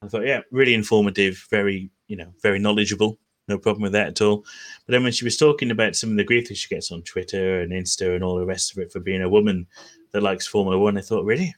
I 0.02 0.08
thought, 0.08 0.26
yeah, 0.26 0.40
really 0.50 0.74
informative, 0.74 1.46
very 1.50 1.90
you 2.08 2.16
know 2.16 2.32
very 2.42 2.58
knowledgeable. 2.58 3.18
No 3.48 3.58
problem 3.58 3.82
with 3.82 3.92
that 3.92 4.08
at 4.08 4.20
all. 4.20 4.38
But 4.86 4.92
then 4.92 5.04
when 5.04 5.12
she 5.12 5.24
was 5.24 5.36
talking 5.36 5.70
about 5.70 5.94
some 5.94 6.10
of 6.10 6.16
the 6.16 6.24
grief 6.24 6.48
that 6.48 6.56
she 6.56 6.68
gets 6.68 6.90
on 6.90 7.02
Twitter 7.02 7.60
and 7.60 7.70
Insta 7.70 8.16
and 8.16 8.24
all 8.24 8.36
the 8.36 8.44
rest 8.44 8.72
of 8.72 8.78
it 8.78 8.90
for 8.90 8.98
being 8.98 9.22
a 9.22 9.28
woman 9.28 9.68
that 10.10 10.22
likes 10.22 10.48
Formula 10.48 10.76
One, 10.76 10.98
I 10.98 11.00
thought, 11.00 11.24
really, 11.24 11.54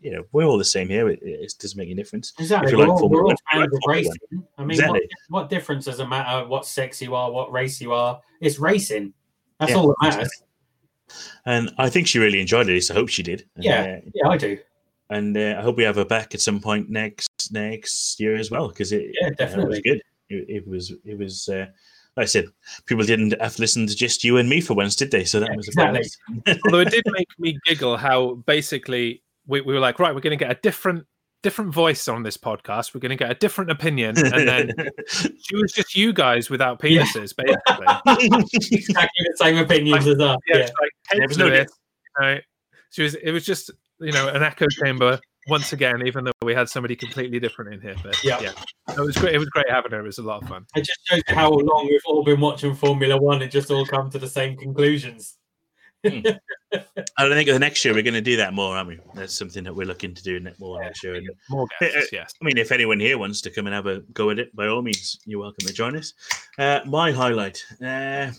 you 0.00 0.10
know, 0.12 0.24
we're 0.32 0.44
all 0.44 0.58
the 0.58 0.64
same 0.64 0.88
here. 0.88 1.08
It, 1.08 1.20
it 1.22 1.52
doesn't 1.58 1.76
make 1.76 1.86
any 1.88 1.94
difference. 1.94 2.32
Exactly. 2.38 2.74
We're 2.74 2.82
like 2.82 2.90
all, 2.90 2.98
Formula 3.00 3.24
we're 3.24 3.30
all 3.30 3.36
fans 3.52 3.74
of 3.74 3.80
Formula 3.82 4.02
racing. 4.02 4.48
I 4.56 4.62
mean, 4.62 4.70
Exactly. 4.70 5.00
what, 5.28 5.42
what 5.42 5.50
difference 5.50 5.84
does 5.84 6.00
it 6.00 6.06
matter 6.08 6.46
what 6.46 6.66
sex 6.66 7.00
you 7.02 7.14
are, 7.14 7.30
what 7.30 7.52
race 7.52 7.80
you 7.80 7.92
are? 7.92 8.20
It's 8.40 8.58
racing. 8.58 9.12
That's 9.60 9.72
Yeah, 9.72 9.78
all 9.78 9.88
that 9.88 9.96
matters. 10.02 10.42
And 11.46 11.70
I 11.78 11.88
think 11.88 12.06
she 12.06 12.18
really 12.18 12.40
enjoyed 12.40 12.68
it. 12.68 12.82
So 12.84 12.94
I 12.94 12.96
hope 12.98 13.08
she 13.08 13.22
did. 13.22 13.48
And, 13.56 13.64
Yeah. 13.64 13.80
uh, 13.82 14.10
Yeah, 14.14 14.28
I 14.28 14.36
do. 14.36 14.58
and 15.10 15.36
uh, 15.36 15.56
I 15.58 15.62
hope 15.62 15.76
we 15.76 15.84
have 15.84 15.96
her 15.96 16.04
back 16.04 16.34
at 16.34 16.40
some 16.40 16.60
point 16.60 16.90
next 16.90 17.28
next 17.50 18.20
year 18.20 18.36
as 18.36 18.50
well 18.50 18.68
because 18.68 18.92
it 18.92 19.10
Yeah, 19.20 19.28
uh, 19.40 19.60
it 19.60 19.68
was 19.68 19.80
good. 19.80 20.02
It, 20.28 20.44
it 20.48 20.68
was 20.68 20.92
it 21.04 21.18
was. 21.18 21.48
Uh, 21.48 21.66
like 22.16 22.24
I 22.24 22.26
said, 22.26 22.48
people 22.86 23.04
didn't 23.04 23.40
have 23.40 23.54
to 23.54 23.62
listen 23.62 23.86
to 23.86 23.94
just 23.94 24.24
you 24.24 24.38
and 24.38 24.48
me 24.48 24.60
for 24.60 24.74
once, 24.74 24.96
did 24.96 25.12
they? 25.12 25.22
So 25.24 25.38
that 25.38 25.50
Yeah, 25.50 25.56
was 25.56 25.68
a 25.68 25.70
exactly. 25.70 26.10
bonus. 26.34 26.58
Although 26.64 26.80
it 26.80 26.90
did 26.90 27.04
make 27.06 27.28
me 27.38 27.56
giggle 27.64 27.96
how 27.96 28.34
basically 28.44 29.22
we, 29.48 29.60
we 29.62 29.74
were 29.74 29.80
like, 29.80 29.98
right, 29.98 30.14
we're 30.14 30.20
going 30.20 30.38
to 30.38 30.44
get 30.44 30.50
a 30.52 30.60
different 30.62 31.06
different 31.42 31.72
voice 31.72 32.08
on 32.08 32.24
this 32.24 32.36
podcast. 32.36 32.92
We're 32.94 33.00
going 33.00 33.10
to 33.10 33.16
get 33.16 33.30
a 33.30 33.34
different 33.34 33.70
opinion, 33.70 34.16
and 34.18 34.48
then 34.48 34.72
she 35.08 35.56
was 35.56 35.72
just 35.72 35.94
you 35.96 36.12
guys 36.12 36.50
without 36.50 36.78
Yeah. 36.84 37.02
penises, 37.04 37.34
basically. 37.36 37.86
Exactly 38.72 39.24
the 39.24 39.34
same 39.36 39.56
opinions 39.58 40.06
as 40.06 40.20
us. 40.20 40.36
Yeah, 40.46 40.56
Yeah. 40.58 40.62
like, 40.62 40.90
"Hey, 41.10 41.18
no 41.18 41.46
Lewis," 41.46 41.68
you 42.20 42.24
know, 42.26 42.38
she 42.90 43.02
was. 43.02 43.14
It 43.14 43.30
was 43.32 43.44
just 43.44 43.70
you 44.00 44.12
know 44.12 44.28
an 44.28 44.42
echo 44.42 44.66
chamber 44.68 45.18
once 45.48 45.72
again, 45.72 46.06
even 46.06 46.24
though 46.24 46.32
we 46.42 46.52
had 46.54 46.68
somebody 46.68 46.94
completely 46.94 47.40
different 47.40 47.72
in 47.72 47.80
here. 47.80 47.94
But 48.02 48.22
Yeah. 48.22 48.40
yeah, 48.40 48.52
it 48.96 49.00
was 49.00 49.16
great. 49.16 49.34
It 49.34 49.38
was 49.38 49.48
great 49.48 49.70
having 49.70 49.92
her. 49.92 50.00
It 50.00 50.04
was 50.06 50.18
a 50.18 50.22
lot 50.22 50.42
of 50.42 50.48
fun. 50.48 50.66
It 50.76 50.80
just 50.84 51.00
shows 51.06 51.22
how 51.28 51.50
long 51.50 51.86
we've 51.88 52.00
all 52.06 52.22
been 52.22 52.40
watching 52.40 52.74
Formula 52.74 53.16
One 53.16 53.40
and 53.42 53.50
just 53.50 53.70
all 53.70 53.86
come 53.86 54.10
to 54.10 54.18
the 54.18 54.28
same 54.28 54.56
conclusions. 54.58 55.37
I 56.04 57.28
think 57.28 57.48
the 57.48 57.58
next 57.58 57.84
year 57.84 57.92
we're 57.92 58.02
going 58.02 58.14
to 58.14 58.20
do 58.20 58.36
that 58.36 58.54
more, 58.54 58.76
aren't 58.76 58.88
we? 58.88 59.00
That's 59.14 59.36
something 59.36 59.64
that 59.64 59.74
we're 59.74 59.86
looking 59.86 60.14
to 60.14 60.22
do 60.22 60.40
more 60.58 60.80
next 60.80 61.02
year. 61.02 61.20
More 61.50 61.64
Uh, 61.64 61.66
guests, 61.80 62.12
yes. 62.12 62.32
I 62.40 62.44
mean, 62.44 62.56
if 62.56 62.70
anyone 62.70 63.00
here 63.00 63.18
wants 63.18 63.40
to 63.42 63.50
come 63.50 63.66
and 63.66 63.74
have 63.74 63.86
a 63.86 64.00
go 64.12 64.30
at 64.30 64.38
it, 64.38 64.54
by 64.54 64.68
all 64.68 64.82
means, 64.82 65.18
you're 65.26 65.40
welcome 65.40 65.66
to 65.66 65.72
join 65.72 65.96
us. 65.96 66.12
Uh, 66.58 66.80
my 66.86 67.10
highlight, 67.10 67.64
uh, 67.82 68.30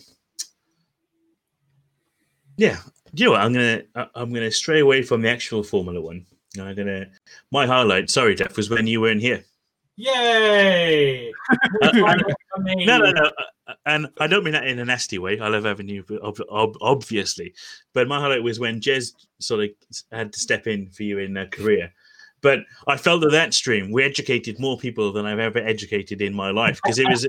yeah, 2.57 2.77
you 3.13 3.25
know 3.25 3.31
what? 3.31 3.41
I'm 3.41 3.53
gonna 3.53 3.83
I'm 4.15 4.33
gonna 4.33 4.51
stray 4.51 4.79
away 4.79 5.01
from 5.01 5.21
the 5.21 5.29
actual 5.29 5.63
Formula 5.63 5.99
One. 5.99 6.25
I'm 6.59 6.75
gonna 6.75 7.07
my 7.51 7.65
highlight. 7.65 8.09
Sorry, 8.09 8.35
Jeff, 8.35 8.57
was 8.57 8.69
when 8.69 8.87
you 8.87 9.01
weren't 9.01 9.21
here. 9.21 9.43
Yay! 9.99 11.31
Uh, 11.81 11.89
and- 11.93 12.23
I 12.55 12.59
mean, 12.61 12.85
no, 12.85 12.97
no, 12.99 13.11
no. 13.11 13.31
uh, 13.67 13.73
And 13.85 14.07
I 14.19 14.27
don't 14.27 14.43
mean 14.43 14.53
that 14.53 14.67
in 14.67 14.77
a 14.79 14.85
nasty 14.85 15.17
way. 15.17 15.39
I 15.39 15.47
love 15.47 15.63
having 15.63 15.87
you, 15.89 16.03
ob- 16.21 16.41
ob- 16.49 16.77
obviously. 16.81 17.53
But 17.93 18.07
my 18.07 18.19
highlight 18.19 18.43
was 18.43 18.59
when 18.59 18.79
Jez 18.81 19.13
sort 19.39 19.63
of 19.63 19.69
had 20.11 20.31
to 20.33 20.39
step 20.39 20.67
in 20.67 20.89
for 20.91 21.03
you 21.03 21.17
in 21.19 21.35
uh, 21.37 21.45
Korea. 21.51 21.91
But 22.41 22.59
I 22.87 22.97
felt 22.97 23.21
that 23.21 23.31
that 23.31 23.53
stream 23.53 23.91
we 23.91 24.03
educated 24.03 24.59
more 24.59 24.77
people 24.77 25.11
than 25.11 25.25
I've 25.25 25.39
ever 25.39 25.59
educated 25.59 26.21
in 26.21 26.33
my 26.33 26.51
life 26.51 26.79
because 26.83 26.97
it 26.99 27.07
was 27.09 27.25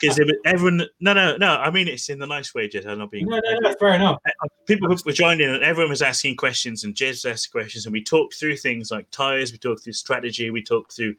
because 0.00 0.20
everyone. 0.46 0.84
No, 1.00 1.12
no, 1.12 1.36
no. 1.36 1.54
I 1.56 1.70
mean 1.70 1.86
it's 1.88 2.08
in 2.08 2.18
the 2.18 2.26
nice 2.26 2.54
way, 2.54 2.68
Jez. 2.68 2.84
I'm 2.86 2.98
not 2.98 3.10
being. 3.10 3.26
No, 3.26 3.38
no, 3.38 3.58
no, 3.60 3.74
fair 3.78 3.94
enough. 3.94 4.18
People 4.66 4.88
were 4.88 5.12
joining 5.12 5.48
and 5.48 5.62
everyone 5.62 5.90
was 5.90 6.02
asking 6.02 6.36
questions 6.36 6.82
and 6.84 6.94
Jez 6.94 7.28
asked 7.30 7.52
questions 7.52 7.86
and 7.86 7.92
we 7.92 8.02
talked 8.02 8.34
through 8.34 8.56
things 8.56 8.90
like 8.90 9.08
tires. 9.12 9.52
We 9.52 9.58
talked 9.58 9.84
through 9.84 9.92
strategy. 9.92 10.50
We 10.50 10.62
talked 10.62 10.96
through, 10.96 11.14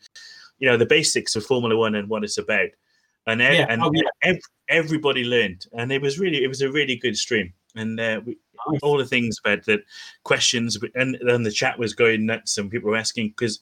you 0.60 0.68
know, 0.70 0.78
the 0.78 0.86
basics 0.86 1.36
of 1.36 1.46
Formula 1.46 1.76
One 1.78 1.96
and 1.96 2.10
what 2.10 2.24
it's 2.24 2.38
about. 2.38 2.70
And, 3.28 3.42
Yeah, 3.42 3.66
and 3.70 3.82
oh, 3.84 3.92
yeah. 3.94 4.04
ev- 4.24 4.42
everybody 4.70 5.24
learned, 5.24 5.66
and 5.74 5.92
it 5.92 6.02
was 6.02 6.20
really 6.20 6.44
it 6.44 6.48
was 6.48 6.62
a 6.62 6.72
really 6.72 6.96
good 6.96 7.18
stream, 7.18 7.54
and 7.76 8.00
uh, 8.00 8.22
we, 8.26 8.38
Nice. 8.68 8.80
all 8.82 8.98
the 8.98 9.06
things 9.06 9.40
about 9.44 9.64
the 9.66 9.82
questions, 10.24 10.78
and 10.96 11.18
then 11.26 11.44
the 11.44 11.52
chat 11.52 11.78
was 11.80 11.94
going 11.94 12.26
nuts, 12.26 12.58
and 12.58 12.70
people 12.72 12.90
were 12.90 12.98
asking 12.98 13.30
because 13.30 13.60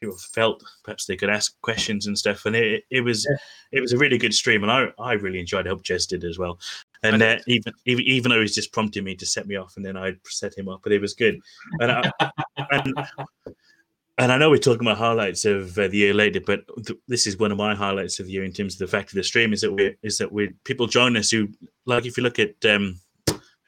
people 0.00 0.16
felt 0.16 0.62
perhaps 0.84 1.04
they 1.06 1.16
could 1.16 1.28
ask 1.30 1.60
questions 1.62 2.06
and 2.06 2.16
stuff, 2.16 2.46
and 2.46 2.54
it, 2.54 2.84
it 2.90 3.00
was 3.00 3.26
Yeah. 3.28 3.36
it 3.72 3.80
was 3.80 3.92
a 3.92 3.98
really 3.98 4.18
good 4.18 4.34
stream, 4.34 4.62
and 4.62 4.70
I 4.70 4.88
I 4.98 5.14
really 5.14 5.40
enjoyed. 5.40 5.66
I 5.66 5.70
hope 5.70 5.82
Jez 5.82 6.06
did 6.08 6.24
as 6.24 6.38
well. 6.38 6.58
And 7.02 7.22
uh, 7.22 7.38
even, 7.46 7.72
even 7.86 8.04
even 8.04 8.30
though 8.30 8.40
he's 8.40 8.54
just 8.54 8.72
prompting 8.72 9.04
me 9.04 9.16
to 9.16 9.26
set 9.26 9.46
me 9.46 9.56
off, 9.56 9.76
and 9.76 9.84
then 9.84 9.96
I'd 9.96 10.18
set 10.26 10.56
him 10.56 10.68
up, 10.68 10.80
but 10.82 10.92
it 10.92 11.00
was 11.00 11.14
good. 11.14 11.40
And 11.80 11.90
I, 11.92 12.10
and, 12.70 12.94
and 14.18 14.32
I 14.32 14.38
know 14.38 14.50
we're 14.50 14.58
talking 14.58 14.86
about 14.86 14.98
highlights 14.98 15.44
of 15.44 15.78
uh, 15.78 15.88
the 15.88 15.96
year 15.98 16.14
later, 16.14 16.40
but 16.44 16.60
th- 16.86 16.98
this 17.06 17.26
is 17.26 17.38
one 17.38 17.52
of 17.52 17.58
my 17.58 17.74
highlights 17.74 18.18
of 18.18 18.26
the 18.26 18.32
year 18.32 18.44
in 18.44 18.52
terms 18.52 18.74
of 18.74 18.78
the 18.80 18.86
fact 18.88 19.10
of 19.10 19.14
the 19.14 19.22
stream 19.22 19.52
is 19.52 19.60
that 19.60 19.72
we 19.72 19.94
is 20.02 20.18
that 20.18 20.30
we 20.32 20.48
people 20.64 20.86
join 20.86 21.16
us 21.16 21.30
who 21.30 21.48
like 21.86 22.04
if 22.04 22.16
you 22.16 22.22
look 22.22 22.38
at 22.38 22.54
um 22.64 22.98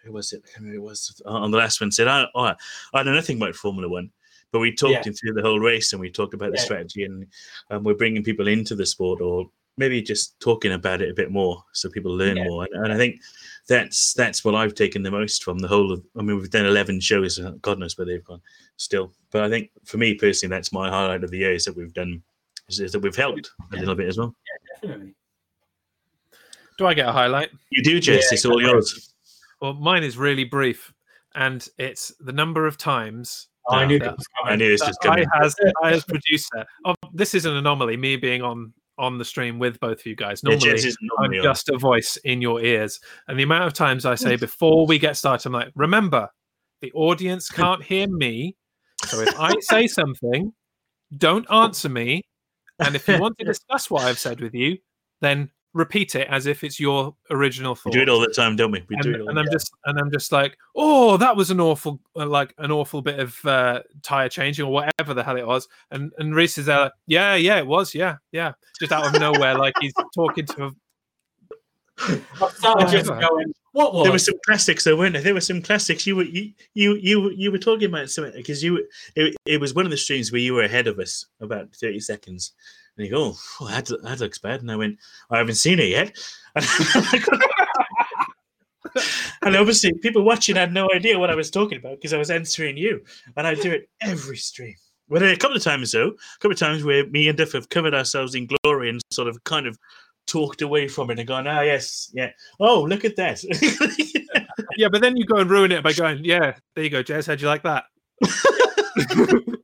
who 0.04 0.12
was 0.12 0.32
it? 0.32 0.42
I 0.44 0.46
can't 0.48 0.56
remember 0.64 0.78
who 0.78 0.86
it 0.86 0.88
was 0.88 1.22
on 1.26 1.50
the 1.50 1.58
last 1.58 1.80
one 1.80 1.92
said 1.92 2.08
I 2.08 2.26
oh, 2.34 2.52
I 2.94 3.02
know 3.02 3.14
nothing 3.14 3.36
about 3.36 3.54
Formula 3.54 3.88
One, 3.88 4.10
but 4.50 4.58
we 4.60 4.74
talked 4.74 5.06
Yeah. 5.06 5.12
through 5.12 5.34
the 5.34 5.42
whole 5.42 5.60
race 5.60 5.92
and 5.92 6.00
we 6.00 6.10
talked 6.10 6.34
about 6.34 6.52
the 6.52 6.58
strategy 6.58 7.04
and 7.04 7.26
um, 7.70 7.84
we're 7.84 7.94
bringing 7.94 8.24
people 8.24 8.48
into 8.48 8.74
the 8.74 8.86
sport 8.86 9.20
or 9.20 9.50
maybe 9.80 10.00
just 10.00 10.38
talking 10.38 10.72
about 10.72 11.02
it 11.02 11.10
a 11.10 11.14
bit 11.14 11.32
more 11.32 11.64
so 11.72 11.88
people 11.90 12.14
learn 12.14 12.36
Yeah. 12.36 12.44
more. 12.44 12.64
And, 12.72 12.84
and 12.84 12.92
I 12.92 12.96
think 12.96 13.20
that's 13.66 14.14
that's 14.14 14.44
what 14.44 14.54
I've 14.54 14.74
taken 14.74 15.02
the 15.02 15.10
most 15.10 15.42
from 15.42 15.58
the 15.58 15.66
whole 15.68 15.90
of. 15.92 16.04
I 16.16 16.22
mean, 16.22 16.36
we've 16.38 16.50
done 16.50 16.66
eleven 16.66 17.00
shows. 17.00 17.38
uh, 17.40 17.52
God 17.62 17.78
knows 17.80 17.96
where 17.98 18.06
they've 18.06 18.24
gone 18.24 18.40
still, 18.76 19.12
but 19.32 19.42
I 19.42 19.48
think 19.50 19.70
for 19.84 19.98
me 19.98 20.14
personally, 20.14 20.54
that's 20.54 20.72
my 20.72 20.88
highlight 20.88 21.24
of 21.24 21.30
the 21.30 21.38
year 21.38 21.52
is 21.54 21.64
that 21.64 21.76
we've 21.76 21.92
done 21.92 22.22
is, 22.68 22.78
is 22.80 22.92
that 22.92 23.00
we've 23.00 23.16
helped 23.16 23.50
a 23.72 23.76
little 23.76 23.94
bit 23.96 24.08
as 24.08 24.18
well. 24.18 24.34
Yeah, 24.46 24.88
Definitely. 24.88 25.14
Do 26.78 26.86
I 26.86 26.94
get 26.94 27.08
a 27.08 27.12
highlight? 27.12 27.50
You 27.70 27.82
do, 27.82 27.98
Jez. 27.98 28.06
Yeah, 28.22 28.28
it's 28.32 28.44
all 28.46 28.60
yours. 28.62 29.12
Well, 29.60 29.74
mine 29.74 30.02
is 30.02 30.16
really 30.16 30.44
brief, 30.44 30.92
and 31.34 31.66
it's 31.78 32.12
the 32.20 32.32
number 32.32 32.66
of 32.66 32.78
times 32.78 33.48
I 33.68 33.84
knew 33.84 33.98
that 33.98 34.04
that 34.06 34.16
was 34.16 34.26
I 34.46 34.56
knew 34.56 34.72
it's 34.72 34.80
that 34.82 34.88
just 34.88 34.98
I 35.04 35.08
coming. 35.08 35.26
as 35.42 35.54
I 35.82 35.92
as 35.92 36.04
producer. 36.04 36.64
Oh, 36.86 36.94
this 37.12 37.34
is 37.34 37.44
an 37.44 37.54
anomaly. 37.56 37.96
Me 37.98 38.16
being 38.16 38.40
on 38.42 38.72
on 39.00 39.18
the 39.18 39.24
stream 39.24 39.58
with 39.58 39.80
both 39.80 40.00
of 40.00 40.06
you 40.06 40.14
guys. 40.14 40.44
Normally, 40.44 40.70
isn't 40.72 40.96
I'm 41.18 41.32
on. 41.32 41.42
just 41.42 41.70
a 41.70 41.78
voice 41.78 42.18
in 42.18 42.42
your 42.42 42.62
ears, 42.62 43.00
and 43.26 43.38
the 43.38 43.42
amount 43.42 43.64
of 43.64 43.72
times 43.72 44.04
I 44.04 44.14
say 44.14 44.36
before 44.36 44.86
we 44.86 44.98
get 44.98 45.16
started, 45.16 45.48
I'm 45.48 45.54
like, 45.54 45.72
remember, 45.74 46.28
the 46.82 46.92
audience 46.92 47.48
can't 47.50 47.82
hear 47.82 48.06
me, 48.06 48.56
so 49.06 49.20
if 49.20 49.40
I 49.40 49.54
say 49.60 49.86
something, 49.88 50.52
don't 51.16 51.50
answer 51.50 51.88
me, 51.88 52.22
and 52.78 52.94
if 52.94 53.08
you 53.08 53.18
want 53.18 53.38
to 53.38 53.44
discuss 53.44 53.90
what 53.90 54.04
I've 54.04 54.18
said 54.18 54.40
with 54.40 54.54
you, 54.54 54.78
then 55.22 55.50
repeat 55.72 56.14
it 56.14 56.26
as 56.28 56.46
if 56.46 56.64
it's 56.64 56.80
your 56.80 57.14
original 57.30 57.74
thought. 57.74 57.92
We 57.92 57.98
do 57.98 58.02
it 58.02 58.08
all 58.08 58.20
the 58.20 58.28
time, 58.28 58.56
don't 58.56 58.70
we? 58.70 58.84
We 58.88 58.96
and, 58.96 59.02
do 59.02 59.14
it 59.14 59.20
all. 59.20 59.28
and 59.28 59.38
I'm 59.38 59.46
time. 59.46 59.52
just 59.52 59.72
and 59.84 59.98
I'm 59.98 60.10
just 60.10 60.32
like, 60.32 60.56
oh, 60.74 61.16
that 61.16 61.36
was 61.36 61.50
an 61.50 61.60
awful 61.60 62.00
uh, 62.16 62.26
like 62.26 62.54
an 62.58 62.70
awful 62.70 63.02
bit 63.02 63.18
of 63.18 63.44
uh, 63.44 63.82
tire 64.02 64.28
changing 64.28 64.66
or 64.66 64.72
whatever 64.72 65.14
the 65.14 65.22
hell 65.22 65.36
it 65.36 65.46
was. 65.46 65.68
And 65.90 66.12
and 66.18 66.34
Reese 66.34 66.58
is 66.58 66.66
there, 66.66 66.80
like, 66.80 66.92
yeah, 67.06 67.34
yeah, 67.34 67.58
it 67.58 67.66
was, 67.66 67.94
yeah, 67.94 68.16
yeah, 68.32 68.52
just 68.78 68.92
out 68.92 69.06
of 69.06 69.20
nowhere, 69.20 69.56
like 69.56 69.74
he's 69.80 69.94
talking 70.14 70.46
to. 70.46 70.64
A, 70.66 70.70
I 72.64 72.90
just 72.90 73.10
going, 73.10 73.52
what 73.72 73.94
was? 73.94 74.04
There 74.04 74.12
were 74.12 74.18
some 74.18 74.38
classics, 74.44 74.84
though, 74.84 74.96
weren't 74.96 75.12
there? 75.12 75.22
There 75.22 75.34
were 75.34 75.40
some 75.40 75.62
classics. 75.62 76.06
You 76.06 76.16
were 76.16 76.24
you 76.24 76.52
you 76.74 76.94
you, 76.96 77.30
you 77.30 77.52
were 77.52 77.58
talking 77.58 77.88
about 77.88 78.10
something 78.10 78.32
because 78.34 78.64
you 78.64 78.86
it, 79.14 79.36
it 79.44 79.60
was 79.60 79.74
one 79.74 79.84
of 79.84 79.90
the 79.90 79.96
streams 79.96 80.32
where 80.32 80.40
you 80.40 80.54
were 80.54 80.64
ahead 80.64 80.86
of 80.86 80.98
us 80.98 81.26
about 81.40 81.72
thirty 81.74 82.00
seconds, 82.00 82.52
and 82.96 83.06
you 83.06 83.12
go, 83.12 83.34
oh, 83.60 83.68
that, 83.68 83.86
that 84.02 84.20
looks 84.20 84.38
bad, 84.38 84.60
and 84.60 84.70
I 84.70 84.76
went, 84.76 84.98
I 85.30 85.38
haven't 85.38 85.54
seen 85.56 85.78
it 85.78 85.88
yet, 85.88 86.16
and 89.42 89.56
obviously 89.56 89.92
people 89.94 90.22
watching 90.22 90.56
had 90.56 90.72
no 90.72 90.88
idea 90.94 91.18
what 91.18 91.30
I 91.30 91.34
was 91.34 91.50
talking 91.50 91.78
about 91.78 91.96
because 91.96 92.12
I 92.12 92.18
was 92.18 92.30
answering 92.30 92.76
you, 92.76 93.02
and 93.36 93.46
I 93.46 93.54
do 93.54 93.70
it 93.70 93.88
every 94.00 94.36
stream. 94.36 94.74
Well, 95.08 95.22
a 95.24 95.36
couple 95.36 95.56
of 95.56 95.62
times 95.62 95.92
though, 95.92 96.08
a 96.08 96.38
couple 96.38 96.52
of 96.52 96.58
times 96.58 96.84
where 96.84 97.06
me 97.08 97.28
and 97.28 97.36
Duff 97.36 97.52
have 97.52 97.68
covered 97.68 97.94
ourselves 97.94 98.34
in 98.34 98.48
glory 98.62 98.88
and 98.90 99.00
sort 99.10 99.28
of 99.28 99.42
kind 99.44 99.66
of 99.66 99.76
talked 100.26 100.62
away 100.62 100.86
from 100.86 101.10
it 101.10 101.18
and 101.18 101.26
gone, 101.26 101.48
ah, 101.48 101.62
yes, 101.62 102.10
yeah, 102.14 102.30
oh, 102.60 102.82
look 102.82 103.04
at 103.04 103.16
that. 103.16 103.42
yeah, 104.76 104.88
but 104.88 105.00
then 105.00 105.16
you 105.16 105.26
go 105.26 105.38
and 105.38 105.50
ruin 105.50 105.72
it 105.72 105.82
by 105.82 105.92
going, 105.92 106.24
yeah, 106.24 106.54
there 106.74 106.84
you 106.84 106.90
go, 106.90 107.02
Jez, 107.02 107.26
how'd 107.26 107.40
you 107.40 107.48
like 107.48 107.64
that? 107.64 107.84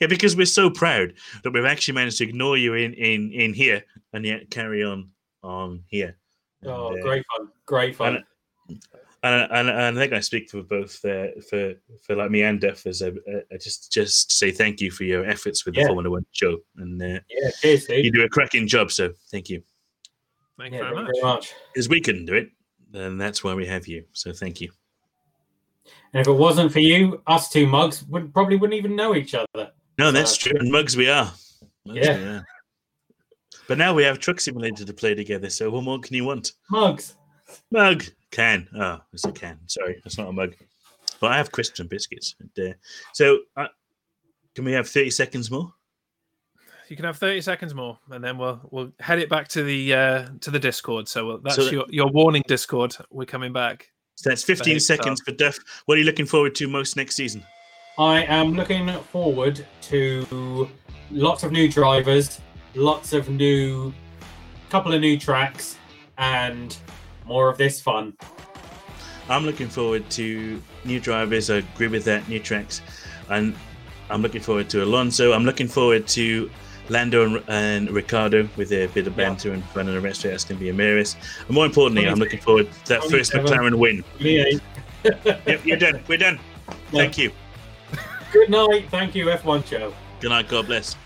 Yeah, 0.00 0.06
because 0.08 0.36
we're 0.36 0.46
so 0.46 0.70
proud 0.70 1.14
that 1.42 1.50
we've 1.52 1.64
actually 1.64 1.94
managed 1.94 2.18
to 2.18 2.24
ignore 2.24 2.56
you 2.56 2.74
in 2.74 2.94
in 2.94 3.32
in 3.32 3.52
here 3.54 3.84
and 4.12 4.24
yet 4.24 4.50
carry 4.50 4.84
on 4.84 5.10
on 5.42 5.82
here. 5.88 6.16
oh, 6.64 6.88
And, 6.88 6.98
uh, 7.00 7.02
great 7.02 7.24
fun. 7.36 7.48
Great 7.66 7.96
fun. 7.96 8.16
and- 8.16 8.24
And, 9.24 9.50
and, 9.50 9.68
and 9.68 9.98
I 9.98 10.00
think 10.00 10.12
I 10.12 10.20
speak 10.20 10.48
for 10.48 10.62
both 10.62 11.04
uh, 11.04 11.26
for 11.50 11.74
for 12.04 12.14
like 12.14 12.30
me 12.30 12.42
and 12.42 12.60
Duff 12.60 12.86
as 12.86 13.02
a, 13.02 13.08
a, 13.26 13.42
a 13.50 13.58
just 13.58 13.90
just 13.90 14.30
say 14.30 14.52
thank 14.52 14.80
you 14.80 14.92
for 14.92 15.02
your 15.02 15.24
efforts 15.24 15.64
with 15.66 15.74
the 15.74 15.80
Yeah. 15.80 15.88
Formula 15.88 16.08
One 16.08 16.24
show, 16.30 16.58
and 16.76 17.02
uh, 17.02 17.18
yeah, 17.28 17.50
cheers, 17.60 17.88
you 17.88 18.12
do 18.12 18.22
a 18.22 18.28
cracking 18.28 18.68
job. 18.68 18.92
So 18.92 19.12
thank 19.32 19.50
you. 19.50 19.60
Thank 20.56 20.72
Yeah, 20.74 20.78
you 20.78 20.84
very 20.84 20.94
thank 20.94 21.06
much. 21.08 21.16
you 21.16 21.20
very 21.22 21.34
much. 21.34 21.54
Because 21.74 21.88
we 21.88 22.00
couldn't 22.00 22.26
do 22.26 22.34
it, 22.34 22.50
then 22.92 23.18
that's 23.18 23.42
why 23.42 23.54
we 23.54 23.66
have 23.66 23.88
you. 23.88 24.04
So 24.12 24.32
thank 24.32 24.60
you. 24.60 24.70
And 26.12 26.20
if 26.20 26.28
it 26.28 26.32
wasn't 26.46 26.72
for 26.72 26.80
you, 26.80 27.20
us 27.26 27.48
two 27.50 27.66
mugs 27.66 28.04
would 28.04 28.32
probably 28.32 28.54
wouldn't 28.56 28.78
even 28.78 28.94
know 28.94 29.16
each 29.16 29.34
other. 29.34 29.72
No, 29.98 30.10
that's 30.12 30.34
Uh, 30.34 30.50
true. 30.50 30.58
And 30.60 30.70
mugs 30.70 30.96
we 30.96 31.08
are. 31.08 31.32
Mugs 31.84 31.98
Yeah. 32.06 32.16
we 32.18 32.24
are. 32.24 32.46
But 33.66 33.78
now 33.78 33.92
we 33.92 34.02
have 34.04 34.18
Truck 34.18 34.40
Simulator 34.40 34.84
to 34.84 34.94
play 34.94 35.14
together. 35.14 35.50
So 35.50 35.70
what 35.70 35.84
more 35.84 35.98
can 35.98 36.14
you 36.14 36.24
want? 36.24 36.52
Mugs. 36.70 37.14
Mug 37.70 38.04
can. 38.30 38.68
Oh, 38.78 39.00
it's 39.12 39.24
a 39.24 39.32
can. 39.32 39.58
Sorry, 39.66 40.00
that's 40.04 40.16
not 40.18 40.28
a 40.28 40.32
mug. 40.32 40.54
But 41.20 41.32
I 41.32 41.36
have 41.36 41.50
crisps 41.50 41.80
and 41.80 41.88
biscuits. 41.88 42.34
And, 42.38 42.70
uh, 42.70 42.74
so, 43.12 43.40
uh, 43.56 43.68
can 44.54 44.64
we 44.64 44.72
have 44.72 44.88
thirty 44.88 45.10
seconds 45.10 45.50
more? 45.50 45.72
You 46.88 46.96
can 46.96 47.04
have 47.04 47.18
30 47.18 47.42
seconds 47.42 47.74
more, 47.74 47.98
and 48.10 48.24
then 48.24 48.38
we'll 48.38 48.60
we'll 48.70 48.92
head 48.98 49.18
it 49.18 49.28
back 49.28 49.48
to 49.48 49.62
the 49.62 49.92
uh, 49.92 50.28
to 50.40 50.50
the 50.50 50.58
Discord. 50.58 51.06
So 51.08 51.26
we'll- 51.26 51.38
that's 51.38 51.56
that- 51.56 51.70
your 51.72 51.84
your 51.90 52.08
warning, 52.08 52.42
Discord. 52.48 52.96
We're 53.10 53.26
coming 53.26 53.52
back. 53.52 53.90
So 54.16 54.30
that's 54.30 54.42
fifteen 54.44 54.80
seconds 54.80 55.20
for 55.20 55.32
Duff. 55.32 55.58
What 55.84 55.96
are 55.96 55.98
you 55.98 56.06
looking 56.06 56.24
forward 56.26 56.54
to 56.56 56.68
most 56.68 56.96
next 56.96 57.14
season? 57.16 57.44
I 57.98 58.22
am 58.24 58.52
looking 58.54 58.88
forward 59.10 59.66
to 59.82 60.68
lots 61.10 61.42
of 61.42 61.50
new 61.50 61.68
drivers, 61.68 62.40
lots 62.74 63.12
of 63.12 63.28
new, 63.28 63.92
couple 64.70 64.92
of 64.94 65.00
new 65.00 65.18
tracks, 65.18 65.76
and 66.16 66.76
more 67.26 67.48
of 67.48 67.58
this 67.58 67.80
fun. 67.80 68.14
I'm 69.28 69.44
looking 69.44 69.68
forward 69.68 70.08
to 70.10 70.62
new 70.84 71.00
drivers. 71.00 71.50
I 71.50 71.56
agree 71.56 71.88
with 71.88 72.04
that. 72.04 72.28
New 72.28 72.38
tracks, 72.38 72.82
and 73.30 73.54
I'm 74.10 74.22
looking 74.22 74.42
forward 74.42 74.70
to 74.70 74.84
Alonso. 74.84 75.32
I'm 75.32 75.44
looking 75.44 75.66
forward 75.66 76.06
to 76.08 76.48
Lando 76.88 77.24
and, 77.26 77.44
and 77.48 77.90
Ricciardo 77.90 78.48
with 78.56 78.70
a 78.72 78.86
bit 78.86 79.08
of 79.08 79.18
Yeah. 79.18 79.28
banter 79.28 79.52
and 79.52 79.64
fun, 79.64 79.88
and 79.88 79.96
the 79.96 80.00
rest 80.00 80.24
of 80.24 80.30
it's 80.30 80.44
going 80.44 80.60
to 80.60 80.64
be 80.64 80.70
Amaris. 80.70 81.16
And 81.46 81.50
more 81.50 81.66
importantly, 81.66 82.08
I'm 82.08 82.18
looking 82.20 82.40
forward 82.40 82.68
to 82.84 82.88
that 82.90 83.04
first 83.10 83.32
McLaren 83.32 83.74
win. 83.74 84.04
Yeah. 84.20 84.44
Yep, 85.02 85.66
you're 85.66 85.76
done. 85.76 86.00
We're 86.06 86.18
done. 86.18 86.38
Thank 86.92 87.18
you. 87.18 87.32
Good 88.32 88.50
night. 88.50 88.88
Thank 88.90 89.14
you, 89.14 89.26
F1 89.26 89.66
show. 89.66 89.94
Good 90.20 90.30
night. 90.30 90.48
God 90.48 90.66
bless. 90.66 90.96